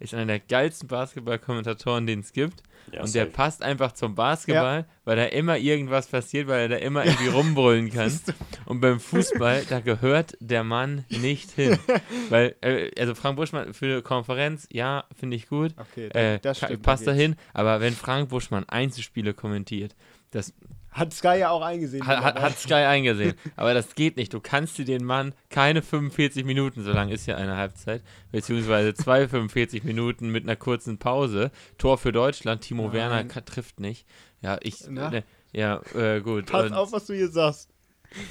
ist 0.00 0.14
einer 0.14 0.26
der 0.26 0.40
geilsten 0.40 0.88
Basketball-Kommentatoren, 0.88 2.06
den 2.06 2.20
es 2.20 2.32
gibt. 2.32 2.62
Ja, 2.92 3.02
und 3.02 3.14
der 3.14 3.24
safe. 3.24 3.32
passt 3.36 3.62
einfach 3.62 3.92
zum 3.92 4.14
Basketball, 4.14 4.86
weil 5.04 5.16
da 5.16 5.24
immer 5.24 5.58
irgendwas 5.58 6.06
passiert, 6.06 6.48
weil 6.48 6.60
er 6.62 6.68
da 6.68 6.76
immer 6.76 7.04
irgendwie 7.04 7.28
rumbrüllen 7.28 7.90
kann. 7.90 8.18
Und 8.64 8.80
beim 8.80 8.98
Fußball, 8.98 9.64
da 9.68 9.80
gehört 9.80 10.36
der 10.40 10.64
Mann 10.64 11.04
nicht 11.10 11.50
hin. 11.50 11.78
Weil, 12.30 12.56
äh, 12.62 12.90
also 12.98 13.14
Frank 13.14 13.36
Buschmann 13.36 13.74
für 13.74 14.00
Konferenz, 14.02 14.66
ja, 14.72 15.04
finde 15.14 15.36
ich 15.36 15.48
gut. 15.48 15.74
Okay, 15.76 16.08
Äh, 16.08 16.54
stimmt. 16.54 16.82
passt 16.82 17.06
da 17.06 17.10
dahin, 17.12 17.36
aber 17.52 17.80
wenn 17.80 17.92
Frank 17.94 18.30
Buschmann 18.30 18.64
Einzelspiele 18.68 19.34
kommentiert, 19.34 19.94
das 20.30 20.54
Hat 20.90 21.12
Sky 21.12 21.38
ja 21.38 21.50
auch 21.50 21.62
eingesehen. 21.62 22.06
hat, 22.06 22.24
hat, 22.24 22.40
hat 22.40 22.58
Sky 22.58 22.74
eingesehen. 22.74 23.34
Aber 23.56 23.74
das 23.74 23.94
geht 23.94 24.16
nicht. 24.16 24.32
Du 24.34 24.40
kannst 24.40 24.78
dir 24.78 24.84
den 24.84 25.04
Mann 25.04 25.34
keine 25.50 25.82
45 25.82 26.44
Minuten, 26.44 26.82
so 26.82 26.92
lang 26.92 27.10
ist 27.10 27.26
ja 27.26 27.36
eine 27.36 27.56
Halbzeit, 27.56 28.02
beziehungsweise 28.32 28.94
zwei 28.94 29.28
45 29.28 29.84
Minuten 29.84 30.30
mit 30.30 30.44
einer 30.44 30.56
kurzen 30.56 30.98
Pause. 30.98 31.50
Tor 31.76 31.98
für 31.98 32.12
Deutschland, 32.12 32.62
Timo 32.62 32.84
Nein. 32.84 32.92
Werner 32.94 33.28
trifft 33.44 33.80
nicht. 33.80 34.06
Ja, 34.40 34.58
ich. 34.62 34.88
Ne, 34.88 35.24
ja, 35.52 35.80
äh, 35.94 36.20
gut. 36.20 36.46
Pass 36.46 36.66
Und- 36.66 36.72
auf, 36.74 36.92
was 36.92 37.06
du 37.06 37.14
hier 37.14 37.28
sagst. 37.28 37.68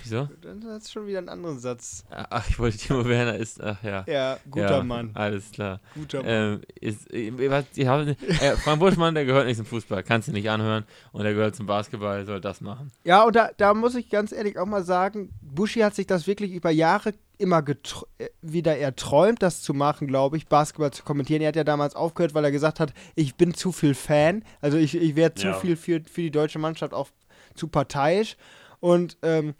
Wieso? 0.03 0.27
Dann 0.41 0.63
hast 0.67 0.87
du 0.87 0.91
schon 0.91 1.07
wieder 1.07 1.19
einen 1.19 1.29
anderen 1.29 1.59
Satz. 1.59 2.03
Ach, 2.09 2.47
ich 2.49 2.57
wollte 2.59 2.77
Timo 2.77 3.05
Werner 3.05 3.35
ist. 3.35 3.61
Ach 3.61 3.81
ja. 3.83 4.03
Ja, 4.07 4.37
guter 4.49 4.77
ja, 4.77 4.83
Mann. 4.83 5.11
Alles 5.13 5.51
klar. 5.51 5.79
Guter 5.93 6.23
Mann. 6.23 6.27
Ähm, 6.27 6.61
ist, 6.81 7.07
was, 7.49 7.65
ich 7.75 7.87
habe, 7.87 8.15
äh, 8.41 8.55
Frank 8.57 8.79
Buschmann, 8.79 9.13
der 9.15 9.25
gehört 9.25 9.45
nicht 9.45 9.57
zum 9.57 9.65
Fußball, 9.65 10.03
kannst 10.03 10.27
du 10.27 10.31
nicht 10.31 10.49
anhören. 10.49 10.85
Und 11.11 11.23
der 11.23 11.33
gehört 11.33 11.55
zum 11.55 11.67
Basketball, 11.67 12.25
soll 12.25 12.41
das 12.41 12.61
machen. 12.61 12.91
Ja, 13.03 13.23
und 13.23 13.35
da, 13.35 13.51
da 13.55 13.73
muss 13.73 13.95
ich 13.95 14.09
ganz 14.09 14.31
ehrlich 14.31 14.57
auch 14.57 14.65
mal 14.65 14.83
sagen, 14.83 15.31
Buschi 15.41 15.81
hat 15.81 15.95
sich 15.95 16.07
das 16.07 16.27
wirklich 16.27 16.51
über 16.51 16.71
Jahre 16.71 17.13
immer 17.37 17.63
äh, 17.67 18.29
wieder 18.41 18.77
erträumt, 18.77 19.43
das 19.43 19.61
zu 19.61 19.73
machen, 19.75 20.07
glaube 20.07 20.37
ich, 20.37 20.47
Basketball 20.47 20.91
zu 20.91 21.03
kommentieren. 21.03 21.41
Er 21.43 21.49
hat 21.49 21.55
ja 21.55 21.63
damals 21.63 21.95
aufgehört, 21.95 22.33
weil 22.33 22.43
er 22.43 22.51
gesagt 22.51 22.79
hat, 22.79 22.93
ich 23.15 23.35
bin 23.35 23.53
zu 23.53 23.71
viel 23.71 23.93
Fan, 23.93 24.43
also 24.59 24.77
ich, 24.77 24.95
ich 24.95 25.15
werde 25.15 25.35
zu 25.35 25.47
Ja. 25.47 25.53
viel 25.53 25.75
für, 25.75 26.01
für 26.03 26.21
die 26.21 26.31
deutsche 26.31 26.57
Mannschaft 26.57 26.93
auch 26.93 27.09
zu 27.53 27.67
parteiisch. 27.67 28.37
Und 28.79 29.17
ähm, 29.21 29.53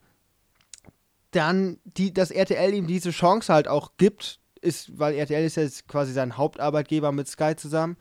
dann, 1.37 1.79
die, 1.83 2.13
dass 2.13 2.31
RTL 2.31 2.73
ihm 2.73 2.87
diese 2.87 3.11
Chance 3.11 3.53
halt 3.53 3.67
auch 3.67 3.91
gibt, 3.97 4.39
ist, 4.61 4.97
weil 4.97 5.15
RTL 5.15 5.45
ist 5.45 5.55
ja 5.55 5.63
jetzt 5.63 5.87
quasi 5.87 6.11
sein 6.11 6.35
Hauptarbeitgeber 6.35 7.11
mit 7.11 7.27
Sky 7.27 7.55
zusammen, 7.55 7.95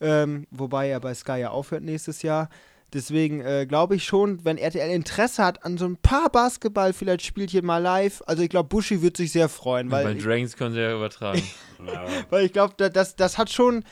ähm, 0.00 0.46
wobei 0.50 0.88
er 0.88 1.00
bei 1.00 1.14
Sky 1.14 1.40
ja 1.40 1.50
aufhört 1.50 1.82
nächstes 1.82 2.22
Jahr. 2.22 2.48
Deswegen 2.94 3.42
äh, 3.42 3.66
glaube 3.66 3.96
ich 3.96 4.04
schon, 4.04 4.42
wenn 4.46 4.56
RTL 4.56 4.90
Interesse 4.90 5.44
hat 5.44 5.66
an 5.66 5.76
so 5.76 5.84
ein 5.84 5.98
paar 5.98 6.30
Basketball, 6.30 6.94
vielleicht 6.94 7.22
Spielchen 7.22 7.66
mal 7.66 7.82
live. 7.82 8.22
Also 8.26 8.42
ich 8.42 8.48
glaube, 8.48 8.70
Buschi 8.70 9.02
wird 9.02 9.18
sich 9.18 9.30
sehr 9.32 9.50
freuen, 9.50 9.90
Weil 9.90 10.04
bei 10.04 10.14
Dragons 10.14 10.56
können 10.56 10.74
sie 10.74 10.80
ja 10.80 10.96
übertragen. 10.96 11.42
Ja. 11.86 12.06
weil 12.30 12.46
ich 12.46 12.52
glaube, 12.54 12.72
da, 12.78 12.88
das, 12.88 13.14
das 13.16 13.36
hat 13.36 13.50
schon, 13.50 13.84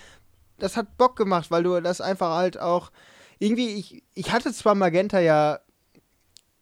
das 0.58 0.78
hat 0.78 0.96
Bock 0.96 1.16
gemacht, 1.16 1.50
weil 1.50 1.64
du 1.64 1.78
das 1.82 2.00
einfach 2.00 2.34
halt 2.34 2.58
auch 2.58 2.90
irgendwie, 3.38 3.74
ich, 3.74 4.02
ich 4.14 4.32
hatte 4.32 4.50
zwar 4.54 4.74
Magenta 4.74 5.20
ja 5.20 5.60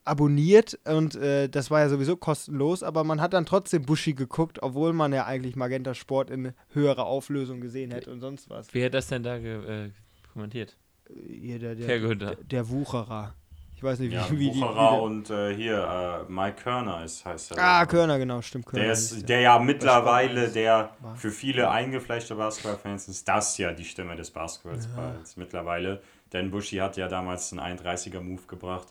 abonniert 0.05 0.79
und 0.85 1.15
äh, 1.17 1.49
das 1.49 1.71
war 1.71 1.81
ja 1.81 1.89
sowieso 1.89 2.17
kostenlos, 2.17 2.83
aber 2.83 3.05
man 3.05 3.21
hat 3.21 3.33
dann 3.33 3.47
trotzdem 3.47 3.83
Buschi 3.83 4.13
geguckt, 4.15 4.63
obwohl 4.63 4.93
man 4.93 5.13
ja 5.13 5.25
eigentlich 5.27 5.57
Magenta 5.57 5.95
Sport 5.95 6.31
in 6.31 6.53
höherer 6.73 7.07
Auflösung 7.07 7.61
gesehen 7.61 7.91
hätte 7.91 8.11
und 8.13 8.21
sonst 8.21 8.51
was. 8.51 8.69
Wer 8.73 8.87
hat 8.87 8.95
das 8.95 9.09
denn 9.09 9.23
da 9.23 9.39
ge, 9.39 9.87
äh, 9.87 9.91
kommentiert? 10.33 10.77
Hier, 11.29 11.59
der, 11.59 11.71
Herr 11.71 11.87
der, 11.87 12.01
Günther. 12.01 12.35
der, 12.37 12.45
der 12.45 12.69
Wucherer. 12.69 13.35
Ich 13.77 13.83
weiß 13.83 13.99
nicht, 13.99 14.13
wie, 14.13 14.15
Ja, 14.15 14.27
wie 14.31 14.49
Wucherer 14.55 15.03
und 15.03 15.29
äh, 15.31 15.55
hier, 15.55 16.25
äh, 16.29 16.33
Mike 16.33 16.63
Körner 16.63 17.05
ist, 17.05 17.25
heißt 17.25 17.53
er. 17.53 17.59
ah, 17.63 17.85
Körner, 17.87 18.19
genau, 18.19 18.41
stimmt. 18.41 18.67
Körner 18.67 18.85
Der, 18.85 18.93
ist, 18.93 19.29
der 19.29 19.41
ja 19.41 19.59
mittlerweile, 19.59 20.49
der 20.49 20.91
für 21.17 21.31
viele 21.31 21.71
eingefleischte 21.71 22.35
Basketballfans 22.37 23.09
ist 23.09 23.29
das 23.29 23.59
ja 23.59 23.73
die 23.73 23.85
Stimme 23.85 24.17
des 24.17 24.31
Basketballs 24.31 25.37
mittlerweile. 25.37 26.01
Denn 26.33 26.51
Buschi 26.51 26.77
hat 26.77 26.97
ja 26.97 27.09
damals 27.09 27.53
einen 27.53 27.79
31er-Move 27.79 28.43
gebracht. 28.49 28.89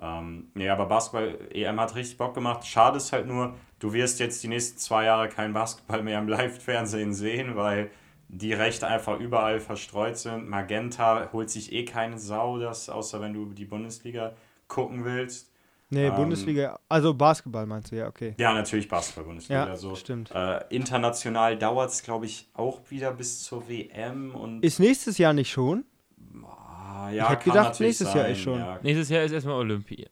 Ähm, 0.00 0.48
nee, 0.54 0.68
aber 0.68 0.86
Basketball, 0.86 1.38
EM 1.52 1.80
hat 1.80 1.94
richtig 1.94 2.16
Bock 2.18 2.34
gemacht. 2.34 2.66
Schade 2.66 2.96
ist 2.96 3.12
halt 3.12 3.26
nur, 3.26 3.54
du 3.78 3.92
wirst 3.92 4.18
jetzt 4.20 4.42
die 4.42 4.48
nächsten 4.48 4.78
zwei 4.78 5.04
Jahre 5.04 5.28
kein 5.28 5.52
Basketball 5.52 6.02
mehr 6.02 6.18
im 6.18 6.28
Live-Fernsehen 6.28 7.12
sehen, 7.12 7.56
weil 7.56 7.90
die 8.28 8.52
Rechte 8.52 8.86
einfach 8.86 9.18
überall 9.18 9.60
verstreut 9.60 10.16
sind. 10.16 10.48
Magenta 10.48 11.30
holt 11.32 11.50
sich 11.50 11.72
eh 11.72 11.84
keine 11.84 12.18
Sau, 12.18 12.58
das, 12.58 12.88
außer 12.88 13.20
wenn 13.20 13.34
du 13.34 13.46
die 13.46 13.64
Bundesliga 13.64 14.32
gucken 14.68 15.04
willst. 15.04 15.50
Nee, 15.92 16.06
Ähm, 16.06 16.14
Bundesliga, 16.14 16.78
also 16.88 17.12
Basketball 17.12 17.66
meinst 17.66 17.90
du, 17.90 17.96
ja, 17.96 18.06
okay. 18.06 18.34
Ja, 18.38 18.54
natürlich 18.54 18.88
Basketball-Bundesliga. 18.88 19.66
Ja, 19.66 19.76
so. 19.76 19.96
stimmt. 19.96 20.30
Äh, 20.32 20.60
international 20.70 21.58
dauert 21.58 21.90
es, 21.90 22.04
glaube 22.04 22.26
ich, 22.26 22.48
auch 22.54 22.80
wieder 22.90 23.10
bis 23.12 23.42
zur 23.42 23.68
WM. 23.68 24.34
Und 24.36 24.62
Ist 24.64 24.78
nächstes 24.78 25.18
Jahr 25.18 25.32
nicht 25.32 25.50
schon? 25.50 25.84
Ah, 26.90 27.10
ja, 27.10 27.24
ich 27.24 27.30
hätte 27.30 27.44
gedacht, 27.44 27.80
nächstes 27.80 28.14
Jahr 28.14 28.24
sein, 28.24 28.32
ist 28.32 28.40
schon. 28.40 28.58
Ja. 28.58 28.78
Nächstes 28.82 29.08
Jahr 29.08 29.24
ist 29.24 29.32
erstmal 29.32 29.56
Olympia. 29.56 30.08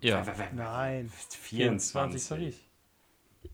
Ja. 0.00 0.24
Nein. 0.54 1.10
24. 1.28 2.28
Paris. 2.28 2.60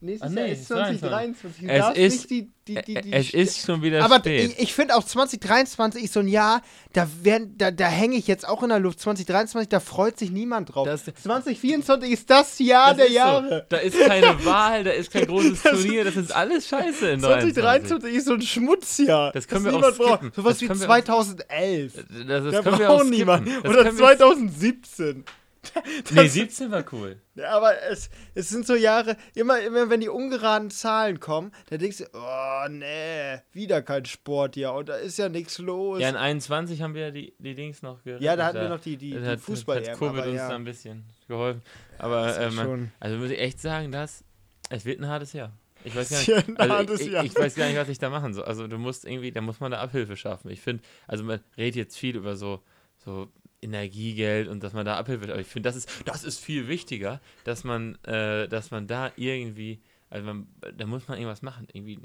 Nächstes 0.00 0.30
ah, 0.30 0.32
nee, 0.32 0.40
Jahr 0.40 0.48
ist 0.50 0.66
2023. 0.66 1.66
Du 1.66 1.72
es 1.72 2.14
ist, 2.14 2.30
die, 2.30 2.48
die, 2.68 2.74
die, 2.84 3.12
es 3.12 3.34
ist 3.34 3.66
schon 3.66 3.82
wieder 3.82 4.04
Aber 4.04 4.18
spät. 4.18 4.52
ich, 4.52 4.58
ich 4.61 4.74
finde 4.74 4.94
auch 4.94 5.02
2023 5.02 6.04
ist 6.04 6.12
so 6.12 6.20
ein 6.20 6.28
Jahr, 6.28 6.62
da, 6.92 7.08
da, 7.56 7.72
da 7.72 7.88
hänge 7.88 8.16
ich 8.16 8.28
jetzt 8.28 8.46
auch 8.46 8.62
in 8.62 8.68
der 8.68 8.78
Luft. 8.78 9.00
2023, 9.00 9.68
da 9.68 9.80
freut 9.80 10.16
sich 10.16 10.30
niemand 10.30 10.72
drauf. 10.72 10.87
Das, 10.87 11.04
2024 11.04 12.12
ist 12.12 12.30
das 12.30 12.61
Jahr 12.61 12.94
das 12.94 12.98
der 12.98 13.11
Jahre. 13.11 13.48
So. 13.48 13.61
Da 13.70 13.76
ist 13.78 13.98
keine 13.98 14.26
Wahl, 14.44 14.84
da 14.84 14.90
ist 14.92 15.11
kein 15.11 15.26
großes 15.26 15.62
das, 15.64 15.72
Turnier, 15.72 16.04
das 16.04 16.16
ist 16.16 16.30
alles 16.30 16.68
scheiße 16.68 17.11
in 17.11 17.20
2023 17.20 18.14
ist 18.14 18.26
so 18.26 18.34
ein 18.34 18.42
Schmutzjahr. 18.42 19.32
Das 19.32 19.48
können 19.48 19.64
wir 19.64 19.74
auch 19.74 19.92
skippen. 19.92 20.30
So 20.34 20.44
was 20.44 20.61
wie 20.61 20.68
2011. 20.68 21.92
Das, 21.94 22.04
das 22.44 22.54
da 22.54 22.62
können 22.62 22.78
wir 22.78 22.90
auch 22.90 23.02
niemand. 23.02 23.48
Oder 23.64 23.92
2017. 23.92 25.24
Das, 25.62 26.12
nee, 26.12 26.29
17 26.29 26.71
war 26.71 26.85
cool. 26.92 27.21
Aber 27.47 27.83
es, 27.83 28.11
es 28.35 28.49
sind 28.49 28.66
so 28.66 28.75
Jahre, 28.75 29.16
immer, 29.35 29.61
immer 29.61 29.90
wenn 29.90 30.01
die 30.01 30.09
ungeraden 30.09 30.71
Zahlen 30.71 31.21
kommen, 31.21 31.53
da 31.68 31.77
denkst 31.77 31.99
du, 31.99 32.05
oh 32.12 32.68
nee, 32.68 33.38
wieder 33.53 33.83
kein 33.83 34.05
Sport 34.05 34.55
hier 34.55 34.73
und 34.73 34.88
da 34.88 34.97
ist 34.97 35.18
ja 35.18 35.29
nichts 35.29 35.59
los. 35.59 36.01
Ja, 36.01 36.09
in 36.09 36.16
21 36.16 36.83
haben 36.83 36.94
wir 36.94 37.03
ja 37.03 37.11
die, 37.11 37.35
die 37.38 37.55
Dings 37.55 37.83
noch 37.83 38.03
gerettet. 38.03 38.25
Ja, 38.25 38.37
da 38.37 38.47
hatten 38.47 38.61
wir 38.61 38.68
noch 38.68 38.81
die, 38.81 38.97
die, 38.97 39.11
die 39.11 39.37
fußball 39.37 39.81
hat, 39.81 39.88
hat 39.90 39.99
Covid 39.99 40.27
uns 40.27 40.37
ja. 40.37 40.49
da 40.49 40.55
ein 40.55 40.64
bisschen 40.64 41.05
geholfen. 41.27 41.62
Aber 41.99 42.29
ja, 42.29 42.49
ähm, 42.49 42.90
also 43.01 43.16
muss 43.18 43.31
ich 43.31 43.38
echt 43.38 43.61
sagen, 43.61 43.92
dass 43.92 44.25
es 44.71 44.85
wird 44.85 45.01
ein 45.01 45.09
hartes 45.09 45.33
Jahr. 45.33 45.53
Ich 45.85 45.94
weiß, 45.94 46.11
gar 46.11 46.18
nicht, 46.18 46.61
also 46.61 46.94
ich, 46.94 47.12
ich, 47.12 47.23
ich 47.23 47.37
weiß 47.37 47.55
gar 47.55 47.66
nicht, 47.66 47.77
was 47.77 47.88
ich 47.88 47.99
da 47.99 48.11
machen 48.11 48.35
soll. 48.35 48.44
Also 48.44 48.66
du 48.66 48.79
musst 48.79 49.05
irgendwie, 49.05 49.31
da 49.31 49.40
muss 49.40 49.61
man 49.61 49.71
da 49.71 49.79
Abhilfe 49.79 50.16
schaffen. 50.16 50.51
Ich 50.51 50.61
finde, 50.61 50.83
also 51.07 51.25
man 51.25 51.40
redet 51.57 51.77
jetzt 51.77 51.97
viel 51.97 52.16
über 52.16 52.37
so 52.37 52.62
so 53.05 53.29
Energiegeld 53.62 54.49
und 54.49 54.62
dass 54.62 54.73
man 54.73 54.87
da 54.87 54.97
Abhilfe, 54.97 55.25
aber 55.31 55.40
ich 55.40 55.47
finde, 55.47 55.68
das 55.68 55.77
ist, 55.77 55.90
das 56.07 56.25
ist 56.25 56.38
viel 56.38 56.68
wichtiger, 56.68 57.21
dass 57.44 57.64
man, 57.64 57.97
äh, 58.05 58.49
dass 58.49 58.71
man 58.71 58.87
da 58.87 59.11
irgendwie, 59.16 59.81
also 60.11 60.25
man, 60.27 60.49
da 60.77 60.87
muss 60.87 61.09
man 61.09 61.18
irgendwas 61.18 61.42
machen, 61.42 61.66
irgendwie 61.73 61.99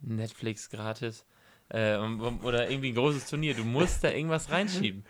Netflix 0.00 0.70
gratis 0.70 1.24
äh, 1.70 1.96
oder 1.96 2.70
irgendwie 2.70 2.90
ein 2.90 2.94
großes 2.94 3.28
Turnier. 3.28 3.54
Du 3.54 3.64
musst 3.64 4.04
da 4.04 4.10
irgendwas 4.10 4.50
reinschieben. 4.50 5.04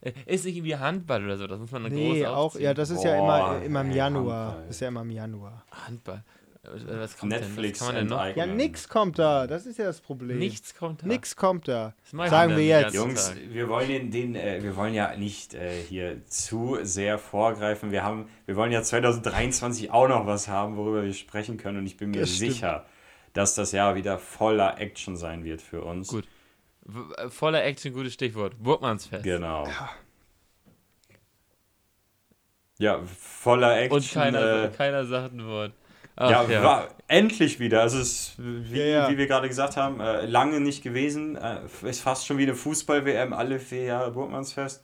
Äh, 0.00 0.12
Ist 0.26 0.44
nicht 0.44 0.56
irgendwie 0.56 0.76
Handball 0.76 1.24
oder 1.24 1.36
so, 1.38 1.46
das 1.46 1.60
muss 1.60 1.70
man 1.70 1.84
dann 1.84 1.92
Nee, 1.92 2.20
groß 2.22 2.28
auch, 2.28 2.36
aufziehen. 2.36 2.64
ja, 2.64 2.74
das 2.74 2.90
ist 2.90 3.04
ja 3.04 3.16
Boah, 3.18 3.56
immer, 3.58 3.64
immer 3.64 3.80
im 3.82 3.92
Januar. 3.92 4.46
Handball. 4.48 4.70
Ist 4.70 4.80
ja 4.80 4.88
immer 4.88 5.02
im 5.02 5.10
Januar. 5.10 5.64
Handball. 5.86 6.24
Was 6.64 7.16
kommt 7.18 7.32
Netflix 7.32 7.80
denn? 7.80 7.86
Was 7.86 7.86
kann 7.86 7.86
man 7.88 7.94
denn 7.96 8.06
noch? 8.06 8.36
Ja, 8.36 8.46
nix 8.46 8.88
kommt 8.88 9.18
da, 9.18 9.48
das 9.48 9.66
ist 9.66 9.78
ja 9.80 9.84
das 9.86 10.00
Problem. 10.00 10.38
Nichts 10.38 10.74
kommt 10.76 11.02
da. 11.02 11.06
Nix 11.08 11.34
kommt 11.34 11.66
da. 11.66 11.92
Sagen 12.04 12.56
wir 12.56 12.64
jetzt. 12.64 12.94
Jungs, 12.94 13.34
wir 13.48 13.68
wollen 13.68 13.88
den, 13.88 14.10
den 14.12 14.34
äh, 14.36 14.62
wir 14.62 14.76
wollen 14.76 14.94
ja 14.94 15.16
nicht 15.16 15.54
äh, 15.54 15.82
hier 15.82 16.24
zu 16.26 16.78
sehr 16.82 17.18
vorgreifen. 17.18 17.90
Wir 17.90 18.04
haben, 18.04 18.28
wir 18.46 18.54
wollen 18.54 18.70
ja 18.70 18.80
2023 18.80 19.90
auch 19.90 20.06
noch 20.06 20.24
was 20.26 20.46
haben, 20.46 20.76
worüber 20.76 21.02
wir 21.02 21.12
sprechen 21.14 21.56
können. 21.56 21.78
Und 21.78 21.86
ich 21.86 21.96
bin 21.96 22.12
mir 22.12 22.20
Das 22.20 22.38
sicher, 22.38 22.86
dass 23.32 23.56
das 23.56 23.72
Jahr 23.72 23.96
wieder 23.96 24.20
voller 24.20 24.78
Action 24.80 25.16
sein 25.16 25.42
wird 25.42 25.62
für 25.62 25.82
uns. 25.82 26.06
Gut. 26.08 26.28
W- 26.82 27.12
äh, 27.16 27.28
Voller 27.28 27.64
Action, 27.64 27.92
gutes 27.92 28.14
Stichwort. 28.14 28.54
Burgmannsfest. 28.62 29.24
Genau. 29.24 29.66
Ja, 32.78 33.00
voller 33.04 33.78
Action. 33.80 33.96
Und 34.00 34.12
keiner, 34.12 34.64
äh, 34.64 34.68
keiner 34.68 35.04
sagt 35.06 35.34
ein 35.34 35.44
Wort. 35.46 35.72
Ach, 36.16 36.30
ja, 36.30 36.44
ja. 36.44 36.62
War 36.62 36.88
endlich 37.08 37.58
wieder. 37.58 37.80
Also 37.80 37.98
es 37.98 38.10
ist, 38.12 38.34
wie, 38.38 38.78
Ja, 38.78 38.84
ja. 38.84 39.10
wie 39.10 39.16
wir 39.18 39.26
gerade 39.26 39.48
gesagt 39.48 39.76
haben, 39.76 40.00
äh, 40.00 40.26
lange 40.26 40.60
nicht 40.60 40.82
gewesen. 40.82 41.36
Äh, 41.36 41.60
ist 41.82 42.00
fast 42.02 42.26
schon 42.26 42.38
wieder 42.38 42.54
Fußball-WM, 42.54 43.32
alle 43.32 43.58
vier 43.58 43.84
Jahre 43.84 44.10
Burgmannsfest. 44.10 44.82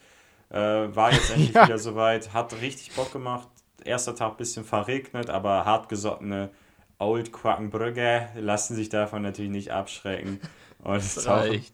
Äh, 0.50 0.56
war 0.56 1.12
jetzt 1.12 1.30
endlich 1.30 1.52
Ja. 1.54 1.66
wieder 1.66 1.78
soweit. 1.78 2.32
Hat 2.32 2.54
richtig 2.60 2.92
Bock 2.94 3.12
gemacht. 3.12 3.48
Erster 3.84 4.14
Tag 4.14 4.32
ein 4.32 4.36
bisschen 4.38 4.64
verregnet, 4.64 5.28
aber 5.30 5.64
hartgesottene 5.64 6.50
Old 6.98 7.32
Quackenbrügge 7.32 8.28
lassen 8.36 8.74
sich 8.74 8.88
davon 8.88 9.22
natürlich 9.22 9.50
nicht 9.50 9.70
abschrecken. 9.70 10.40
Und 10.82 11.24
tauchen, 11.24 11.64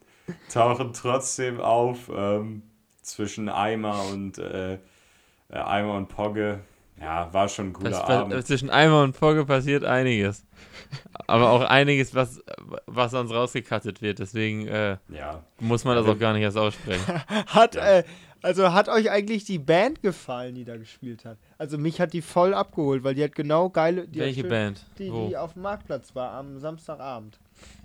tauchen 0.53 0.93
trotzdem 0.93 1.61
auf 1.61 2.11
ähm, 2.15 2.63
zwischen 3.03 3.49
Eimer 3.49 4.03
und 4.13 4.39
äh, 4.39 4.75
äh, 4.75 4.79
Eimer 5.51 5.95
und 5.95 6.09
Pogge. 6.09 6.61
Ja, 7.01 7.33
war 7.33 7.49
schon 7.49 7.69
ein 7.69 7.73
cooler 7.73 7.91
Das, 7.91 8.01
Abend. 8.01 8.47
zwischen 8.47 8.71
Eimer 8.71 9.03
und 9.03 9.19
Pogge 9.19 9.45
passiert 9.45 9.85
einiges. 9.85 10.47
Aber 11.27 11.51
auch 11.51 11.63
einiges, 11.63 12.15
was, 12.15 12.41
was 12.87 13.11
sonst 13.11 13.33
rausgekattet 13.33 14.01
wird. 14.01 14.19
Deswegen 14.21 14.69
äh, 14.69 14.97
Ja, 15.09 15.43
muss 15.61 15.85
man 15.85 15.97
das 15.97 16.07
auch 16.07 16.19
gar 16.19 16.33
nicht 16.33 16.43
erst 16.43 16.57
aussprechen. 16.57 17.05
Hat, 17.49 17.75
Ja. 17.75 17.99
äh, 17.99 18.05
also 18.43 18.75
hat 18.75 18.91
euch 18.91 19.11
eigentlich 19.11 19.45
die 19.45 19.59
Band 19.59 20.03
gefallen, 20.03 20.55
die 20.55 20.65
da 20.67 20.77
gespielt 20.77 21.25
hat? 21.25 21.39
Also 21.57 21.79
mich 21.79 21.99
hat 21.99 22.13
die 22.13 22.21
voll 22.21 22.53
abgeholt, 22.53 23.03
weil 23.03 23.15
die 23.15 23.25
hat 23.25 23.35
genau 23.35 23.71
geile. 23.71 24.07
Die 24.07 24.19
Welche 24.21 24.43
schön- 24.43 24.51
Band? 24.51 24.85
Die, 24.99 25.11
Wo? 25.11 25.29
die 25.29 25.37
auf 25.39 25.55
dem 25.55 25.63
Marktplatz 25.63 26.15
war 26.15 26.33
am 26.33 26.59
Samstagabend. 26.59 27.39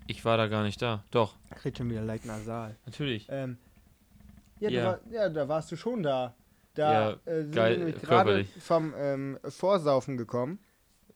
Ich 0.08 0.26
war 0.26 0.36
da 0.36 0.48
gar 0.48 0.64
nicht 0.64 0.82
da. 0.82 1.02
Doch, 1.12 1.36
Ich 1.58 1.64
rede 1.64 1.78
schon 1.78 1.90
wieder 1.90 2.02
leicht 2.02 2.26
nasal. 2.26 2.76
natürlich. 2.86 3.26
Ähm, 3.30 3.58
ja, 4.60 4.70
Ja. 4.70 4.82
Du 4.82 4.88
war, 4.88 5.00
ja, 5.14 5.30
da 5.30 5.48
warst 5.48 5.72
du 5.72 5.78
schon 5.78 6.04
da. 6.04 6.34
Da 6.80 6.94
Ja, 6.94 7.10
äh, 7.26 7.42
sind 7.44 7.56
geil, 7.56 7.86
wir 7.88 7.92
gerade 7.94 8.46
vom 8.62 8.94
ähm, 8.98 9.38
Vorsaufen 9.44 10.16
gekommen. 10.16 10.60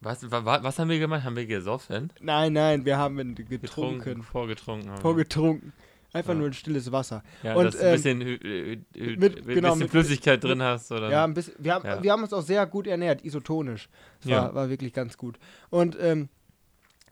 Was, 0.02 0.30
wa, 0.30 0.44
wa, 0.44 0.62
was 0.62 0.78
haben 0.78 0.90
wir 0.90 1.00
gemacht? 1.00 1.24
Haben 1.24 1.38
wir 1.38 1.46
gesoffen? 1.46 2.12
Nein, 2.20 2.52
nein, 2.52 2.84
wir 2.84 2.98
haben 2.98 3.16
getrunken. 3.36 3.62
Getrunken, 3.62 4.24
vorgetrunken. 4.24 4.98
Vorgetrunken. 4.98 5.72
Einfach 6.12 6.34
Ja. 6.34 6.40
nur 6.40 6.48
ein 6.48 6.54
stilles 6.54 6.92
Wasser. 6.92 7.24
Ja, 7.42 7.56
Und, 7.56 7.64
dass 7.66 7.78
du 7.78 7.80
ein 7.82 7.88
ähm, 7.88 7.94
bisschen, 7.96 8.22
hü- 8.22 8.80
mit- 8.94 9.20
mit, 9.20 9.56
genau, 9.56 9.70
bisschen 9.70 9.80
mit- 9.80 9.90
Flüssigkeit 9.92 10.44
drin 10.44 10.62
hast. 10.62 10.92
Oder? 10.92 11.10
Ja, 11.10 11.24
ein 11.24 11.34
bisschen, 11.34 11.54
wir, 11.58 11.74
haben, 11.74 11.86
Ja. 11.88 12.04
wir 12.04 12.12
haben 12.12 12.24
uns 12.24 12.34
auch 12.34 12.42
sehr 12.42 12.66
gut 12.68 12.86
ernährt, 12.86 13.24
isotonisch. 13.24 13.88
Das 14.22 14.30
war, 14.32 14.48
Ja. 14.50 14.54
war 14.54 14.70
wirklich 14.70 14.92
ganz 14.92 15.18
gut. 15.18 15.40
Und 15.70 15.98
ähm, 16.00 16.28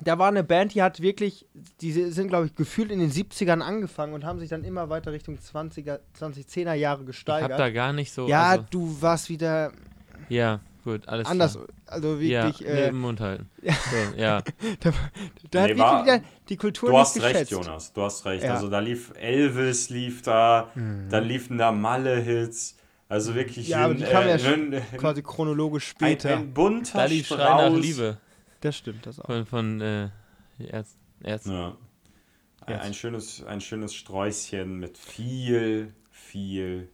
da 0.03 0.17
war 0.19 0.27
eine 0.29 0.43
Band, 0.43 0.73
die 0.73 0.81
hat 0.81 1.01
wirklich, 1.01 1.45
die 1.81 1.91
sind, 1.91 2.27
glaube 2.27 2.47
ich, 2.47 2.55
gefühlt 2.55 2.91
in 2.91 2.99
den 2.99 3.11
70ern 3.11 3.61
angefangen 3.61 4.13
und 4.13 4.25
haben 4.25 4.39
sich 4.39 4.49
dann 4.49 4.63
immer 4.63 4.89
weiter 4.89 5.11
Richtung 5.11 5.37
20er, 5.37 5.99
2010er 6.19 6.73
Jahre 6.73 7.01
ich 7.01 7.07
gesteigert. 7.07 7.51
hab 7.51 7.57
da 7.57 7.69
gar 7.69 7.93
nicht 7.93 8.11
so. 8.11 8.27
ja, 8.27 8.49
also, 8.49 8.65
du 8.69 9.01
warst 9.01 9.29
wieder 9.29 9.71
ja, 10.29 10.59
gut, 10.83 11.07
alles 11.07 11.27
anders. 11.27 11.53
Klar. 11.53 11.65
Also 11.87 12.15
Ja, 12.19 12.45
wirklich, 12.45 12.65
nee, 12.67 12.73
äh, 12.73 12.87
im 12.87 12.99
Mund 12.99 13.19
halten. 13.19 13.49
So, 13.61 14.17
ja. 14.17 14.41
da, 14.79 14.91
da 14.91 14.91
hat 14.91 14.95
Nee, 15.51 15.59
wirklich 15.75 15.77
war- 15.79 16.03
wieder 16.05 16.21
die 16.47 16.55
Kultur 16.57 16.89
Du 16.89 16.97
hast 16.97 17.17
recht, 17.21 17.33
geschätzt. 17.33 17.51
Jonas. 17.51 17.91
Du 17.93 18.01
hast 18.01 18.25
recht. 18.25 18.43
Ja. 18.45 18.53
Also 18.53 18.69
da 18.69 18.79
lief 18.79 19.11
Elvis, 19.19 19.89
lief 19.89 20.21
da, 20.21 20.69
Mhm. 20.75 21.09
dann 21.09 21.25
liefen 21.25 21.57
da 21.57 21.71
Malle-Hits. 21.71 22.77
Also 23.09 23.35
wirklich 23.35 23.67
Ja, 23.67 23.79
aber 23.85 23.93
ein, 23.93 23.97
die 23.97 24.03
kamen 24.05 24.27
ja 24.29 24.35
äh, 24.35 24.39
schon 24.39 24.73
ein, 24.73 24.83
Quasi 24.97 25.21
chronologisch 25.21 25.87
ein, 25.89 25.97
später. 25.97 26.29
ein 26.37 26.53
bunter 26.53 26.99
Da 26.99 27.05
lief 27.05 27.27
Schrei 27.27 27.35
Strauß. 27.43 27.71
nach 27.73 27.77
Liebe 27.77 28.17
das 28.61 28.77
stimmt, 28.77 29.05
das 29.05 29.19
auch. 29.19 29.25
von, 29.25 29.45
von 29.45 29.81
äh, 29.81 30.09
Ärzten. 30.59 30.99
Ärzten. 31.23 31.51
Ja. 31.51 31.77
Ein, 32.65 32.73
Jetzt. 32.75 32.83
ein, 32.85 32.93
schönes, 32.93 33.43
ein 33.43 33.61
schönes 33.61 33.93
Sträußchen 33.95 34.79
mit 34.79 34.97
viel, 34.97 35.93
viel, 36.11 36.89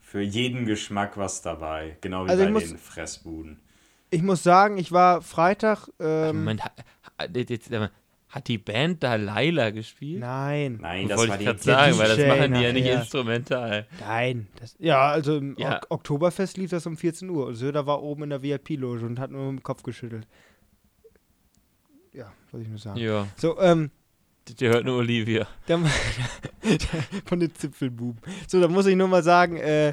für 0.00 0.20
jeden 0.20 0.66
Geschmack 0.66 1.16
was 1.16 1.40
dabei. 1.42 1.96
Genau 2.02 2.26
wie 2.26 2.30
Also 2.30 2.44
bei 2.44 2.50
muss- 2.50 2.68
den 2.68 2.78
Fressbuden. 2.78 3.60
Ich 4.10 4.22
muss 4.22 4.42
sagen, 4.42 4.78
ich 4.78 4.92
war 4.92 5.20
Freitag. 5.22 5.88
Ähm, 5.98 6.38
Moment, 6.38 6.62
hat, 8.28 8.48
die 8.48 8.58
Band 8.58 9.02
da 9.02 9.14
Laila 9.16 9.70
gespielt? 9.70 10.20
nein, 10.20 10.78
Nein, 10.80 11.08
das 11.08 11.18
Wollte 11.18 11.30
war 11.30 11.36
ich 11.36 11.38
die 11.40 11.44
gerade 11.46 11.58
sagen, 11.62 11.98
weil 11.98 12.08
das 12.16 12.38
machen 12.38 12.54
die 12.54 12.60
ja 12.60 12.72
nicht 12.72 12.84
nachher. 12.84 13.00
instrumental. 13.00 13.86
nein. 14.00 14.46
Das, 14.60 14.76
ja, 14.78 15.08
also 15.08 15.38
im 15.38 15.56
Ja. 15.58 15.76
Ok 15.78 15.86
Oktoberfest 15.90 16.56
lief 16.58 16.70
das 16.70 16.86
um 16.86 16.96
14 16.96 17.30
Uhr 17.30 17.46
und 17.46 17.54
Söder 17.54 17.86
war 17.86 18.02
oben 18.02 18.24
in 18.24 18.30
der 18.30 18.42
VIP-Loge 18.42 19.06
und 19.06 19.18
hat 19.18 19.30
nur 19.30 19.50
mit 19.52 19.60
dem 19.60 19.62
Kopf 19.62 19.82
geschüttelt. 19.82 20.26
Wollte 22.56 22.64
ich 22.64 22.70
nur 22.70 22.78
sagen. 22.78 22.98
Ja, 22.98 23.28
So, 23.36 23.60
ähm, 23.60 23.90
die 24.48 24.66
hört 24.66 24.86
nur 24.86 24.96
Olivia. 24.96 25.46
der, 25.68 25.78
von 27.26 27.38
den 27.38 27.54
Zipfelbuben. 27.54 28.18
So, 28.48 28.62
da 28.62 28.68
muss 28.68 28.86
ich 28.86 28.96
nur 28.96 29.08
mal 29.08 29.22
sagen, 29.22 29.58
äh, 29.58 29.92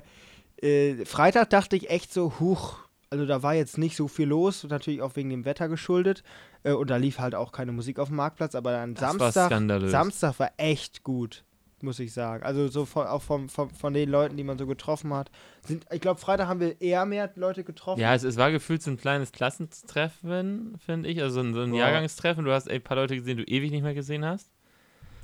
äh, 0.61 1.03
Freitag 1.03 1.49
dachte 1.49 1.76
ich 1.76 1.89
echt 1.89 2.14
so, 2.14 2.39
huch, 2.39 2.78
also 3.09 3.26
da 3.26 3.43
war 3.43 3.53
jetzt 3.53 3.78
nicht 3.78 3.97
so 3.97 4.07
viel 4.07 4.30
los, 4.30 4.64
natürlich 4.64 5.01
auch 5.01 5.18
wegen 5.18 5.30
dem 5.30 5.43
Wetter 5.43 5.68
geschuldet. 5.68 6.24
Äh, 6.64 6.72
und 6.72 6.89
da 6.89 6.95
lief 6.95 7.20
halt 7.20 7.36
auch 7.36 7.51
keine 7.51 7.74
Musik 7.74 7.99
auf 7.99 8.07
dem 8.07 8.16
Marktplatz, 8.16 8.55
aber 8.55 8.72
dann 8.72 8.93
Das 8.93 9.03
war 9.03 9.09
Samstag, 9.20 9.47
skandalös. 9.47 9.91
Samstag 9.91 10.39
war 10.39 10.51
echt 10.55 11.03
gut, 11.03 11.43
muss 11.84 11.99
ich 11.99 12.13
sagen. 12.13 12.43
Also 12.43 12.67
so 12.69 12.86
von, 12.86 13.05
auch 13.07 13.21
vom, 13.21 13.49
vom, 13.49 13.69
von 13.69 13.93
den 13.93 14.09
Leuten, 14.09 14.38
die 14.38 14.43
man 14.43 14.57
so 14.57 14.65
getroffen 14.65 15.13
hat. 15.13 15.29
Sind, 15.65 15.86
ich 15.91 16.01
glaube, 16.01 16.19
Freitag 16.19 16.47
haben 16.47 16.59
wir 16.59 16.79
eher 16.81 17.05
mehr 17.05 17.31
Leute 17.36 17.63
getroffen. 17.63 17.99
Ja, 18.01 18.15
es, 18.15 18.23
es 18.23 18.38
war 18.38 18.51
gefühlt 18.51 18.81
so 18.81 18.89
ein 18.91 18.97
kleines 18.97 19.31
Klassentreffen, 19.31 20.75
finde 20.84 21.09
ich. 21.09 21.21
Also 21.21 21.36
so 21.36 21.47
ein, 21.47 21.53
so 21.53 21.61
ein 21.61 21.73
Ja. 21.73 21.86
Jahrgangstreffen. 21.89 22.45
Du 22.45 22.51
hast 22.51 22.69
ein 22.69 22.81
paar 22.81 22.97
Leute 22.97 23.15
gesehen, 23.15 23.38
die 23.38 23.45
du 23.45 23.51
ewig 23.51 23.71
nicht 23.71 23.84
mehr 23.84 23.93
gesehen 23.93 24.25
hast. 24.25 24.49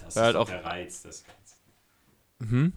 Das 0.05 0.15
Weil 0.15 0.21
ist 0.21 0.25
halt 0.27 0.35
auch- 0.35 0.49
der 0.49 0.65
Reiz 0.65 1.01
des 1.03 1.23
Ganzen. 1.25 2.55
Mhm. 2.55 2.73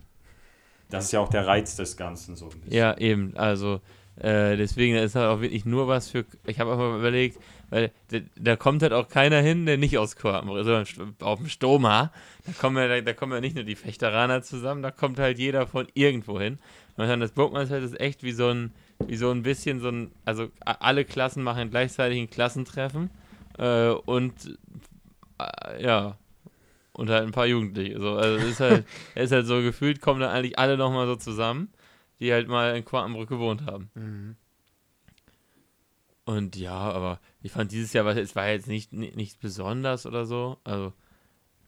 Das 0.90 1.04
ist 1.06 1.12
ja 1.12 1.20
auch 1.20 1.28
der 1.30 1.46
Reiz 1.46 1.76
des 1.76 1.96
Ganzen 1.96 2.36
so 2.36 2.46
ein 2.50 2.60
bisschen. 2.60 2.72
Ja, 2.72 2.96
eben. 2.98 3.36
Also 3.36 3.80
äh, 4.16 4.56
deswegen 4.56 4.94
ist 4.96 5.14
halt 5.14 5.28
auch 5.28 5.40
wirklich 5.40 5.64
nur 5.64 5.88
was 5.88 6.10
für. 6.10 6.24
Ich 6.46 6.60
habe 6.60 6.72
auch 6.72 6.76
mal 6.76 6.98
überlegt, 6.98 7.38
weil 7.72 7.90
da, 8.10 8.18
da 8.36 8.56
kommt 8.56 8.82
halt 8.82 8.92
auch 8.92 9.08
keiner 9.08 9.40
hin, 9.40 9.64
der 9.66 9.78
nicht 9.78 9.96
aus 9.96 10.14
Korpen, 10.16 10.48
sondern 10.48 10.84
st- 10.84 11.22
auf 11.22 11.38
dem 11.38 11.48
Stoma. 11.48 12.12
Da 12.46 12.52
kommen, 12.52 12.76
ja, 12.76 12.86
da, 12.86 13.00
da 13.00 13.12
kommen 13.14 13.32
ja 13.32 13.40
nicht 13.40 13.54
nur 13.56 13.64
die 13.64 13.74
Fechteraner 13.76 14.42
zusammen, 14.42 14.82
da 14.82 14.90
kommt 14.90 15.18
halt 15.18 15.38
jeder 15.38 15.66
von 15.66 15.86
irgendwo 15.94 16.38
hin. 16.38 16.58
Und 16.98 17.08
dann 17.08 17.20
das 17.20 17.32
Burgmannsfeld 17.32 17.82
ist 17.82 17.98
echt 17.98 18.22
wie 18.22 18.32
so 18.32 18.48
ein, 18.48 18.72
wie 19.06 19.16
so 19.16 19.30
ein 19.30 19.42
bisschen 19.42 19.80
so 19.80 19.88
ein, 19.88 20.12
also 20.26 20.50
alle 20.60 21.06
Klassen 21.06 21.42
machen 21.42 21.70
gleichzeitig 21.70 22.18
ein 22.20 22.28
Klassentreffen 22.28 23.08
äh, 23.58 23.88
und 23.88 24.58
äh, 25.38 25.82
ja, 25.82 26.18
und 26.92 27.08
halt 27.08 27.22
ein 27.22 27.32
paar 27.32 27.46
Jugendliche. 27.46 27.98
So. 27.98 28.16
Also 28.16 28.36
es 28.44 28.50
ist 28.52 28.60
halt, 28.60 28.86
ist 29.14 29.32
halt 29.32 29.46
so 29.46 29.62
gefühlt, 29.62 30.02
kommen 30.02 30.20
dann 30.20 30.30
eigentlich 30.30 30.58
alle 30.58 30.76
nochmal 30.76 31.06
so 31.06 31.16
zusammen, 31.16 31.68
die 32.20 32.32
halt 32.32 32.48
mal 32.48 32.76
in 32.76 32.84
Quakenbrück 32.84 33.30
gewohnt 33.30 33.64
haben. 33.64 33.90
Mhm. 33.94 34.36
Und 36.24 36.54
ja, 36.56 36.72
aber 36.76 37.20
ich 37.42 37.50
fand 37.52 37.72
dieses 37.72 37.92
Jahr, 37.92 38.04
war- 38.04 38.16
es 38.16 38.36
war 38.36 38.48
jetzt 38.48 38.68
nicht, 38.68 38.92
nicht, 38.92 39.16
nicht 39.16 39.40
besonders 39.40 40.06
oder 40.06 40.24
so. 40.24 40.58
Also, 40.64 40.92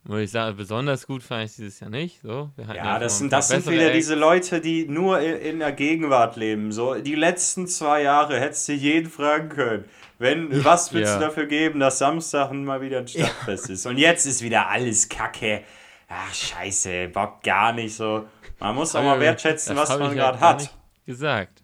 muss 0.05 0.20
ich 0.20 0.30
sagen, 0.30 0.57
besonders 0.57 1.07
gut 1.07 1.22
fand 1.22 1.44
ich 1.44 1.50
es 1.52 1.57
dieses 1.57 1.80
Jahr 1.80 1.90
nicht. 1.90 2.20
So, 2.22 2.50
wir 2.57 2.66
hatten 2.66 2.76
Ja, 2.76 2.98
das 2.98 3.18
sind, 3.18 3.32
das 3.32 3.48
sind 3.48 3.66
wieder 3.68 3.86
Acts. 3.86 3.94
diese 3.96 4.14
Leute, 4.14 4.61
die 4.61 4.86
nur 4.86 5.18
in, 5.20 5.36
in 5.36 5.59
der 5.61 5.72
Gegenwart 5.72 6.36
leben. 6.36 6.72
So, 6.72 6.94
die 6.94 7.14
letzten 7.14 7.66
zwei 7.66 8.02
Jahre 8.02 8.38
hättest 8.38 8.68
du 8.68 8.72
jeden 8.74 9.11
fragen 9.11 9.48
können. 9.48 9.86
Wenn, 10.18 10.48
was 10.64 10.92
willst 10.92 11.14
Ja. 11.14 11.18
du 11.18 11.24
dafür 11.24 11.46
geben, 11.46 11.80
dass 11.80 11.98
Samstag 11.98 12.52
mal 12.52 12.80
wieder 12.82 12.98
ein 12.98 13.09
Stadtfest 13.09 13.70
ist? 13.70 13.86
Und 13.86 13.96
jetzt 13.98 14.26
ist 14.26 14.42
wieder 14.42 14.68
alles 14.68 15.09
Kacke. 15.09 15.62
Ach, 16.09 16.32
scheiße, 16.32 17.09
Bock 17.09 17.42
gar 17.42 17.72
nicht 17.72 17.96
so. 17.96 18.26
Man 18.61 18.74
muss 18.76 18.94
auch 18.94 19.02
mal 19.02 19.18
wertschätzen, 19.18 19.74
das 19.74 19.88
was 19.90 19.98
man 19.98 20.11
ich 20.12 20.18
gerade 20.18 20.38
hat. 20.38 20.76
Gesagt. 21.07 21.62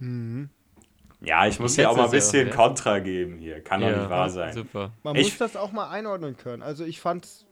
Ja, 1.22 1.46
ich 1.46 1.58
muss 1.60 1.74
hier 1.74 1.90
auch 1.90 1.96
mal 1.96 2.04
ein 2.04 2.08
ja 2.08 2.12
bisschen 2.12 2.50
auch- 2.50 2.54
Kontra 2.56 2.98
geben 2.98 3.38
hier. 3.38 3.60
Kann 3.62 3.80
doch 3.80 3.88
Ja, 3.88 3.96
nicht 3.98 4.10
wahr 4.10 4.30
sein. 4.30 4.54
Super. 4.54 4.92
Man 5.02 5.16
Ich- 5.16 5.28
muss 5.28 5.38
das 5.38 5.56
auch 5.56 5.72
mal 5.72 5.88
einordnen 5.90 6.36
können. 6.36 6.62
Also 6.62 6.84
ich 6.84 7.00
fand 7.00 7.24
es 7.26 7.46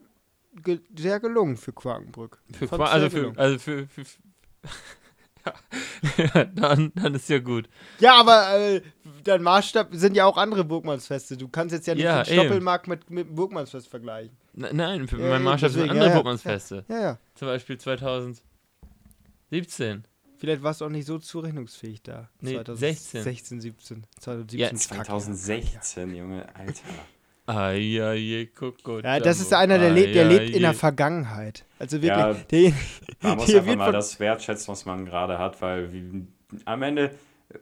ge 0.63 0.79
sehr 0.97 1.19
gelungen 1.19 1.57
für 1.57 1.73
Quakenbrück. 1.73 2.39
Für, 2.57 2.67
Qua- 2.67 2.85
also 2.89 3.09
für, 3.09 3.15
gelungen. 3.17 3.37
also 3.37 3.59
für, 3.59 3.87
für, 3.87 4.05
für 4.05 4.17
ja, 6.35 6.45
dann, 6.45 6.91
dann 6.95 7.15
ist 7.15 7.29
ja 7.29 7.39
gut. 7.39 7.69
Ja, 7.99 8.19
aber 8.19 8.57
äh, 8.59 8.81
dein 9.23 9.41
Maßstab 9.43 9.89
sind 9.91 10.15
ja 10.15 10.25
auch 10.25 10.37
andere 10.37 10.63
Burgmannsfeste. 10.65 11.37
Du 11.37 11.47
kannst 11.47 11.73
jetzt 11.73 11.87
ja 11.87 11.95
nicht 11.95 12.03
Ja, 12.03 12.23
den 12.23 12.33
Stoppelmarkt 12.33 12.87
mit, 12.87 13.09
mit 13.09 13.27
dem 13.29 13.35
Burgmannsfest 13.35 13.87
vergleichen. 13.87 14.35
N- 14.57 14.75
Nein, 14.75 15.07
für 15.07 15.17
Ja, 15.17 15.29
mein 15.29 15.43
ja, 15.43 15.49
Maßstab 15.51 15.69
sind 15.71 15.79
deswegen, 15.83 15.91
andere 15.91 16.05
ja, 16.07 16.09
ja. 16.09 16.15
Burgmannsfeste. 16.15 16.85
Ja, 16.89 17.01
ja. 17.01 17.17
Zum 17.35 17.47
Beispiel 17.47 17.77
2017. 17.77 20.03
Vielleicht 20.39 20.63
warst 20.63 20.81
du 20.81 20.85
auch 20.85 20.89
nicht 20.89 21.05
so 21.05 21.19
zurechnungsfähig 21.19 22.01
da. 22.01 22.29
Nee, 22.41 22.53
2016, 22.53 23.23
16. 23.23 23.61
17. 23.61 24.03
2017 24.19 24.59
Ja, 24.59 24.67
ist 24.69 24.89
kacke. 24.89 25.03
2016, 25.07 26.15
Junge, 26.15 26.45
Alter. 26.55 26.83
Ai, 27.45 27.99
ai, 28.01 28.49
Coco. 28.55 28.99
Ja, 28.99 29.19
das 29.19 29.39
ist 29.41 29.53
einer, 29.53 29.77
der 29.79 29.89
lebt, 29.89 30.13
der 30.15 30.25
lebt 30.25 30.55
in 30.55 30.61
der. 30.61 30.73
Vergangenheit. 30.73 31.65
Also 31.79 32.01
wirklich, 32.01 32.09
Ja, 32.09 32.33
der, 32.33 32.73
Man 33.21 33.37
muss 33.37 33.45
Hier 33.47 33.55
einfach 33.57 33.67
wird 33.69 33.77
mal 33.79 33.91
das 33.91 34.19
wertschätzen, 34.19 34.67
was 34.71 34.85
man 34.85 35.05
gerade 35.05 35.37
hat, 35.39 35.59
weil 35.61 35.91
wie, 35.91 36.27
am 36.65 36.83
Ende, 36.83 37.11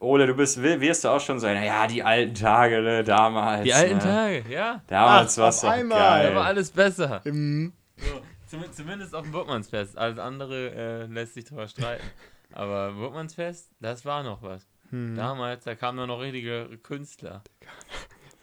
Ole, 0.02 0.28
du 0.28 0.34
bist, 0.36 0.62
wi- 0.62 0.80
wirst 0.82 1.06
du 1.06 1.08
auch 1.10 1.22
schon 1.22 1.40
sagen, 1.40 1.64
ja, 1.64 1.88
die 1.88 2.04
alten 2.04 2.34
Tage, 2.36 2.82
ne, 2.82 3.04
damals. 3.06 3.64
Die 3.64 3.74
alten 3.74 3.96
ne, 3.96 4.04
Tage, 4.04 4.44
ja. 4.50 4.82
Damals 4.88 5.38
war 5.38 5.50
es 5.50 5.64
auf 5.64 5.70
doch 5.72 5.78
einmal. 5.78 6.00
Da 6.00 6.36
war 6.36 6.44
geil. 6.44 6.44
alles 6.44 6.70
besser. 6.70 7.22
Mhm. 7.24 7.72
So, 7.96 8.22
zum, 8.48 8.72
zumindest 8.74 9.16
auf 9.16 9.24
dem 9.24 9.32
Burgmannsfest. 9.32 9.98
Alles 9.98 10.20
andere 10.20 10.72
äh, 10.72 11.06
lässt 11.06 11.34
sich 11.36 11.46
drüber 11.46 11.68
streiten. 11.68 12.04
Aber 12.54 12.94
Burgmannsfest, 12.94 13.72
das 13.80 14.06
war 14.06 14.24
noch 14.24 14.42
was. 14.42 14.68
Hm. 14.90 15.16
Damals, 15.16 15.66
da 15.66 15.76
kamen 15.76 16.08
noch 16.08 16.20
richtige 16.20 16.78
Künstler. 16.84 17.44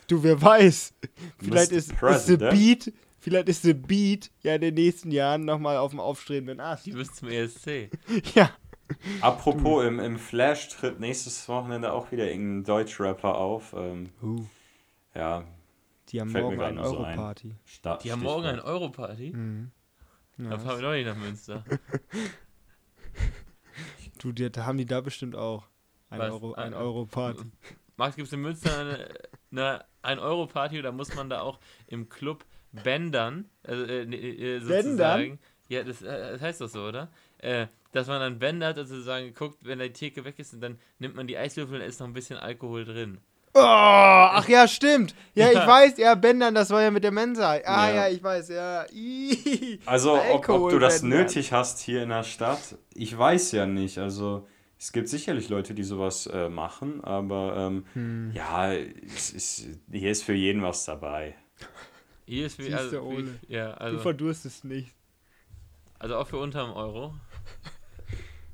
Du, 0.06 0.22
wer 0.22 0.40
weiß. 0.40 0.92
Vielleicht 1.38 1.70
Mr. 1.70 1.76
ist, 1.78 2.02
ist 2.02 2.26
the. 2.26 2.36
Beat, 2.36 2.92
vielleicht 3.20 3.48
ist 3.48 3.62
the 3.62 3.72
Beat 3.72 4.30
ja 4.42 4.54
in 4.56 4.60
den 4.60 4.74
nächsten 4.74 5.10
Jahren 5.10 5.46
nochmal 5.46 5.78
auf 5.78 5.92
dem 5.92 6.00
aufstrebenden 6.00 6.60
Ast. 6.60 6.84
Die 6.84 6.90
bis 6.92 7.14
zum 7.14 7.28
ESC. 7.28 7.90
Ja. 8.34 8.50
Apropos, 9.22 9.82
im, 9.86 9.98
im 10.00 10.18
Flash 10.18 10.68
tritt 10.68 11.00
nächstes 11.00 11.48
Wochenende 11.48 11.90
auch 11.90 12.12
wieder 12.12 12.30
irgendein 12.30 12.64
Deutschrapper 12.64 13.34
auf. 13.34 13.74
Ähm, 13.74 14.10
Uh, 14.20 14.44
ja, 15.14 15.44
die 16.10 16.20
haben 16.20 16.32
morgen 16.32 16.60
eine 16.60 16.76
nur 16.76 16.84
so 16.84 16.98
ein. 16.98 17.18
Europarty. 17.18 17.54
Die 18.02 18.12
haben 18.12 18.22
morgen 18.22 18.44
eine 18.44 18.62
Europarty. 18.62 19.30
Mhm. 19.30 19.70
Da 20.36 20.58
fahren 20.58 20.80
wir 20.80 20.82
doch 20.82 20.92
nicht 20.92 21.06
nach 21.06 21.16
Münster. 21.16 21.64
du, 24.18 24.32
die, 24.32 24.50
da 24.50 24.64
haben 24.66 24.78
die 24.78 24.86
da 24.86 25.00
bestimmt 25.00 25.36
auch. 25.36 25.66
Ein 26.10 26.20
Was? 26.20 26.32
Euro, 26.32 26.54
ein 26.54 26.72
Äh, 26.72 26.76
Euro-Party. 26.76 27.44
Max, 27.96 28.16
gibt 28.16 28.26
es 28.26 28.32
in 28.32 28.40
Münster 28.40 28.76
eine, 28.78 29.08
eine, 29.52 29.84
ein 30.02 30.18
Euro-Party 30.18 30.78
oder 30.78 30.92
muss 30.92 31.14
man 31.14 31.30
da 31.30 31.40
auch 31.42 31.58
im 31.86 32.08
Club 32.08 32.44
bändern? 32.72 33.48
Also, 33.62 33.84
äh, 33.84 34.04
ne, 34.04 34.16
äh, 34.16 34.60
sozusagen. 34.60 35.38
Ja, 35.68 35.82
das, 35.82 36.02
äh, 36.02 36.32
das 36.32 36.40
heißt 36.40 36.60
doch 36.60 36.68
so, 36.68 36.86
oder? 36.86 37.10
Äh, 37.38 37.68
dass 37.92 38.08
man 38.08 38.20
dann 38.20 38.38
bändert 38.40 38.78
und 38.78 38.86
sozusagen 38.86 39.32
guckt, 39.34 39.58
wenn 39.62 39.78
die 39.78 39.92
Theke 39.92 40.24
weg 40.24 40.38
ist 40.38 40.52
und 40.52 40.60
dann 40.60 40.78
nimmt 40.98 41.14
man 41.14 41.26
die 41.28 41.38
Eiswürfel 41.38 41.80
und 41.80 41.86
ist 41.86 42.00
noch 42.00 42.08
ein 42.08 42.12
bisschen 42.12 42.36
Alkohol 42.36 42.84
drin. 42.84 43.18
Oh, 43.56 43.60
ach 43.60 44.48
ja, 44.48 44.66
stimmt. 44.66 45.14
Ja, 45.34 45.46
ich 45.48 45.54
Ja. 45.54 45.66
weiß, 45.66 45.96
ja, 45.98 46.14
Bändern, 46.16 46.54
das 46.54 46.70
war 46.70 46.82
ja 46.82 46.90
mit 46.90 47.04
der 47.04 47.12
Mensa. 47.12 47.52
Ah, 47.52 47.88
ja, 47.88 47.94
Ja. 47.94 48.08
ich 48.08 48.22
weiß, 48.22 48.48
ja. 48.48 48.84
Ih. 48.92 49.78
Also, 49.86 50.20
ob, 50.32 50.48
ob 50.48 50.70
du 50.70 50.78
das 50.80 51.02
nötig 51.02 51.52
hast 51.52 51.78
hier 51.78 52.02
in 52.02 52.08
der 52.08 52.24
Stadt, 52.24 52.76
ich 52.94 53.16
weiß 53.16 53.52
ja 53.52 53.66
nicht. 53.66 53.98
Also, 53.98 54.48
es 54.76 54.90
gibt 54.92 55.08
sicherlich 55.08 55.48
Leute, 55.50 55.72
die 55.72 55.84
sowas 55.84 56.26
äh, 56.26 56.48
machen, 56.48 57.02
aber 57.04 57.56
ähm, 57.56 57.86
Hm. 57.94 58.32
ja, 58.34 58.72
es 58.72 59.30
ist, 59.30 59.66
hier 59.90 60.10
ist 60.10 60.24
für 60.24 60.34
jeden 60.34 60.62
was 60.62 60.84
dabei. 60.84 61.36
Hier 62.26 62.46
ist 62.46 62.58
wie, 62.58 62.74
also, 62.74 63.08
wie, 63.08 63.52
ja, 63.52 63.72
Du 63.72 63.80
also, 63.80 63.98
verdurstest 64.00 64.64
nicht. 64.64 64.92
Also 66.00 66.16
auch 66.16 66.26
für 66.26 66.38
unter 66.38 66.64
einem 66.64 66.72
Euro. 66.72 67.14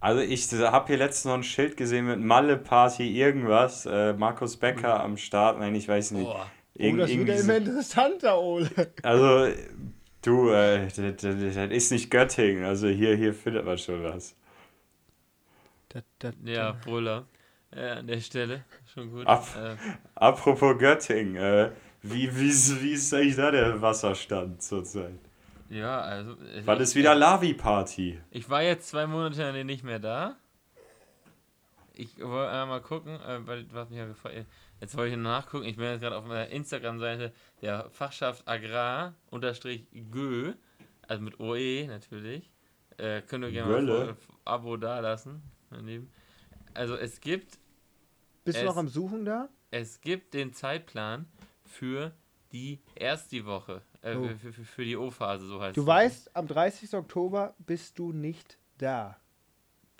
Also 0.01 0.21
ich 0.23 0.51
habe 0.53 0.87
hier 0.87 0.97
letztens 0.97 1.25
noch 1.27 1.35
ein 1.35 1.43
Schild 1.43 1.77
gesehen 1.77 2.07
mit 2.07 2.21
Malle 2.21 2.57
Party 2.57 3.15
irgendwas. 3.21 3.85
Äh, 3.87 4.15
Markus 4.15 4.57
Becker 4.57 5.01
am 5.03 5.17
Start. 5.19 5.59
Nein, 5.59 5.75
ich 5.75 5.87
weiß 5.89 6.13
nicht. 6.13 6.25
Boah. 6.25 6.51
Oh, 6.79 6.97
das 6.97 6.99
wird 6.99 7.09
ja 7.11 7.15
irgendwie 7.15 7.33
immer 7.35 7.57
interessanter, 7.57 8.41
Ole. 8.41 8.71
also 9.03 9.53
du, 10.23 10.49
äh, 10.51 10.85
das, 10.87 10.95
das, 10.95 11.17
das 11.55 11.71
ist 11.71 11.93
nicht 11.93 12.11
Göttingen. 12.11 12.65
Also 12.65 12.89
hier, 12.89 13.15
hier 13.17 13.35
findet 13.35 13.67
man 13.67 13.77
schon 13.77 14.03
was. 14.03 14.35
Das, 15.91 16.03
das, 16.21 16.35
Ja, 16.45 16.73
Brüller. 16.73 17.27
Ja, 17.77 17.95
an 17.95 18.07
der 18.07 18.21
Stelle. 18.21 18.65
Schon 18.95 19.11
gut. 19.11 19.27
Ab. 19.27 19.47
Äh, 19.57 19.77
Apropos 20.15 20.79
Göttingen, 20.79 21.37
äh, 21.37 21.71
wie, 22.03 22.35
wie, 22.39 22.49
ist- 22.49 22.83
wie 22.83 22.93
ist 22.93 23.13
eigentlich 23.13 23.37
da 23.37 23.51
der 23.51 23.81
Wasserstand 23.83 24.63
zurzeit? 24.63 25.19
Ja, 25.71 26.01
also. 26.01 26.33
äh, 26.43 26.63
Wann 26.67 26.81
ist 26.81 26.95
wieder 26.95 27.15
Lavi-Party? 27.15 28.21
Ich 28.31 28.51
war 28.51 28.63
jetzt 28.63 28.89
zwei 28.89 29.07
Monate 29.07 29.41
lang 29.51 29.65
nicht 29.67 29.83
mehr 29.85 29.99
da. 29.99 30.37
Ich 31.95 32.19
wollte 32.19 32.51
einmal 32.51 32.67
mal 32.67 32.81
gucken, 32.83 33.21
äh, 33.21 33.47
weil 33.47 33.67
was 33.73 33.91
mich 33.91 33.99
ja 33.99 34.07
gefragt 34.07 34.47
Jetzt 34.81 34.97
wollte 34.97 35.11
ich 35.13 35.17
noch 35.17 35.25
nachgucken. 35.31 35.67
Ich 35.67 35.77
bin 35.77 35.87
jetzt 35.87 36.01
gerade 36.01 36.17
auf 36.17 36.25
meiner 36.25 36.49
Instagram-Seite 36.49 37.33
der 37.61 37.91
Fachschaft 37.91 38.49
Agrar 38.49 39.15
unterstrich 39.31 39.87
Gö, 40.11 40.55
also 41.07 41.23
mit 41.23 41.39
OE 41.39 41.87
natürlich. 41.87 42.51
Äh, 42.97 43.21
könnt 43.23 43.45
ihr 43.45 43.51
gerne 43.51 43.71
mal 43.83 44.09
ein 44.11 44.17
Abo 44.45 44.77
da 44.79 45.01
lassen. 45.01 45.43
mein 45.71 45.87
Lieben. 45.87 46.11
Also 46.75 46.97
es 46.97 47.21
gibt, 47.21 47.59
Bist 48.45 48.57
du 48.59 48.63
Es- 48.63 48.67
noch 48.67 48.77
am 48.77 48.89
Suchen 48.89 49.25
da? 49.27 49.49
es 49.71 50.01
gibt 50.01 50.33
den 50.35 50.53
Zeitplan 50.55 51.27
für 51.67 52.13
die 52.53 52.81
erste 52.95 53.45
Woche, 53.45 53.83
äh, 54.03 54.15
Oh. 54.17 54.29
für, 54.39 54.53
für, 54.53 54.65
für 54.65 54.85
die 54.85 54.97
O-Phase, 54.97 55.47
so 55.47 55.61
heißt 55.61 55.77
Du 55.77 55.83
es. 55.83 55.87
weißt, 55.87 56.37
am 56.37 56.47
30. 56.47 56.95
Oktober 56.95 57.55
bist 57.59 57.99
du 57.99 58.13
nicht 58.13 58.59
da. 58.79 59.17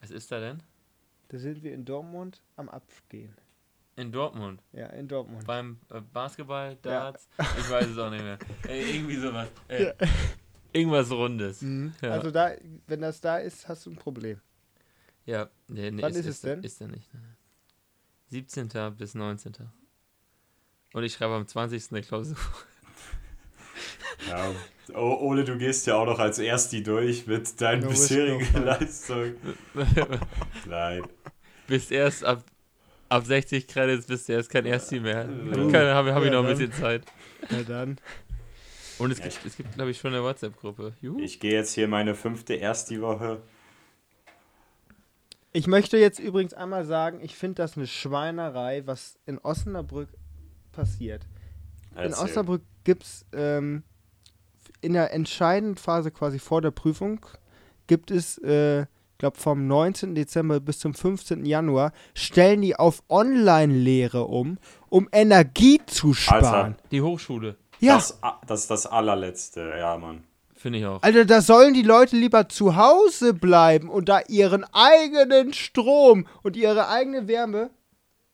Was 0.01 0.11
ist 0.11 0.31
da 0.33 0.41
denn? 0.41 0.63
Da 1.29 1.39
sind 1.39 1.63
wir 1.63 1.73
in 1.75 1.85
Dortmund 1.85 2.43
am 2.57 2.69
Abgehen. 2.69 3.35
In 3.97 4.11
Dortmund. 4.13 4.63
Ja, 4.73 4.87
in 4.87 5.07
Dortmund. 5.09 5.47
Beim 5.47 5.79
äh, 5.91 6.01
Basketball, 6.01 6.71
Ja. 6.71 6.77
Darts, 7.11 7.29
ich 7.59 7.71
weiß 7.71 7.87
es 7.89 7.99
auch 7.99 8.11
nicht 8.11 8.23
mehr. 8.25 8.39
Ey, 8.69 8.97
irgendwie 8.97 9.17
sowas. 9.17 9.49
Ey, 9.69 9.93
Irgendwas 10.73 11.11
Rundes. 11.11 11.61
Mhm. 11.63 11.93
Ja. 12.01 12.11
Also 12.13 12.31
da, 12.31 12.53
wenn 12.87 13.01
das 13.01 13.21
da 13.21 13.39
ist, 13.39 13.69
hast 13.69 13.85
du 13.87 13.91
ein 13.91 13.97
Problem. 13.97 14.41
Ja, 15.27 15.51
nee, 15.69 15.91
nee, 15.91 16.01
Wann 16.03 16.15
ist 16.15 16.27
es 16.27 16.41
denn? 16.41 16.63
Ist 16.63 16.81
er 16.81 16.89
nicht. 16.89 17.13
ne. 17.13 17.21
17. 18.29 18.69
bis 18.97 19.15
19. 19.15 19.53
Und 20.95 21.03
ich 21.05 21.13
schreibe 21.13 21.35
am 21.35 21.47
20. 21.47 21.91
eine 21.93 22.03
Klausur. 22.03 22.37
Ja. 24.29 24.51
Oh, 24.95 25.17
Ole, 25.21 25.45
du 25.45 25.57
gehst 25.57 25.87
ja 25.87 25.97
auch 25.97 26.07
noch 26.07 26.19
als 26.19 26.39
Ersti 26.39 26.83
durch 26.83 27.27
mit 27.27 27.61
deinen 27.61 27.89
bisherigen? 27.89 28.65
Leistungen. 28.65 29.37
Nein. 30.69 31.03
bis 31.69 31.91
erst 31.91 32.25
ab, 32.25 32.43
ab 33.09 33.25
60 33.25 33.69
Credits 33.69 34.07
bist 34.07 34.29
du 34.29 34.33
erst 34.33 34.51
kein 34.51 34.67
Ersti 34.67 34.99
mehr. 35.01 35.25
Keine, 35.27 35.95
habe 35.95 36.13
hab 36.13 36.23
ich 36.23 36.27
Ja, 36.27 36.33
noch 36.33 36.41
ein 36.41 36.47
dann. 36.49 36.59
bisschen 36.59 36.73
Zeit. 36.73 37.05
Na 37.51 37.63
dann. 37.63 37.99
Und 38.99 39.13
es 39.13 39.19
Ja, 39.19 39.25
gibt, 39.29 39.47
es 39.47 39.57
gibt 39.57 39.75
glaube 39.75 39.91
ich, 39.93 39.99
schon 39.99 40.13
eine 40.13 40.23
WhatsApp-Gruppe. 40.23 40.93
Ich 41.19 41.41
gehe 41.41 41.53
jetzt 41.53 41.73
hier 41.75 41.89
meine 41.89 42.15
fünfte 42.15 42.59
Ersti-Woche. 42.61 43.41
Ich 45.53 45.67
möchte 45.67 45.97
jetzt 45.99 46.19
übrigens 46.19 46.55
einmal 46.55 46.85
sagen, 46.85 47.21
ich 47.23 47.35
finde 47.35 47.57
das 47.57 47.77
eine 47.77 47.87
Schweinerei, 47.87 48.83
was 48.87 49.19
in 49.27 49.39
Osnabrück 49.39 50.09
passiert. 50.73 51.27
In 51.93 51.99
Erzähl. 51.99 52.25
Osnabrück 52.25 52.63
gibt 52.85 53.03
es 53.05 53.27
ähm, 53.33 53.83
in 54.81 54.93
der 54.93 55.13
entscheidenden 55.13 55.77
Phase 55.77 56.11
quasi 56.11 56.39
vor 56.39 56.63
der 56.63 56.71
Prüfung, 56.71 57.25
gibt 57.87 58.11
es, 58.11 58.39
äh, 58.39 58.87
glaube 59.19 59.39
vom 59.39 59.67
19. 59.67 60.15
Dezember 60.15 60.61
bis 60.61 60.79
zum 60.79 60.95
15. 60.95 61.45
Januar, 61.45 61.93
stellen 62.15 62.63
die 62.63 62.77
auf 62.77 63.03
Online-Lehre 63.09 64.25
um, 64.27 64.59
um 64.89 65.09
Energie 65.13 65.81
zu 65.87 66.15
sparen. 66.15 66.77
Die 66.91 67.03
Hochschule, 67.03 67.57
ja, 67.81 67.97
Das, 67.97 68.19
das 68.47 68.61
ist 68.63 68.71
das 68.71 68.87
allerletzte, 68.87 69.73
ja, 69.79 69.97
Mann. 69.99 70.25
finde 70.55 70.79
ich 70.79 70.87
auch. 70.87 71.03
Alter, 71.03 71.25
da 71.25 71.41
sollen 71.41 71.75
die 71.75 71.83
Leute 71.83 72.17
lieber 72.17 72.49
zu 72.49 72.77
Hause 72.77 73.35
bleiben 73.35 73.89
und 73.89 74.09
da 74.09 74.21
ihren 74.29 74.65
eigenen 74.73 75.53
Strom 75.53 76.27
und 76.43 76.57
ihre 76.57 76.89
eigene 76.89 77.29
Wärme. 77.29 77.71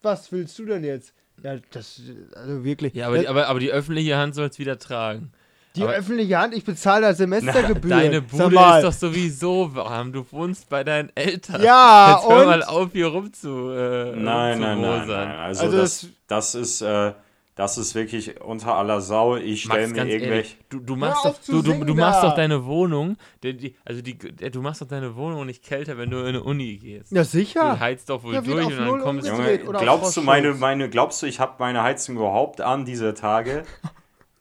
Was 0.03 0.30
willst 0.30 0.59
du 0.59 0.66
denn 0.66 0.84
jetzt? 0.84 1.12
Ja, 1.42 1.57
das, 1.70 2.01
also 2.34 2.64
wirklich. 2.64 2.94
Ja, 2.94 3.07
aber, 3.07 3.16
das, 3.16 3.24
die, 3.24 3.28
aber, 3.28 3.49
aber 3.49 3.61
die 3.61 3.70
öffentliche 3.70 4.16
Hand 4.16 4.34
soll 4.34 4.47
es 4.49 4.59
wieder 4.59 4.78
tragen. 4.78 5.32
Die 5.77 5.83
aber- 5.83 5.93
öffentliche 5.93 6.39
Hand, 6.39 6.55
ich 6.55 6.64
bezahle 6.64 7.03
da 7.07 7.14
Semestergebühren. 7.14 7.89
Deine 7.91 8.22
Bude 8.22 8.45
ist 8.79 8.83
doch 8.85 8.93
sowieso 8.93 9.74
warm. 9.74 10.12
Du 10.12 10.24
wohnst 10.31 10.68
bei 10.68 10.83
deinen 10.85 11.11
Eltern. 11.14 11.62
Ja, 11.62 12.16
Jetzt 12.16 12.29
hör 12.29 12.41
und- 12.41 12.47
mal 12.47 12.62
auf, 12.64 12.89
hier 12.93 13.07
rumzu. 13.09 13.70
Äh, 13.70 14.16
Nein, 14.16 14.59
nein, 14.61 14.81
nein, 14.81 15.07
nein. 15.07 15.29
Also, 15.37 15.64
Also 15.64 15.77
das, 15.79 16.09
das- 16.27 16.55
ist, 16.55 16.81
äh, 16.83 17.12
das 17.55 17.79
ist 17.79 17.95
wirklich 17.95 18.39
unter 18.43 18.74
aller 18.74 19.01
Sau. 19.01 19.37
Ich 19.37 19.62
stelle 19.62 19.89
mir 19.89 20.05
irgendwelche. 20.07 20.57
du, 20.68 20.79
du 20.79 20.95
machst 20.95 21.24
doch, 21.24 21.35
du, 21.47 21.62
du, 21.62 21.85
du 21.87 21.95
machst 21.95 22.22
doch 22.22 22.35
deine 22.35 22.66
Wohnung, 22.66 23.16
die, 23.43 23.57
die, 23.57 23.74
also 23.83 24.03
die, 24.03 24.18
du 24.18 24.61
machst 24.61 24.83
doch 24.83 24.87
deine 24.89 25.16
Wohnung 25.16 25.47
nicht 25.47 25.64
kälter, 25.64 25.97
wenn 25.97 26.11
du 26.11 26.18
in 26.18 26.27
eine 26.27 26.43
Uni 26.43 26.77
gehst. 26.77 27.12
Ja, 27.12 27.22
Du 27.22 27.29
sicher. 27.29 27.81
heizt 27.81 28.11
doch 28.11 28.22
wohl 28.24 28.35
Ja, 28.35 28.41
durch 28.43 28.66
und 28.66 28.77
dann 28.79 29.01
kommst 29.01 29.27
du. 29.27 29.33
Junge, 29.33 29.59
glaubst 29.59 30.14
du 30.18 30.20
meine, 30.20 30.53
meine, 30.53 30.91
glaubst 30.91 31.22
du, 31.22 31.27
ich 31.27 31.41
habe 31.41 31.55
meine 31.59 31.83
Heizung 31.83 32.16
überhaupt 32.16 32.61
an 32.61 32.85
diese 32.85 33.14
Tage? 33.14 33.64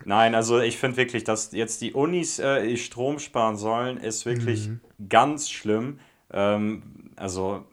Nein, 0.05 0.35
also 0.35 0.59
ich 0.59 0.77
finde 0.77 0.97
wirklich, 0.97 1.23
dass 1.23 1.51
jetzt 1.51 1.81
die 1.81 1.93
Unis 1.93 2.39
äh, 2.39 2.77
Strom 2.77 3.19
sparen 3.19 3.57
sollen, 3.57 3.97
ist 3.97 4.25
wirklich 4.25 4.67
Mhm. 4.69 4.79
ganz 5.09 5.49
schlimm. 5.49 5.99
Ähm, 6.31 7.11
also 7.15 7.63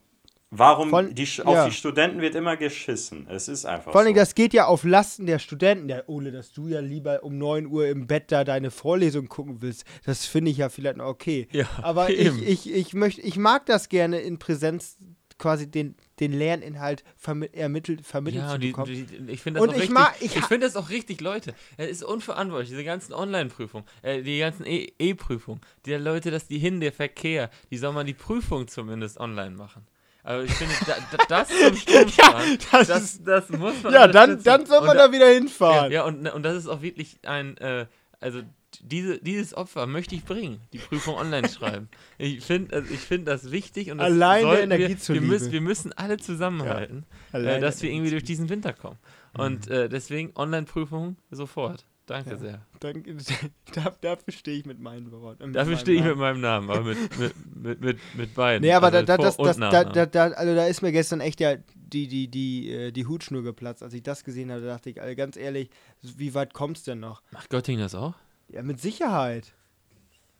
warum 0.51 0.91
Von- 0.91 1.15
die, 1.15 1.25
ja. 1.25 1.45
auf 1.45 1.65
die 1.67 1.73
Studenten 1.73 2.21
wird 2.21 2.35
immer 2.35 2.57
geschissen. 2.57 3.27
Es 3.31 3.49
ist 3.49 3.65
einfach 3.65 3.93
Vor 3.93 4.01
allem, 4.03 4.11
so. 4.15 4.21
das 4.21 4.35
geht 4.35 4.53
ja 4.55 4.67
auf 4.67 4.85
Lasten 4.85 5.27
der 5.27 5.39
Studenten. 5.39 5.89
Der 5.89 6.09
Ole, 6.09 6.31
dass 6.33 6.53
du 6.53 6.69
ja 6.69 6.81
lieber 6.81 7.23
um 7.25 7.39
9 7.39 7.67
Uhr 7.67 7.87
im 7.89 8.07
Bett 8.07 8.25
da 8.33 8.45
deine 8.45 8.71
Vorlesung 8.71 9.29
gucken 9.29 9.63
willst, 9.63 9.85
das 10.05 10.27
finde 10.27 10.51
ich 10.51 10.59
ja 10.59 10.69
vielleicht 10.69 10.99
noch 10.99 11.07
okay. 11.07 11.49
Ja, 11.53 11.65
Aber 11.83 12.11
eben. 12.11 12.39
ich, 12.43 12.69
ich, 12.71 12.75
ich, 12.75 12.95
möchte, 12.95 13.21
ich 13.23 13.37
mag 13.37 13.67
das 13.67 13.89
gerne 13.89 14.21
in 14.21 14.39
Präsenz 14.39 14.97
quasi 15.39 15.71
den, 15.71 15.97
den 16.23 16.33
Lerninhalt 16.33 17.05
vermi 17.17 17.49
ermittelt, 17.53 18.07
vermittelt 18.07 18.43
Ja, 18.45 18.49
zu 18.49 18.55
und 18.55 18.61
die, 18.63 18.69
bekommen. 18.69 18.87
die, 19.27 19.33
ich 19.33 19.43
finde 19.43 19.59
das 19.59 19.65
Und 19.65 19.71
auch 19.71 19.75
ich 19.75 19.81
richtig. 19.83 19.95
mag- 19.95 20.15
ich 20.21 20.37
ich 20.37 20.45
finde 20.45 20.67
das 20.67 20.77
auch 20.77 20.89
richtig, 20.89 21.21
Leute. 21.21 21.55
Es 21.77 21.91
ist 21.91 22.05
unverantwortlich, 22.05 22.71
diese 22.71 22.85
ganzen 22.85 23.13
Online-Prüfungen, 23.13 23.85
äh, 24.03 24.23
die 24.23 24.39
ganzen 24.39 24.65
E- 24.67 24.93
E-Prüfungen. 24.99 25.61
die 25.85 25.95
Leute, 25.95 26.31
dass 26.31 26.47
die 26.47 26.59
hin, 26.59 26.81
der 26.81 26.93
Verkehr, 26.93 27.51
die 27.71 27.77
soll 27.79 27.93
man 27.93 28.07
die 28.07 28.15
Prüfung 28.15 28.69
zumindest 28.69 29.19
online 29.19 29.57
machen. 29.57 29.87
Also 30.25 30.45
ich 30.47 30.53
finde, 30.53 30.75
da, 30.87 30.97
da, 31.11 31.25
das 31.27 31.49
zum 31.61 31.77
Stromsparen, 31.77 32.59
das 32.71 32.87
das, 32.87 33.25
das 33.25 33.49
muss 33.49 33.83
man 33.83 33.93
ja, 33.93 34.07
dann, 34.07 34.41
dann 34.43 34.65
soll 34.67 34.81
man 34.83 34.91
Und 34.91 34.97
da 34.97 35.11
wieder 35.11 35.27
Ja, 35.29 35.35
hinfahren. 35.35 35.93
ja 35.93 36.05
und, 36.05 36.29
und 36.29 36.43
das 36.45 36.57
ist 36.57 36.69
auch 36.69 36.81
wirklich 36.81 37.19
ein, 37.27 37.57
äh, 37.57 37.87
also 38.23 38.43
diese, 38.81 39.19
dieses 39.19 39.55
Opfer 39.55 39.87
möchte 39.87 40.15
ich 40.15 40.25
bringen, 40.25 40.61
die 40.73 40.79
Prüfung 40.79 41.17
online 41.17 41.49
schreiben. 41.49 41.89
Ich 42.19 42.45
finde 42.45 42.75
also 42.75 42.93
ich 42.93 43.01
find 43.01 43.29
das 43.29 43.51
wichtig 43.51 43.91
und 43.91 43.99
das 43.99 44.07
Allein 44.07 44.43
der 44.43 44.49
sollten 44.49 44.63
Energie 44.65 44.83
wir, 44.83 44.89
wir, 44.91 44.99
zuliebe. 44.99 45.27
müssen, 45.27 45.53
wir 45.53 45.61
müssen 45.61 45.93
alle 45.93 46.17
zusammenhalten, 46.17 47.05
Allein 47.33 47.59
äh, 47.59 47.61
dass 47.61 47.83
wir 47.83 47.91
irgendwie 47.91 48.11
durch 48.11 48.25
diesen 48.25 48.49
Winter 48.49 48.73
kommen. 48.73 48.99
Und 49.35 49.69
äh, 49.69 49.89
deswegen 49.89 50.33
Online-Prüfung 50.37 51.17
sofort. 51.31 51.87
Danke 52.13 52.37
sehr. 52.37 52.61
Dann, 52.81 53.03
da, 53.75 53.95
dafür 54.03 54.33
stehe 54.35 54.59
ich 54.59 54.67
mit 54.67 54.79
meinen 54.81 55.11
Worten. 55.11 55.47
mit 55.47 55.57
Dafür 55.57 55.73
meinem 55.73 55.81
stehe 55.81 55.97
ich 55.99 56.05
mit 56.05 56.17
Namen. 56.19 56.41
meinem 56.41 56.41
Namen, 56.43 56.71
aber 56.71 56.83
mit, 56.83 57.19
mit, 57.19 57.57
mit, 57.57 57.81
mit, 57.81 57.99
mit 58.15 58.35
beiden. 58.35 58.61
Nee, 58.63 58.73
aber 58.75 58.89
also 58.89 59.03
da, 59.03 59.17
das, 59.17 59.39
das, 59.39 59.57
da, 59.57 59.85
da, 59.85 60.07
da, 60.07 60.25
also 60.33 60.55
da 60.55 60.67
ist 60.67 60.83
mir 60.83 60.93
gestern 60.93 61.21
echt 61.21 61.41
ja 61.41 61.57
die, 61.75 62.09
die, 62.09 62.29
die, 62.29 62.71
äh, 62.71 62.93
die 62.93 63.07
Hutschnur 63.07 63.43
geplatzt. 63.43 63.83
Als 63.83 63.95
ich 63.95 64.03
das 64.03 64.25
gesehen 64.25 64.53
habe, 64.53 64.61
dachte 64.61 64.91
ich, 64.91 65.01
also 65.01 65.17
ganz 65.17 65.37
ehrlich, 65.39 65.71
wie 66.03 66.35
weit 66.35 66.53
kommst 66.53 66.87
du 66.87 66.91
denn 66.91 67.01
noch? 67.01 67.23
Macht 67.31 67.49
Göttingen 67.49 67.81
das 67.81 67.95
auch? 67.95 68.15
Ja, 68.49 68.63
mit 68.63 68.79
Sicherheit. 68.79 69.55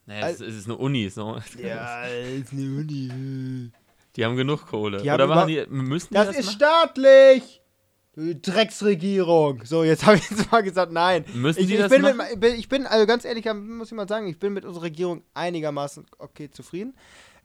Naja, 0.05 0.29
es, 0.29 0.41
es 0.43 0.55
ist 0.55 0.67
eine 0.67 0.77
Uni. 0.77 1.05
Ist 1.05 1.17
noch, 1.17 1.43
Ja, 1.59 2.05
ist 2.05 2.53
eine 2.53 2.63
Uni. 2.65 3.71
Die 4.17 4.25
haben 4.27 4.37
genug 4.37 4.67
Kohle. 4.67 5.01
Die 5.01 5.11
haben 5.11 5.15
Oder 5.23 5.27
machen 5.27 5.49
die, 5.49 5.65
müssen 5.71 6.09
die 6.11 6.15
Das, 6.15 6.27
das 6.27 6.37
ist 6.37 6.47
machen? 6.47 6.57
staatlich! 6.57 7.62
Drecksregierung. 8.17 9.65
So, 9.65 9.85
jetzt 9.85 10.05
habe 10.07 10.17
ich 10.19 10.29
jetzt 10.31 10.51
mal 10.53 10.63
gesagt, 10.63 10.93
nein. 10.93 11.25
Müssen 11.35 11.61
ich, 11.61 11.67
die 11.67 11.75
ich, 11.75 11.81
das 11.81 11.91
bin 11.91 12.03
mit, 12.03 12.17
machen? 12.17 12.43
ich 12.57 12.69
bin, 12.69 12.87
also 12.87 13.07
ganz 13.07 13.25
ehrlich, 13.25 13.47
muss 13.55 13.89
ich 13.91 13.97
mal 13.97 14.09
sagen, 14.09 14.27
ich 14.29 14.39
bin 14.39 14.53
mit 14.53 14.65
unserer 14.65 14.85
Regierung 14.85 15.23
einigermaßen 15.35 16.05
okay 16.19 16.51
zufrieden. 16.51 16.95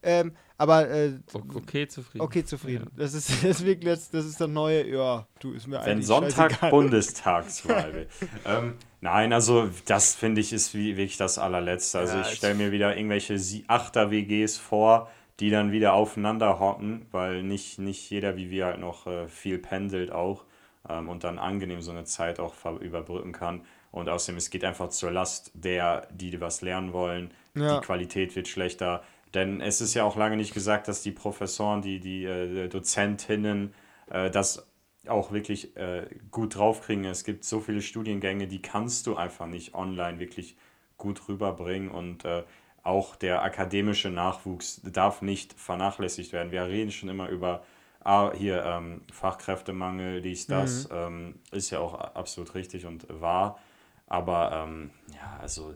Ähm, 0.03 0.33
aber 0.59 0.89
äh, 0.89 1.13
Okay, 1.33 1.87
zufrieden. 1.87 2.21
okay 2.23 2.45
zufrieden. 2.45 2.89
Das 2.95 3.13
ist 3.13 3.29
das 3.43 3.43
ist 3.59 3.65
wirklich 3.65 3.85
das, 3.93 4.09
das 4.11 4.25
ist 4.25 4.39
das 4.39 4.47
neue, 4.47 4.87
ja, 4.87 5.27
du 5.39 5.53
ist 5.53 5.67
mir 5.67 5.83
Wenn 5.83 6.01
Sonntag 6.03 6.51
scheißegal. 6.51 6.69
Bundestagswahl 6.69 8.07
ähm, 8.45 8.73
nein, 9.01 9.33
also 9.33 9.69
das 9.85 10.13
finde 10.15 10.41
ich 10.41 10.53
ist 10.53 10.73
wie, 10.75 10.97
wirklich 10.97 11.17
das 11.17 11.39
allerletzte. 11.39 11.99
Also 11.99 12.17
Ja, 12.17 12.21
ich 12.21 12.35
stelle 12.37 12.53
mir 12.55 12.71
wieder 12.71 12.95
irgendwelche 12.95 13.39
Sie- 13.39 13.65
Achter-WGs 13.67 14.57
vor, 14.57 15.09
die 15.39 15.49
dann 15.49 15.71
wieder 15.71 15.93
aufeinander 15.93 16.59
hocken, 16.59 17.07
weil 17.11 17.41
nicht, 17.43 17.79
nicht 17.79 18.09
jeder 18.09 18.35
wie 18.37 18.49
wir 18.51 18.65
halt 18.67 18.79
noch 18.79 19.07
äh, 19.07 19.27
viel 19.27 19.57
pendelt 19.59 20.11
auch 20.11 20.43
ähm, 20.43 20.46
und 20.87 21.23
dann 21.23 21.39
angenehm 21.39 21.81
so 21.81 21.91
eine 21.91 22.05
Zeit 22.05 22.39
auch 22.39 22.53
überbrücken 22.79 23.31
kann. 23.31 23.61
Und 23.91 24.09
außerdem, 24.09 24.37
es 24.37 24.49
geht 24.49 24.63
einfach 24.63 24.89
zur 24.89 25.11
Last 25.11 25.51
der, 25.53 26.07
die 26.11 26.39
was 26.39 26.61
lernen 26.61 26.93
wollen. 26.93 27.31
Ja. 27.55 27.79
Die 27.79 27.85
Qualität 27.85 28.35
wird 28.35 28.47
schlechter. 28.47 29.03
Denn 29.33 29.61
es 29.61 29.81
ist 29.81 29.93
ja 29.93 30.03
auch 30.03 30.15
lange 30.15 30.37
nicht 30.37 30.53
gesagt, 30.53 30.87
dass 30.87 31.01
die 31.01 31.11
Professoren, 31.11 31.81
die, 31.81 31.99
die 31.99 32.25
äh, 32.25 32.69
Dozentinnen 32.69 33.73
äh, 34.09 34.29
das 34.29 34.67
auch 35.07 35.31
wirklich 35.31 35.75
äh, 35.77 36.07
gut 36.31 36.55
draufkriegen. 36.55 37.05
Es 37.05 37.23
gibt 37.23 37.43
so 37.43 37.59
viele 37.59 37.81
Studiengänge, 37.81 38.47
die 38.47 38.61
kannst 38.61 39.07
du 39.07 39.15
einfach 39.15 39.47
nicht 39.47 39.73
online 39.73 40.19
wirklich 40.19 40.57
gut 40.97 41.27
rüberbringen 41.27 41.89
und 41.89 42.25
äh, 42.25 42.43
auch 42.83 43.15
der 43.15 43.43
akademische 43.43 44.09
Nachwuchs 44.09 44.81
darf 44.83 45.21
nicht 45.21 45.53
vernachlässigt 45.53 46.31
werden. 46.31 46.51
Wir 46.51 46.65
reden 46.65 46.91
schon 46.91 47.09
immer 47.09 47.29
über 47.29 47.63
ah, 48.07 48.31
hier 48.35 48.63
ähm, 48.65 49.01
Fachkräftemangel, 49.11 50.21
dies, 50.21 50.47
das, 50.47 50.87
ähm, 50.91 51.35
ist 51.51 51.69
ja 51.71 51.79
auch 51.79 51.93
absolut 51.95 52.55
richtig 52.55 52.85
und 52.85 53.07
wahr. 53.09 53.59
Aber 54.07 54.51
ähm, 54.53 54.91
ja, 55.13 55.37
also 55.41 55.71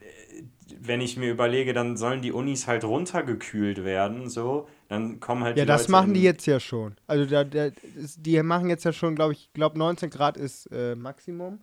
äh, 0.00 0.42
wenn 0.80 1.00
ich 1.00 1.16
mir 1.16 1.30
überlege, 1.30 1.72
dann 1.72 1.96
sollen 1.96 2.22
die 2.22 2.32
Unis 2.32 2.66
halt 2.66 2.84
runtergekühlt 2.84 3.84
werden, 3.84 4.28
so, 4.30 4.68
dann 4.88 5.20
kommen 5.20 5.44
halt 5.44 5.58
Ja, 5.58 5.62
die 5.62 5.66
das 5.66 5.82
Leute 5.82 5.92
machen 5.92 6.14
die 6.14 6.22
jetzt 6.22 6.46
ja 6.46 6.58
schon. 6.58 6.96
Also 7.06 7.26
da, 7.26 7.44
da, 7.44 7.66
ist- 7.96 8.24
die 8.24 8.42
machen 8.42 8.68
jetzt 8.70 8.84
ja 8.84 8.92
schon, 8.92 9.14
glaube 9.14 9.32
ich, 9.34 9.52
glaube 9.52 9.78
19 9.78 10.10
Grad 10.10 10.36
ist 10.36 10.66
äh, 10.72 10.96
Maximum. 10.96 11.60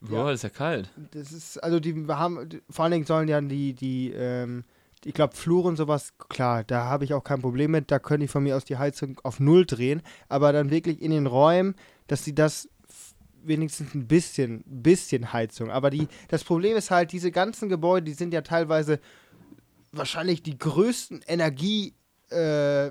Boah, 0.00 0.30
ist 0.32 0.44
ja 0.44 0.50
kalt. 0.50 0.90
Das 1.12 1.32
ist, 1.32 1.58
also 1.58 1.80
die 1.80 2.06
haben, 2.08 2.48
vor 2.70 2.84
allen 2.84 2.92
Dingen 2.92 3.04
sollen 3.06 3.28
ja 3.28 3.40
die, 3.40 3.74
die, 3.74 4.12
ähm, 4.12 4.64
ich 5.04 5.14
glaube, 5.14 5.36
Flur 5.36 5.64
und 5.64 5.76
sowas, 5.76 6.14
klar, 6.28 6.64
da 6.64 6.84
habe 6.84 7.04
ich 7.04 7.14
auch 7.14 7.24
kein 7.24 7.40
Problem 7.40 7.72
mit, 7.72 7.90
da 7.90 7.98
können 7.98 8.20
die 8.20 8.28
von 8.28 8.42
mir 8.42 8.56
aus 8.56 8.64
die 8.64 8.78
Heizung 8.78 9.20
auf 9.22 9.40
Null 9.40 9.66
drehen, 9.66 10.02
aber 10.28 10.52
dann 10.52 10.70
wirklich 10.70 11.02
in 11.02 11.10
den 11.10 11.26
Räumen, 11.26 11.74
dass 12.06 12.24
sie 12.24 12.34
das 12.34 12.68
wenigstens 13.42 13.94
ein 13.94 14.06
bisschen, 14.06 14.64
bisschen 14.66 15.32
Heizung, 15.32 15.70
aber 15.70 15.90
die, 15.90 16.08
das 16.28 16.44
Problem 16.44 16.76
ist 16.76 16.90
halt, 16.90 17.12
diese 17.12 17.30
ganzen 17.30 17.68
Gebäude, 17.68 18.06
die 18.06 18.14
sind 18.14 18.32
ja 18.32 18.40
teilweise 18.40 19.00
wahrscheinlich 19.92 20.42
die 20.42 20.58
größten 20.58 21.22
Energie, 21.26 21.94
äh, 22.30 22.90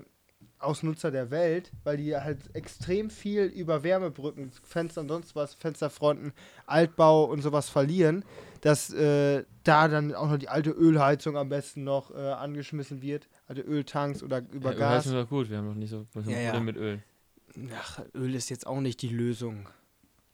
der 1.11 1.29
Welt, 1.29 1.71
weil 1.83 1.97
die 1.97 2.15
halt 2.15 2.39
extrem 2.53 3.09
viel 3.09 3.43
über 3.43 3.83
Wärmebrücken, 3.83 4.49
Fenster 4.63 5.01
und 5.01 5.09
sonst 5.09 5.35
was, 5.35 5.53
Fensterfronten, 5.55 6.31
Altbau 6.65 7.25
und 7.25 7.41
sowas 7.41 7.67
verlieren, 7.67 8.23
dass 8.63 8.93
äh, 8.93 9.43
da 9.65 9.89
dann 9.89 10.15
auch 10.15 10.29
noch 10.29 10.37
die 10.37 10.47
alte 10.47 10.69
Ölheizung 10.69 11.35
am 11.35 11.49
besten 11.49 11.83
noch 11.83 12.11
äh, 12.11 12.17
angeschmissen 12.17 13.01
wird, 13.01 13.27
alte 13.45 13.61
Öltanks 13.61 14.23
oder 14.23 14.41
über 14.53 14.71
ja, 14.71 14.77
Gas. 14.79 15.05
Ist 15.05 15.13
doch 15.13 15.27
gut, 15.27 15.49
wir 15.49 15.57
haben 15.57 15.67
noch 15.67 15.75
nicht 15.75 15.89
so 15.89 16.07
Ja, 16.25 16.39
ja. 16.39 16.51
Problem 16.51 16.65
mit 16.65 16.77
Öl. 16.77 17.03
Ach, 17.77 17.99
Öl 18.15 18.33
ist 18.33 18.49
jetzt 18.49 18.65
auch 18.65 18.79
nicht 18.79 19.01
die 19.01 19.09
Lösung. 19.09 19.67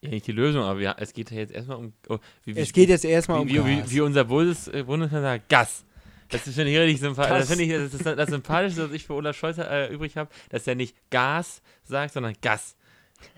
Ja, 0.02 0.12
nicht 0.12 0.28
die 0.28 0.32
Lösung, 0.32 0.62
aber 0.62 0.80
ja, 0.80 0.96
es 1.00 1.12
geht 1.12 1.32
ja 1.32 1.38
jetzt 1.38 1.52
erstmal 1.52 1.78
um. 1.78 1.94
Oh, 2.08 2.20
wie, 2.46 2.56
wie, 2.56 2.60
Es 2.60 2.72
geht 2.72 2.90
jetzt 2.90 3.04
erstmal 3.04 3.40
um 3.40 3.50
wie, 3.50 3.56
Gas. 3.56 3.66
wie, 3.66 3.92
wie 3.92 4.02
unser 4.02 4.26
Bundes, 4.26 4.68
äh, 4.68 4.84
Bundeskanzler 4.84 5.40
Gas. 5.40 5.84
Das 6.30 6.46
ist 6.46 6.54
finde 6.54 6.70
ich 6.72 6.78
richtig 6.78 7.00
sympathisch. 7.00 7.40
Das 7.40 7.48
finde 7.48 7.64
ich 7.64 7.72
das, 7.72 7.94
ist 7.96 8.06
das 8.06 8.30
Sympathischste, 8.30 8.86
was 8.86 8.92
ich 8.92 9.08
für 9.08 9.14
Olaf 9.14 9.36
Scholz 9.36 9.58
äh, 9.58 9.92
übrig 9.92 10.16
habe, 10.16 10.30
dass 10.50 10.68
er 10.68 10.76
nicht 10.76 10.96
Gas 11.10 11.64
sagt, 11.84 12.14
sondern 12.14 12.36
Gas. 12.40 12.76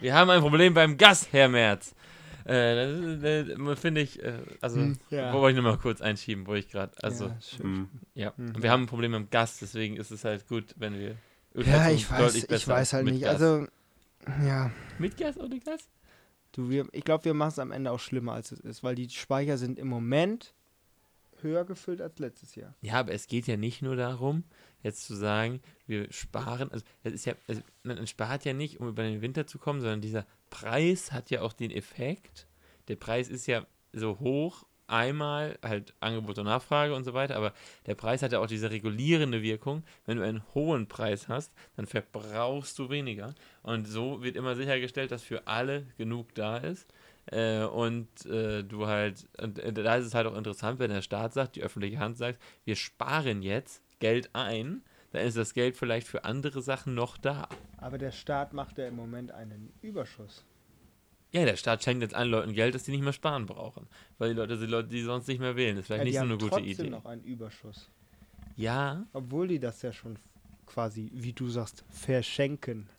Wir 0.02 0.14
haben 0.14 0.30
ein 0.30 0.42
Problem 0.42 0.74
beim 0.74 0.98
Gas, 0.98 1.30
Herr 1.32 1.48
Merz. 1.48 1.96
Äh, 2.46 3.18
das 3.18 3.50
äh, 3.50 3.76
finde 3.76 4.02
ich, 4.02 4.22
äh, 4.24 4.40
also, 4.62 4.80
Hm, 4.80 4.98
ja. 5.10 5.34
wo 5.34 5.40
wollte 5.42 5.58
ich 5.58 5.64
nochmal 5.64 5.78
kurz 5.80 6.02
einschieben, 6.02 6.48
wo 6.48 6.54
ich 6.54 6.70
gerade, 6.70 6.94
also, 7.04 7.28
ja, 7.28 7.38
schön. 7.42 7.72
Mhm. 7.72 7.90
ja. 8.14 8.34
Mhm. 8.38 8.62
Wir 8.64 8.72
haben 8.72 8.84
ein 8.84 8.88
Problem 8.88 9.12
mit 9.12 9.20
dem 9.20 9.30
Gas, 9.30 9.60
deswegen 9.60 9.98
ist 9.98 10.12
es 10.12 10.24
halt 10.24 10.48
gut, 10.48 10.74
wenn 10.78 10.94
wir. 10.98 11.16
ja, 11.56 11.90
ich 11.90 12.10
weiß, 12.10 12.36
ich 12.36 12.68
weiß 12.68 12.94
halt 12.94 13.06
nicht. 13.06 13.22
Gas. 13.22 13.42
Also, 13.42 13.68
ja. 14.46 14.72
Mit 15.00 15.18
Gas 15.18 15.38
oder 15.38 15.58
Gas? 15.60 15.90
Du, 16.54 16.70
wir, 16.70 16.88
ich 16.92 17.04
glaube, 17.04 17.26
wir 17.26 17.34
machen 17.34 17.50
es 17.50 17.60
am 17.60 17.72
Ende 17.72 17.92
auch 17.92 18.00
schlimmer, 18.00 18.34
als 18.34 18.52
es 18.52 18.60
ist, 18.60 18.84
weil 18.84 18.96
die 18.96 19.10
Speicher 19.10 19.58
sind 19.58 19.80
im 19.80 19.88
Moment 19.88 20.54
höher 21.42 21.66
gefüllt 21.66 22.02
als 22.02 22.20
letztes 22.20 22.56
Jahr. 22.56 22.76
Ja, 22.82 22.96
aber 22.96 23.14
es 23.14 23.28
geht 23.28 23.48
ja 23.48 23.58
nicht 23.58 23.82
nur 23.82 23.96
darum, 23.96 24.44
jetzt 24.84 25.06
zu 25.06 25.16
sagen, 25.16 25.62
wir 25.88 26.12
sparen, 26.12 26.72
also 26.72 26.86
es 27.04 27.14
ist 27.14 27.26
ja, 27.26 27.34
also 27.48 27.62
man 27.84 28.06
spart 28.06 28.46
ja 28.46 28.54
nicht, 28.54 28.80
um 28.80 28.88
über 28.88 29.04
den 29.04 29.22
Winter 29.22 29.48
zu 29.48 29.58
kommen, 29.60 29.82
sondern 29.82 30.02
dieser 30.02 30.26
Preis 30.52 31.12
hat 31.12 31.32
ja 31.32 31.42
auch 31.42 31.54
den 31.54 31.72
Effekt. 31.72 32.48
Der 32.88 32.96
Preis 32.96 33.28
ist 33.30 33.48
ja 33.48 33.66
so 33.92 34.20
hoch, 34.20 34.66
einmal 34.92 35.58
halt 35.64 35.94
Angebot 36.02 36.38
und 36.38 36.46
Nachfrage 36.46 36.94
und 36.94 37.04
so 37.06 37.14
weiter, 37.14 37.38
aber 37.38 37.54
der 37.86 37.96
Preis 37.96 38.22
hat 38.22 38.34
ja 38.34 38.40
auch 38.40 38.48
diese 38.48 38.70
regulierende 38.70 39.42
Wirkung. 39.42 39.84
Wenn 40.06 40.18
du 40.18 40.24
einen 40.24 40.44
hohen 40.54 40.88
Preis 40.88 41.28
hast, 41.28 41.52
dann 41.76 41.88
verbrauchst 41.88 42.78
du 42.78 42.90
weniger. 42.90 43.34
Und 43.64 43.88
so 43.88 44.22
wird 44.22 44.36
immer 44.36 44.56
sichergestellt, 44.56 45.12
dass 45.12 45.24
für 45.24 45.48
alle 45.48 45.88
genug 45.98 46.36
da 46.36 46.58
ist. 46.58 46.88
Äh, 47.28 47.64
und 47.64 48.26
äh, 48.26 48.64
du 48.64 48.88
halt, 48.88 49.28
und, 49.42 49.60
äh, 49.60 49.72
da 49.72 49.96
ist 49.96 50.08
es 50.08 50.14
halt 50.14 50.28
auch 50.28 50.36
interessant, 50.36 50.80
wenn 50.80 50.92
der 50.92 51.02
Staat 51.02 51.34
sagt, 51.34 51.56
die 51.56 51.64
öffentliche 51.64 52.00
Hand 52.00 52.18
sagt, 52.18 52.42
wir 52.66 52.76
sparen 52.76 53.42
jetzt 53.42 53.82
Geld 54.00 54.30
ein, 54.34 54.84
dann 55.12 55.26
ist 55.26 55.38
das 55.38 55.54
Geld 55.54 55.76
vielleicht 55.78 56.08
für 56.08 56.24
andere 56.26 56.62
Sachen 56.62 56.94
noch 56.96 57.18
da. 57.18 57.48
Aber 57.78 57.98
der 57.98 58.12
Staat 58.12 58.54
macht 58.54 58.78
ja 58.78 58.88
im 58.88 58.96
Moment 58.96 59.32
einen 59.32 59.72
Überschuss. 59.82 60.46
Ja, 61.34 61.46
der 61.46 61.56
Staat 61.56 61.84
schenkt 61.84 62.02
jetzt 62.02 62.14
allen 62.14 62.30
Leuten 62.30 62.54
Geld, 62.54 62.76
dass 62.76 62.84
die 62.84 62.92
nicht 62.92 63.04
mehr 63.04 63.14
sparen 63.14 63.46
brauchen. 63.46 63.88
Weil 64.18 64.30
die 64.34 64.36
Leute, 64.36 64.58
die 64.58 64.66
Leute, 64.66 64.90
die 64.90 65.02
sonst 65.02 65.28
nicht 65.28 65.40
mehr 65.40 65.56
wählen, 65.56 65.76
das 65.76 65.84
ist 65.84 65.88
vielleicht 65.88 66.00
Ja, 66.00 66.04
nicht 66.06 66.14
die 66.14 66.18
so 66.18 66.22
haben 66.22 66.30
eine 66.30 66.38
gute 66.38 66.50
trotzdem 66.50 66.66
Idee. 66.86 66.90
noch 66.90 67.06
einen 67.06 67.24
Überschuss. 67.24 67.90
Ja, 68.58 69.06
Obwohl 69.14 69.48
die 69.48 69.60
das 69.60 69.82
ja 69.82 69.94
schon 69.94 70.18
quasi, 70.66 71.10
wie 71.14 71.32
du 71.34 71.48
sagst, 71.50 71.86
verschenken. 71.90 72.90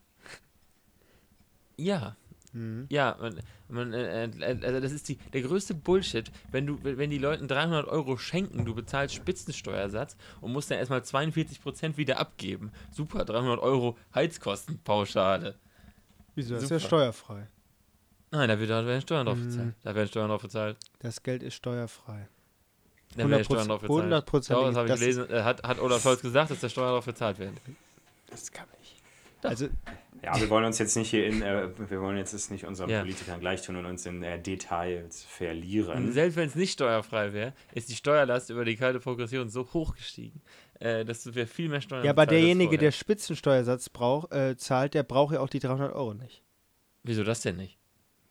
ja, 1.76 2.16
Mhm. 2.52 2.86
Ja, 2.90 3.16
man, 3.20 3.40
man, 3.68 3.92
äh, 3.94 4.24
äh, 4.26 4.64
also 4.64 4.80
das 4.80 4.92
ist 4.92 5.08
die, 5.08 5.16
der 5.32 5.42
größte 5.42 5.74
Bullshit, 5.74 6.30
wenn 6.50 6.66
du, 6.66 6.78
wenn 6.82 7.08
die 7.10 7.18
Leuten 7.18 7.48
300 7.48 7.88
Euro 7.88 8.16
schenken, 8.18 8.64
du 8.64 8.74
bezahlst 8.74 9.14
Spitzensteuersatz 9.14 10.16
und 10.40 10.52
musst 10.52 10.70
dann 10.70 10.78
erstmal 10.78 11.00
42% 11.00 11.96
wieder 11.96 12.18
abgeben. 12.18 12.70
Super, 12.90 13.24
300 13.24 13.58
Euro 13.60 13.96
Heizkostenpauschale. 14.14 15.54
Wieso? 16.34 16.54
Das 16.54 16.64
ist 16.64 16.70
ja 16.70 16.78
Super. 16.78 16.88
steuerfrei. 16.88 17.48
Nein, 18.30 18.48
da, 18.48 18.58
wird, 18.58 18.70
da 18.70 18.84
werden 18.86 19.02
Steuern 19.02 19.26
drauf 19.26 19.36
Mhm. 19.36 19.46
bezahlt. 19.48 19.74
Da 19.82 19.94
werden 19.94 20.08
Steuern 20.08 20.28
drauf 20.28 20.42
bezahlt. 20.42 20.76
Das 21.00 21.22
Geld 21.22 21.42
ist 21.42 21.54
steuerfrei. 21.54 22.28
Da 23.16 23.28
werden 23.28 23.44
Steuern 23.44 23.68
drauf 23.68 23.80
bezahlt. 23.82 24.04
100%, 24.04 24.54
Doch, 24.54 24.66
das 24.66 24.76
habe 24.76 24.86
ich 24.86 24.92
das- 24.92 25.00
gelesen. 25.00 25.30
Äh, 25.30 25.42
hat, 25.42 25.62
hat 25.62 25.78
Olaf 25.80 26.02
Scholz 26.02 26.22
gesagt, 26.22 26.50
dass 26.50 26.60
der 26.60 26.70
Steuern 26.70 26.92
drauf 26.92 27.04
bezahlt 27.04 27.38
werden. 27.38 27.56
Das 28.30 28.50
kann 28.50 28.66
ich. 28.82 28.91
Doch. 29.42 29.50
Also, 29.50 29.68
Ja, 30.24 30.40
wir 30.40 30.48
wollen 30.50 30.64
uns 30.64 30.78
jetzt 30.78 30.96
nicht 30.96 31.10
hier 31.10 31.26
in, 31.26 31.42
äh, 31.42 31.68
wir 31.90 32.00
wollen 32.00 32.16
jetzt 32.16 32.32
es 32.32 32.48
nicht 32.48 32.64
unseren 32.64 32.88
Ja. 32.88 33.00
Politikern 33.00 33.40
gleich 33.40 33.62
tun 33.62 33.74
und 33.74 33.86
uns 33.86 34.06
in 34.06 34.22
äh, 34.22 34.40
Details 34.40 35.24
verlieren. 35.24 36.06
Und 36.06 36.12
selbst 36.12 36.36
wenn 36.36 36.46
es 36.48 36.54
nicht 36.54 36.74
steuerfrei 36.74 37.32
wäre, 37.32 37.54
ist 37.74 37.88
die 37.90 37.96
Steuerlast 37.96 38.48
über 38.50 38.64
die 38.64 38.76
kalte 38.76 39.00
Progression 39.00 39.48
so 39.48 39.66
hoch 39.72 39.96
gestiegen, 39.96 40.40
äh, 40.78 41.04
dass 41.04 41.34
wir 41.34 41.46
viel 41.48 41.68
mehr 41.68 41.80
Steuern 41.80 42.04
ja, 42.04 42.12
aber 42.12 42.26
derjenige, 42.26 42.78
der 42.78 42.92
Spitzensteuersatz 42.92 43.88
brauch, 43.88 44.30
äh, 44.30 44.56
zahlt, 44.56 44.94
der 44.94 45.02
braucht 45.02 45.34
ja 45.34 45.40
auch 45.40 45.48
die 45.48 45.58
300 45.58 45.92
Euro 45.92 46.14
nicht. 46.14 46.44
Wieso 47.02 47.24
das 47.24 47.40
denn 47.40 47.56
nicht? 47.56 47.76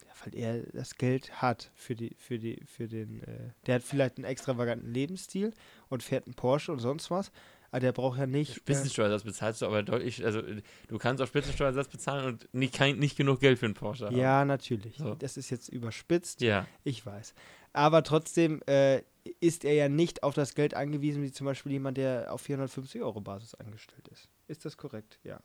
Ja, 0.05 0.14
weil 0.24 0.36
er 0.39 0.64
das 0.72 0.95
Geld 0.95 1.41
hat 1.41 1.72
für 1.76 1.95
die, 1.95 2.16
für 2.18 2.39
die, 2.39 2.62
für 2.66 2.88
den, 2.88 3.22
äh, 3.24 3.49
der 3.68 3.76
hat 3.76 3.84
vielleicht 3.84 4.16
einen 4.16 4.24
extravaganten 4.24 4.93
Lebensstil 4.93 5.51
und 5.89 6.03
fährt 6.03 6.26
einen 6.26 6.36
Porsche 6.36 6.72
und 6.72 6.80
sonst 6.80 7.12
was, 7.12 7.34
aber 7.72 7.80
der 7.80 7.91
braucht 7.93 8.19
ja 8.19 8.28
nicht. 8.28 8.51
Äh, 8.51 8.55
Spitzensteuersatz 8.55 9.24
bezahlst 9.24 9.61
du 9.61 9.65
aber 9.65 9.82
deutlich, 9.84 10.24
also 10.26 10.41
du 10.41 10.97
kannst 10.97 11.22
auch 11.24 11.28
Spitzensteuersatz 11.28 11.88
bezahlen 11.88 12.26
und 12.26 12.53
nicht, 12.53 12.74
kein, 12.74 12.97
nicht 12.99 13.17
genug 13.17 13.39
Geld 13.39 13.57
für 13.59 13.65
einen 13.65 13.74
Porsche 13.76 14.05
haben. 14.07 14.15
ja, 14.17 14.45
natürlich. 14.45 14.97
So. 14.97 15.15
Das 15.15 15.38
ist 15.38 15.49
jetzt 15.49 15.69
überspitzt. 15.69 16.41
Ja. 16.41 16.67
Ich 16.84 17.05
weiß. 17.05 17.34
Aber 17.74 18.03
trotzdem 18.03 18.61
äh, 18.67 19.01
ist 19.39 19.63
er 19.63 19.74
ja 19.74 19.88
nicht 19.88 20.24
auf 20.24 20.34
das 20.34 20.55
Geld 20.55 20.74
angewiesen, 20.74 21.24
wie 21.24 21.32
zum 21.32 21.45
Beispiel 21.45 21.72
jemand, 21.72 21.97
der 21.97 22.34
auf 22.34 22.41
450 22.41 23.01
Euro 23.01 23.22
Basis 23.22 23.55
angestellt 23.55 24.07
ist. 24.09 24.28
Ist 24.47 24.65
das 24.65 24.76
korrekt? 24.76 25.19
Ja. 25.24 25.39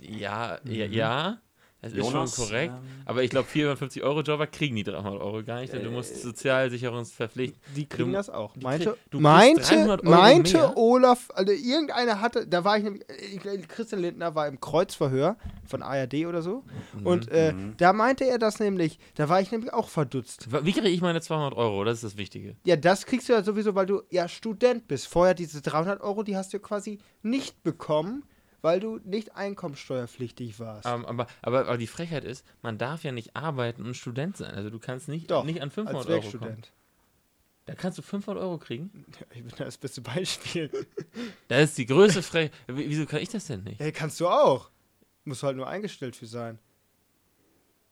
Ja, 0.00 0.60
ja, 0.64 0.86
Mhm. 0.86 0.92
ja. 0.92 1.40
Das 1.82 1.94
Jonas, 1.94 2.30
ist 2.30 2.36
schon 2.36 2.46
korrekt. 2.48 2.74
ähm, 2.76 3.02
Aber 3.06 3.22
ich 3.24 3.30
glaube, 3.30 3.48
450 3.48 4.02
Euro 4.02 4.20
Jobber 4.20 4.46
kriegen 4.46 4.76
die 4.76 4.82
300 4.82 5.20
Euro 5.20 5.42
gar 5.42 5.60
nicht, 5.60 5.72
denn 5.72 5.82
du 5.82 5.90
musst 5.90 6.20
sozialsicherungsverpflichtend. 6.20 7.60
Die 7.76 7.86
kriegen 7.86 8.10
Du- 8.10 8.16
das 8.16 8.30
auch. 8.30 8.54
Meinte, 8.56 8.96
meinte, 9.12 9.62
300 9.62 10.02
Euro 10.02 10.10
meinte 10.10 10.52
mehr. 10.58 10.76
Olaf, 10.76 11.28
also 11.34 11.52
irgendeiner 11.52 12.20
hatte, 12.20 12.46
da 12.46 12.64
war 12.64 12.76
ich 12.78 12.84
nämlich, 12.84 13.02
ich 13.32 13.40
glaube, 13.40 13.58
Christian 13.62 14.00
Lindner 14.02 14.34
war 14.34 14.46
im 14.46 14.60
Kreuzverhör 14.60 15.36
von 15.64 15.82
ARD 15.82 16.26
oder 16.26 16.42
so. 16.42 16.64
Und 17.04 17.30
äh, 17.30 17.52
Mhm. 17.52 17.74
da 17.78 17.92
meinte 17.92 18.24
er 18.24 18.38
das 18.38 18.58
nämlich, 18.60 18.98
da 19.14 19.28
war 19.28 19.40
ich 19.40 19.50
nämlich 19.50 19.72
auch 19.72 19.88
verdutzt. 19.88 20.48
Wie 20.64 20.72
kriege 20.72 20.88
ich 20.88 21.00
meine 21.00 21.20
200 21.20 21.54
Euro? 21.54 21.84
Das 21.84 21.94
ist 21.98 22.04
das 22.04 22.16
Wichtige. 22.16 22.56
Ja, 22.64 22.76
das 22.76 23.06
kriegst 23.06 23.28
du 23.28 23.32
ja 23.32 23.42
sowieso, 23.42 23.74
weil 23.74 23.86
du 23.86 24.02
ja 24.10 24.28
Student 24.28 24.86
bist. 24.88 25.08
Vorher 25.08 25.34
diese 25.34 25.62
300 25.62 26.00
Euro, 26.00 26.22
die 26.22 26.36
hast 26.36 26.52
du 26.52 26.58
quasi 26.60 26.98
nicht 27.22 27.62
bekommen, 27.62 28.24
weil 28.62 28.80
du 28.80 28.98
nicht 29.04 29.34
einkommensteuerpflichtig 29.36 30.58
warst. 30.58 30.86
Ähm, 30.86 31.04
aber, 31.06 31.26
aber, 31.42 31.60
aber 31.60 31.78
die 31.78 31.86
Frechheit 31.86 32.24
ist, 32.24 32.44
man 32.62 32.78
darf 32.78 33.04
ja 33.04 33.12
nicht 33.12 33.36
arbeiten 33.36 33.84
und 33.84 33.94
Student 33.94 34.36
sein. 34.36 34.54
Also 34.54 34.70
du 34.70 34.78
kannst 34.78 35.08
nicht, 35.08 35.30
Doch, 35.30 35.44
nicht 35.44 35.62
an 35.62 35.70
500 35.70 36.08
als 36.08 36.26
Euro 36.26 36.38
kommen. 36.38 36.62
Da 37.66 37.74
kannst 37.74 37.98
du 37.98 38.02
500 38.02 38.42
Euro 38.42 38.58
kriegen. 38.58 39.04
Ich 39.32 39.44
bin 39.44 39.52
das 39.56 39.78
beste 39.78 40.00
Beispiel. 40.00 40.70
Das 41.48 41.70
ist 41.70 41.78
die 41.78 41.86
größte 41.86 42.22
Frechheit. 42.22 42.52
Wieso 42.68 43.06
kann 43.06 43.20
ich 43.20 43.28
das 43.28 43.46
denn 43.46 43.64
nicht? 43.64 43.80
Hey, 43.80 43.92
kannst 43.92 44.20
du 44.20 44.28
auch. 44.28 44.70
Musst 45.24 45.42
halt 45.42 45.56
nur 45.56 45.68
eingestellt 45.68 46.16
für 46.16 46.26
sein. 46.26 46.58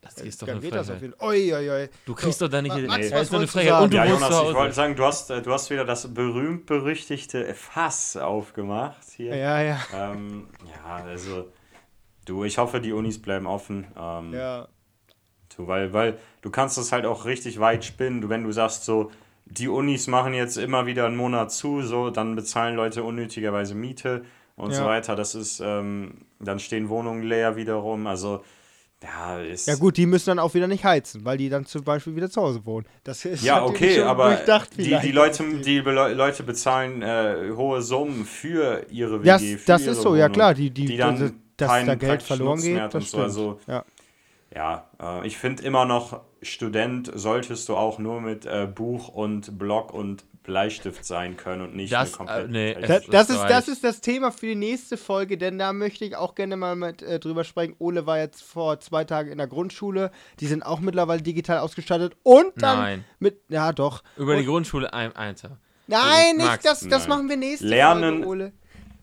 Das 0.01 0.15
ist 0.21 0.41
doch 0.41 0.47
Dann 0.47 0.55
eine 0.57 0.61
geht 0.65 0.73
das 0.73 0.89
auf 0.89 1.01
jeden 1.01 1.13
Fall. 1.13 1.27
Ui, 1.29 1.53
ui, 1.53 1.69
ui. 1.69 1.89
Du 2.05 2.15
kriegst 2.15 2.41
doch 2.41 2.47
da 2.47 2.61
nicht. 2.61 2.73
Ma- 2.73 2.81
Max, 2.87 3.09
das 3.09 3.11
was 3.13 3.21
ist 3.23 3.33
doch 3.33 3.37
eine 3.39 3.47
Frechheit. 3.47 3.81
Und 3.83 3.91
du 3.93 3.97
ja, 3.97 4.05
Jonas, 4.05 4.29
ich 4.49 4.55
wollte 4.55 4.73
sagen, 4.73 4.95
du 4.95 5.03
hast, 5.03 5.29
äh, 5.29 5.41
du 5.41 5.51
hast 5.51 5.69
wieder 5.69 5.83
das 5.83 6.13
berühmt-berüchtigte 6.13 7.53
Fass 7.53 8.15
aufgemacht 8.15 9.03
hier. 9.15 9.35
Ja, 9.35 9.61
ja. 9.61 9.79
Ähm, 9.93 10.47
ja, 10.65 11.03
also, 11.03 11.51
du, 12.25 12.43
ich 12.45 12.57
hoffe, 12.57 12.79
die 12.79 12.93
Unis 12.93 13.21
bleiben 13.21 13.45
offen. 13.47 13.87
Ähm, 13.97 14.33
Ja. 14.33 14.67
Du, 15.57 15.67
weil, 15.67 15.91
weil 15.91 16.17
du 16.41 16.49
kannst 16.51 16.77
das 16.77 16.91
halt 16.93 17.05
auch 17.05 17.25
richtig 17.25 17.59
weit 17.59 17.83
spinnen. 17.83 18.21
Du, 18.21 18.29
wenn 18.29 18.43
du 18.43 18.51
sagst 18.53 18.85
so, 18.85 19.11
die 19.45 19.67
Unis 19.67 20.07
machen 20.07 20.33
jetzt 20.33 20.57
immer 20.57 20.85
wieder 20.85 21.07
einen 21.07 21.17
Monat 21.17 21.51
zu, 21.51 21.81
so, 21.81 22.09
dann 22.11 22.35
bezahlen 22.35 22.75
Leute 22.75 23.03
unnötigerweise 23.03 23.75
Miete 23.75 24.23
und 24.55 24.71
so 24.73 24.83
Ja. 24.83 24.87
weiter. 24.87 25.15
Das 25.17 25.35
ist, 25.35 25.59
ähm, 25.59 26.19
dann 26.39 26.59
stehen 26.59 26.87
Wohnungen 26.87 27.23
leer 27.23 27.57
wiederum. 27.57 28.07
Also, 28.07 28.43
ja, 29.03 29.39
ist. 29.39 29.67
Ja 29.67 29.75
gut, 29.75 29.95
die 29.97 30.05
müssen 30.05 30.29
dann 30.29 30.39
auch 30.39 30.53
wieder 30.53 30.67
nicht 30.67 30.83
heizen, 30.83 31.23
weil 31.23 31.37
die 31.37 31.47
dann 31.49 31.65
zum 31.65 31.83
Beispiel 31.83 32.15
wieder 32.15 32.29
zu 32.29 32.41
Hause 32.41 32.65
wohnen. 32.65 32.85
Das 33.03 33.23
ist 33.23 33.43
Ja, 33.43 33.63
okay, 33.63 34.01
aber 34.01 34.35
die, 34.77 34.97
die, 35.01 35.11
Leute, 35.11 35.43
die 35.61 35.81
Be- 35.81 35.91
Leute 36.13 36.43
bezahlen 36.43 37.01
äh, 37.01 37.51
hohe 37.55 37.81
Summen 37.81 38.25
für 38.25 38.85
ihre 38.89 39.21
WG. 39.21 39.27
Das, 39.27 39.41
für 39.41 39.59
das 39.67 39.81
ihre 39.83 39.91
ist 39.91 40.01
so, 40.01 40.15
ja 40.15 40.23
Wohnung, 40.25 40.33
klar, 40.33 40.53
die, 40.53 40.69
die, 40.69 40.85
die 40.85 40.97
dann 40.97 41.17
dass, 41.19 41.31
dass 41.57 41.85
da 41.85 41.95
Geld 41.95 42.23
verloren 42.23 42.55
Nutzen 42.57 42.73
geht, 42.73 42.93
das 42.93 42.93
und 42.95 43.09
so, 43.09 43.19
also- 43.19 43.59
ja. 43.67 43.85
Ja, 44.53 44.87
äh, 44.99 45.27
ich 45.27 45.37
finde 45.37 45.61
immer 45.63 45.85
noch, 45.85 46.21
Student 46.41 47.11
solltest 47.13 47.69
du 47.69 47.75
auch 47.75 47.99
nur 47.99 48.19
mit 48.19 48.45
äh, 48.47 48.67
Buch 48.73 49.09
und 49.09 49.59
Block 49.59 49.93
und 49.93 50.23
Bleistift 50.49 51.05
sein 51.05 51.37
können 51.37 51.61
und 51.61 51.75
nicht 51.75 51.93
Das, 51.93 52.09
eine 52.09 52.17
komplett. 52.17 52.45
äh, 52.45 52.49
nee, 52.49 52.73
Das, 52.87 53.05
das, 53.05 53.29
ist 53.29 53.41
das 53.43 53.67
ist 53.67 53.83
das 53.83 54.01
Thema 54.01 54.31
für 54.31 54.47
die 54.47 54.55
nächste 54.55 54.97
Folge, 54.97 55.37
denn 55.37 55.57
da 55.59 55.71
möchte 55.73 56.03
ich 56.05 56.15
auch 56.15 56.35
gerne 56.35 56.57
mal 56.57 56.75
mit 56.75 57.01
äh, 57.01 57.19
drüber 57.19 57.43
sprechen. 57.43 57.75
Ole 57.79 58.05
war 58.05 58.17
jetzt 58.17 58.41
vor 58.43 58.79
zwei 58.79 59.03
Tagen 59.05 59.31
in 59.31 59.37
der 59.37 59.47
Grundschule. 59.47 60.11
Die 60.39 60.47
sind 60.47 60.63
auch 60.63 60.79
mittlerweile 60.79 61.21
digital 61.21 61.59
ausgestattet. 61.59 62.15
Und 62.23 62.51
dann 62.55 62.77
Nein. 62.79 63.05
mit. 63.19 63.39
Ja, 63.49 63.71
doch. 63.71 64.03
Über 64.17 64.33
die 64.35 64.41
Und, 64.41 64.47
Grundschule 64.47 64.91
ein 64.93 65.15
Alter. 65.15 65.57
nein, 65.87 66.35
nicht, 66.37 66.45
Max, 66.45 66.63
das, 66.63 66.79
das 66.87 67.01
nein. 67.07 67.09
machen 67.09 67.29
wir 67.29 67.37
nächste 67.37 67.67
Lernen- 67.67 68.23
Folge, 68.23 68.27
Ole. 68.27 68.53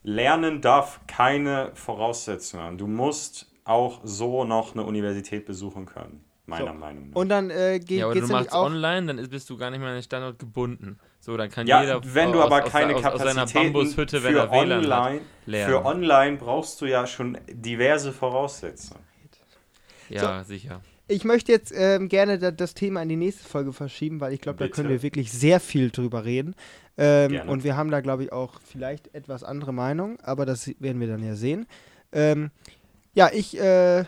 Lernen 0.03 0.61
darf 0.61 1.01
keine 1.07 1.71
Voraussetzungen 1.75 2.63
haben. 2.63 2.79
Du 2.79 2.87
musst 2.87 3.47
auch 3.65 4.01
so 4.05 4.45
noch 4.45 4.75
eine 4.75 4.85
Universität 4.85 5.47
besuchen 5.47 5.87
können, 5.87 6.25
meiner 6.47 6.73
So. 6.73 6.79
Meinung 6.79 7.09
nach. 7.11 7.17
Und 7.17 7.29
dann 7.29 7.51
äh, 7.51 7.81
geht 7.81 7.99
Ja, 7.99 8.05
aber 8.05 8.15
du 8.15 8.21
es 8.21 8.29
nämlich 8.29 8.47
machst 8.47 8.55
auch. 8.57 8.67
online, 8.67 9.07
dann 9.09 9.19
ist- 9.19 9.31
bist 9.31 9.51
du 9.51 9.57
gar 9.57 9.71
nicht 9.71 9.81
mehr 9.81 9.89
an 9.89 9.95
den 9.97 10.03
Standort 10.05 10.39
gebunden. 10.39 10.99
So, 11.27 11.37
dann 11.37 11.51
kann 11.51 11.67
ja, 11.67 11.81
jeder 11.81 12.01
wenn 12.05 12.31
du 12.31 12.39
aus, 12.39 12.45
aber 12.45 12.65
aus, 12.67 12.71
keine 12.71 12.95
aus, 12.95 13.05
aus 13.05 13.19
seiner 13.19 13.35
Kapazitäten 13.35 13.73
Bambushütte, 13.73 14.23
wenn 14.23 14.35
für 14.35 14.39
er 14.39 14.51
WLAN 14.53 14.71
hat, 14.71 15.09
online, 15.09 15.21
lernen. 15.47 15.73
für 15.73 15.85
online 15.85 16.37
brauchst 16.37 16.81
du 16.81 16.87
ja 16.87 17.05
schon 17.05 17.37
diverse 17.49 18.13
Voraussetzungen. 18.13 19.03
Ja, 20.09 20.45
sicher. 20.45 20.83
Ich 21.09 21.25
möchte 21.25 21.51
jetzt 21.51 21.75
ähm, 21.77 22.09
gerne 22.09 22.39
da, 22.39 22.53
das 22.53 22.75
Thema 22.75 23.03
in 23.03 23.09
die 23.09 23.17
nächste 23.17 23.43
Folge 23.43 23.73
verschieben, 23.73 24.21
weil 24.21 24.35
ich 24.35 24.41
glaube, 24.41 24.61
da 24.61 24.69
können 24.69 24.89
wir 24.89 25.03
wirklich 25.03 25.33
sehr 25.33 25.59
viel 25.59 25.91
drüber 25.91 26.25
reden. 26.25 26.55
Ähm, 26.97 27.41
und 27.49 27.65
wir 27.65 27.77
haben 27.77 27.91
da, 27.91 28.03
glaube 28.03 28.23
ich, 28.23 28.33
auch 28.33 28.61
vielleicht 28.65 29.13
etwas 29.13 29.43
andere 29.43 29.73
Meinung, 29.73 30.21
aber 30.21 30.47
das 30.47 30.71
werden 30.79 31.01
wir 31.01 31.09
dann 31.09 31.25
ja 31.25 31.35
sehen. 31.35 31.67
Ähm, 32.13 32.53
ja, 33.15 33.31
ich 33.33 33.59
äh, 33.59 34.05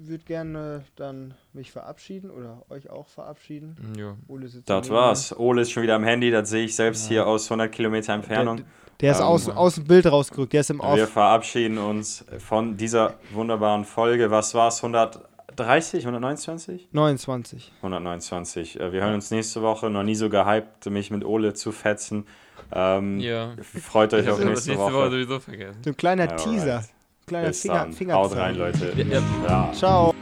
würde 0.00 0.24
gerne 0.24 0.84
dann 0.96 1.34
mich 1.52 1.72
verabschieden 1.72 2.30
oder 2.30 2.62
euch 2.70 2.88
auch 2.90 3.08
verabschieden. 3.08 3.76
Ja. 3.98 4.14
Ole 4.28 4.48
sitzt 4.48 4.70
Das 4.70 4.88
war's. 4.90 5.36
Ole 5.36 5.62
ist 5.62 5.72
schon 5.72 5.82
wieder 5.82 5.96
am 5.96 6.04
Handy, 6.04 6.30
das 6.30 6.50
sehe 6.50 6.64
ich 6.64 6.74
selbst 6.76 7.08
hier 7.08 7.26
aus 7.26 7.46
100 7.50 7.70
Kilometer. 7.72 8.12
Entfernung. 8.14 8.56
Der, 8.58 8.64
der 9.00 9.12
ist 9.12 9.18
Ähm, 9.20 9.26
aus, 9.26 9.48
aus 9.48 9.74
dem 9.76 9.84
Bild 9.84 10.06
rausgerückt, 10.06 10.52
der 10.52 10.60
ist 10.60 10.70
im 10.70 10.78
Wir 10.78 10.84
Off. 11.04 11.08
verabschieden 11.10 11.78
uns 11.78 12.24
von 12.38 12.76
dieser 12.76 13.14
wunderbaren 13.32 13.84
Folge. 13.84 14.30
Was 14.30 14.54
war's? 14.54 14.82
130, 14.84 16.04
129? 16.06 16.88
29. 16.92 17.72
129. 17.82 18.80
Äh, 18.80 18.92
Wir 18.92 19.02
hören 19.02 19.14
uns 19.14 19.30
nächste 19.30 19.62
Woche. 19.62 19.90
Noch 19.90 20.02
nie 20.04 20.14
so 20.14 20.28
gehypt, 20.30 20.86
mich 20.90 21.10
mit 21.10 21.24
Ole 21.24 21.54
zu 21.54 21.72
fetzen. 21.72 22.26
Ähm, 22.72 23.18
Ja. 23.20 23.52
Freut 23.62 24.12
euch 24.14 24.24
Ich 24.26 24.30
auf 24.30 24.38
nächste 24.38 24.70
nächste 24.70 24.76
Woche 24.78 24.92
Woche. 24.94 25.10
sowieso 25.10 25.40
vergessen. 25.40 25.80
So 25.84 25.90
ein 25.90 25.96
kleiner 25.96 26.22
Alright. 26.24 26.38
Teaser. 26.44 26.84
Kleiner 27.28 27.48
Bis 27.48 27.62
Finger, 27.62 27.74
dann. 27.74 27.92
Finger 27.92 28.14
Haut 28.14 28.36
rein, 28.36 28.56
Leute. 28.56 28.92
Ja. 28.96 29.22
Ja. 29.46 29.72
Ciao. 29.72 30.14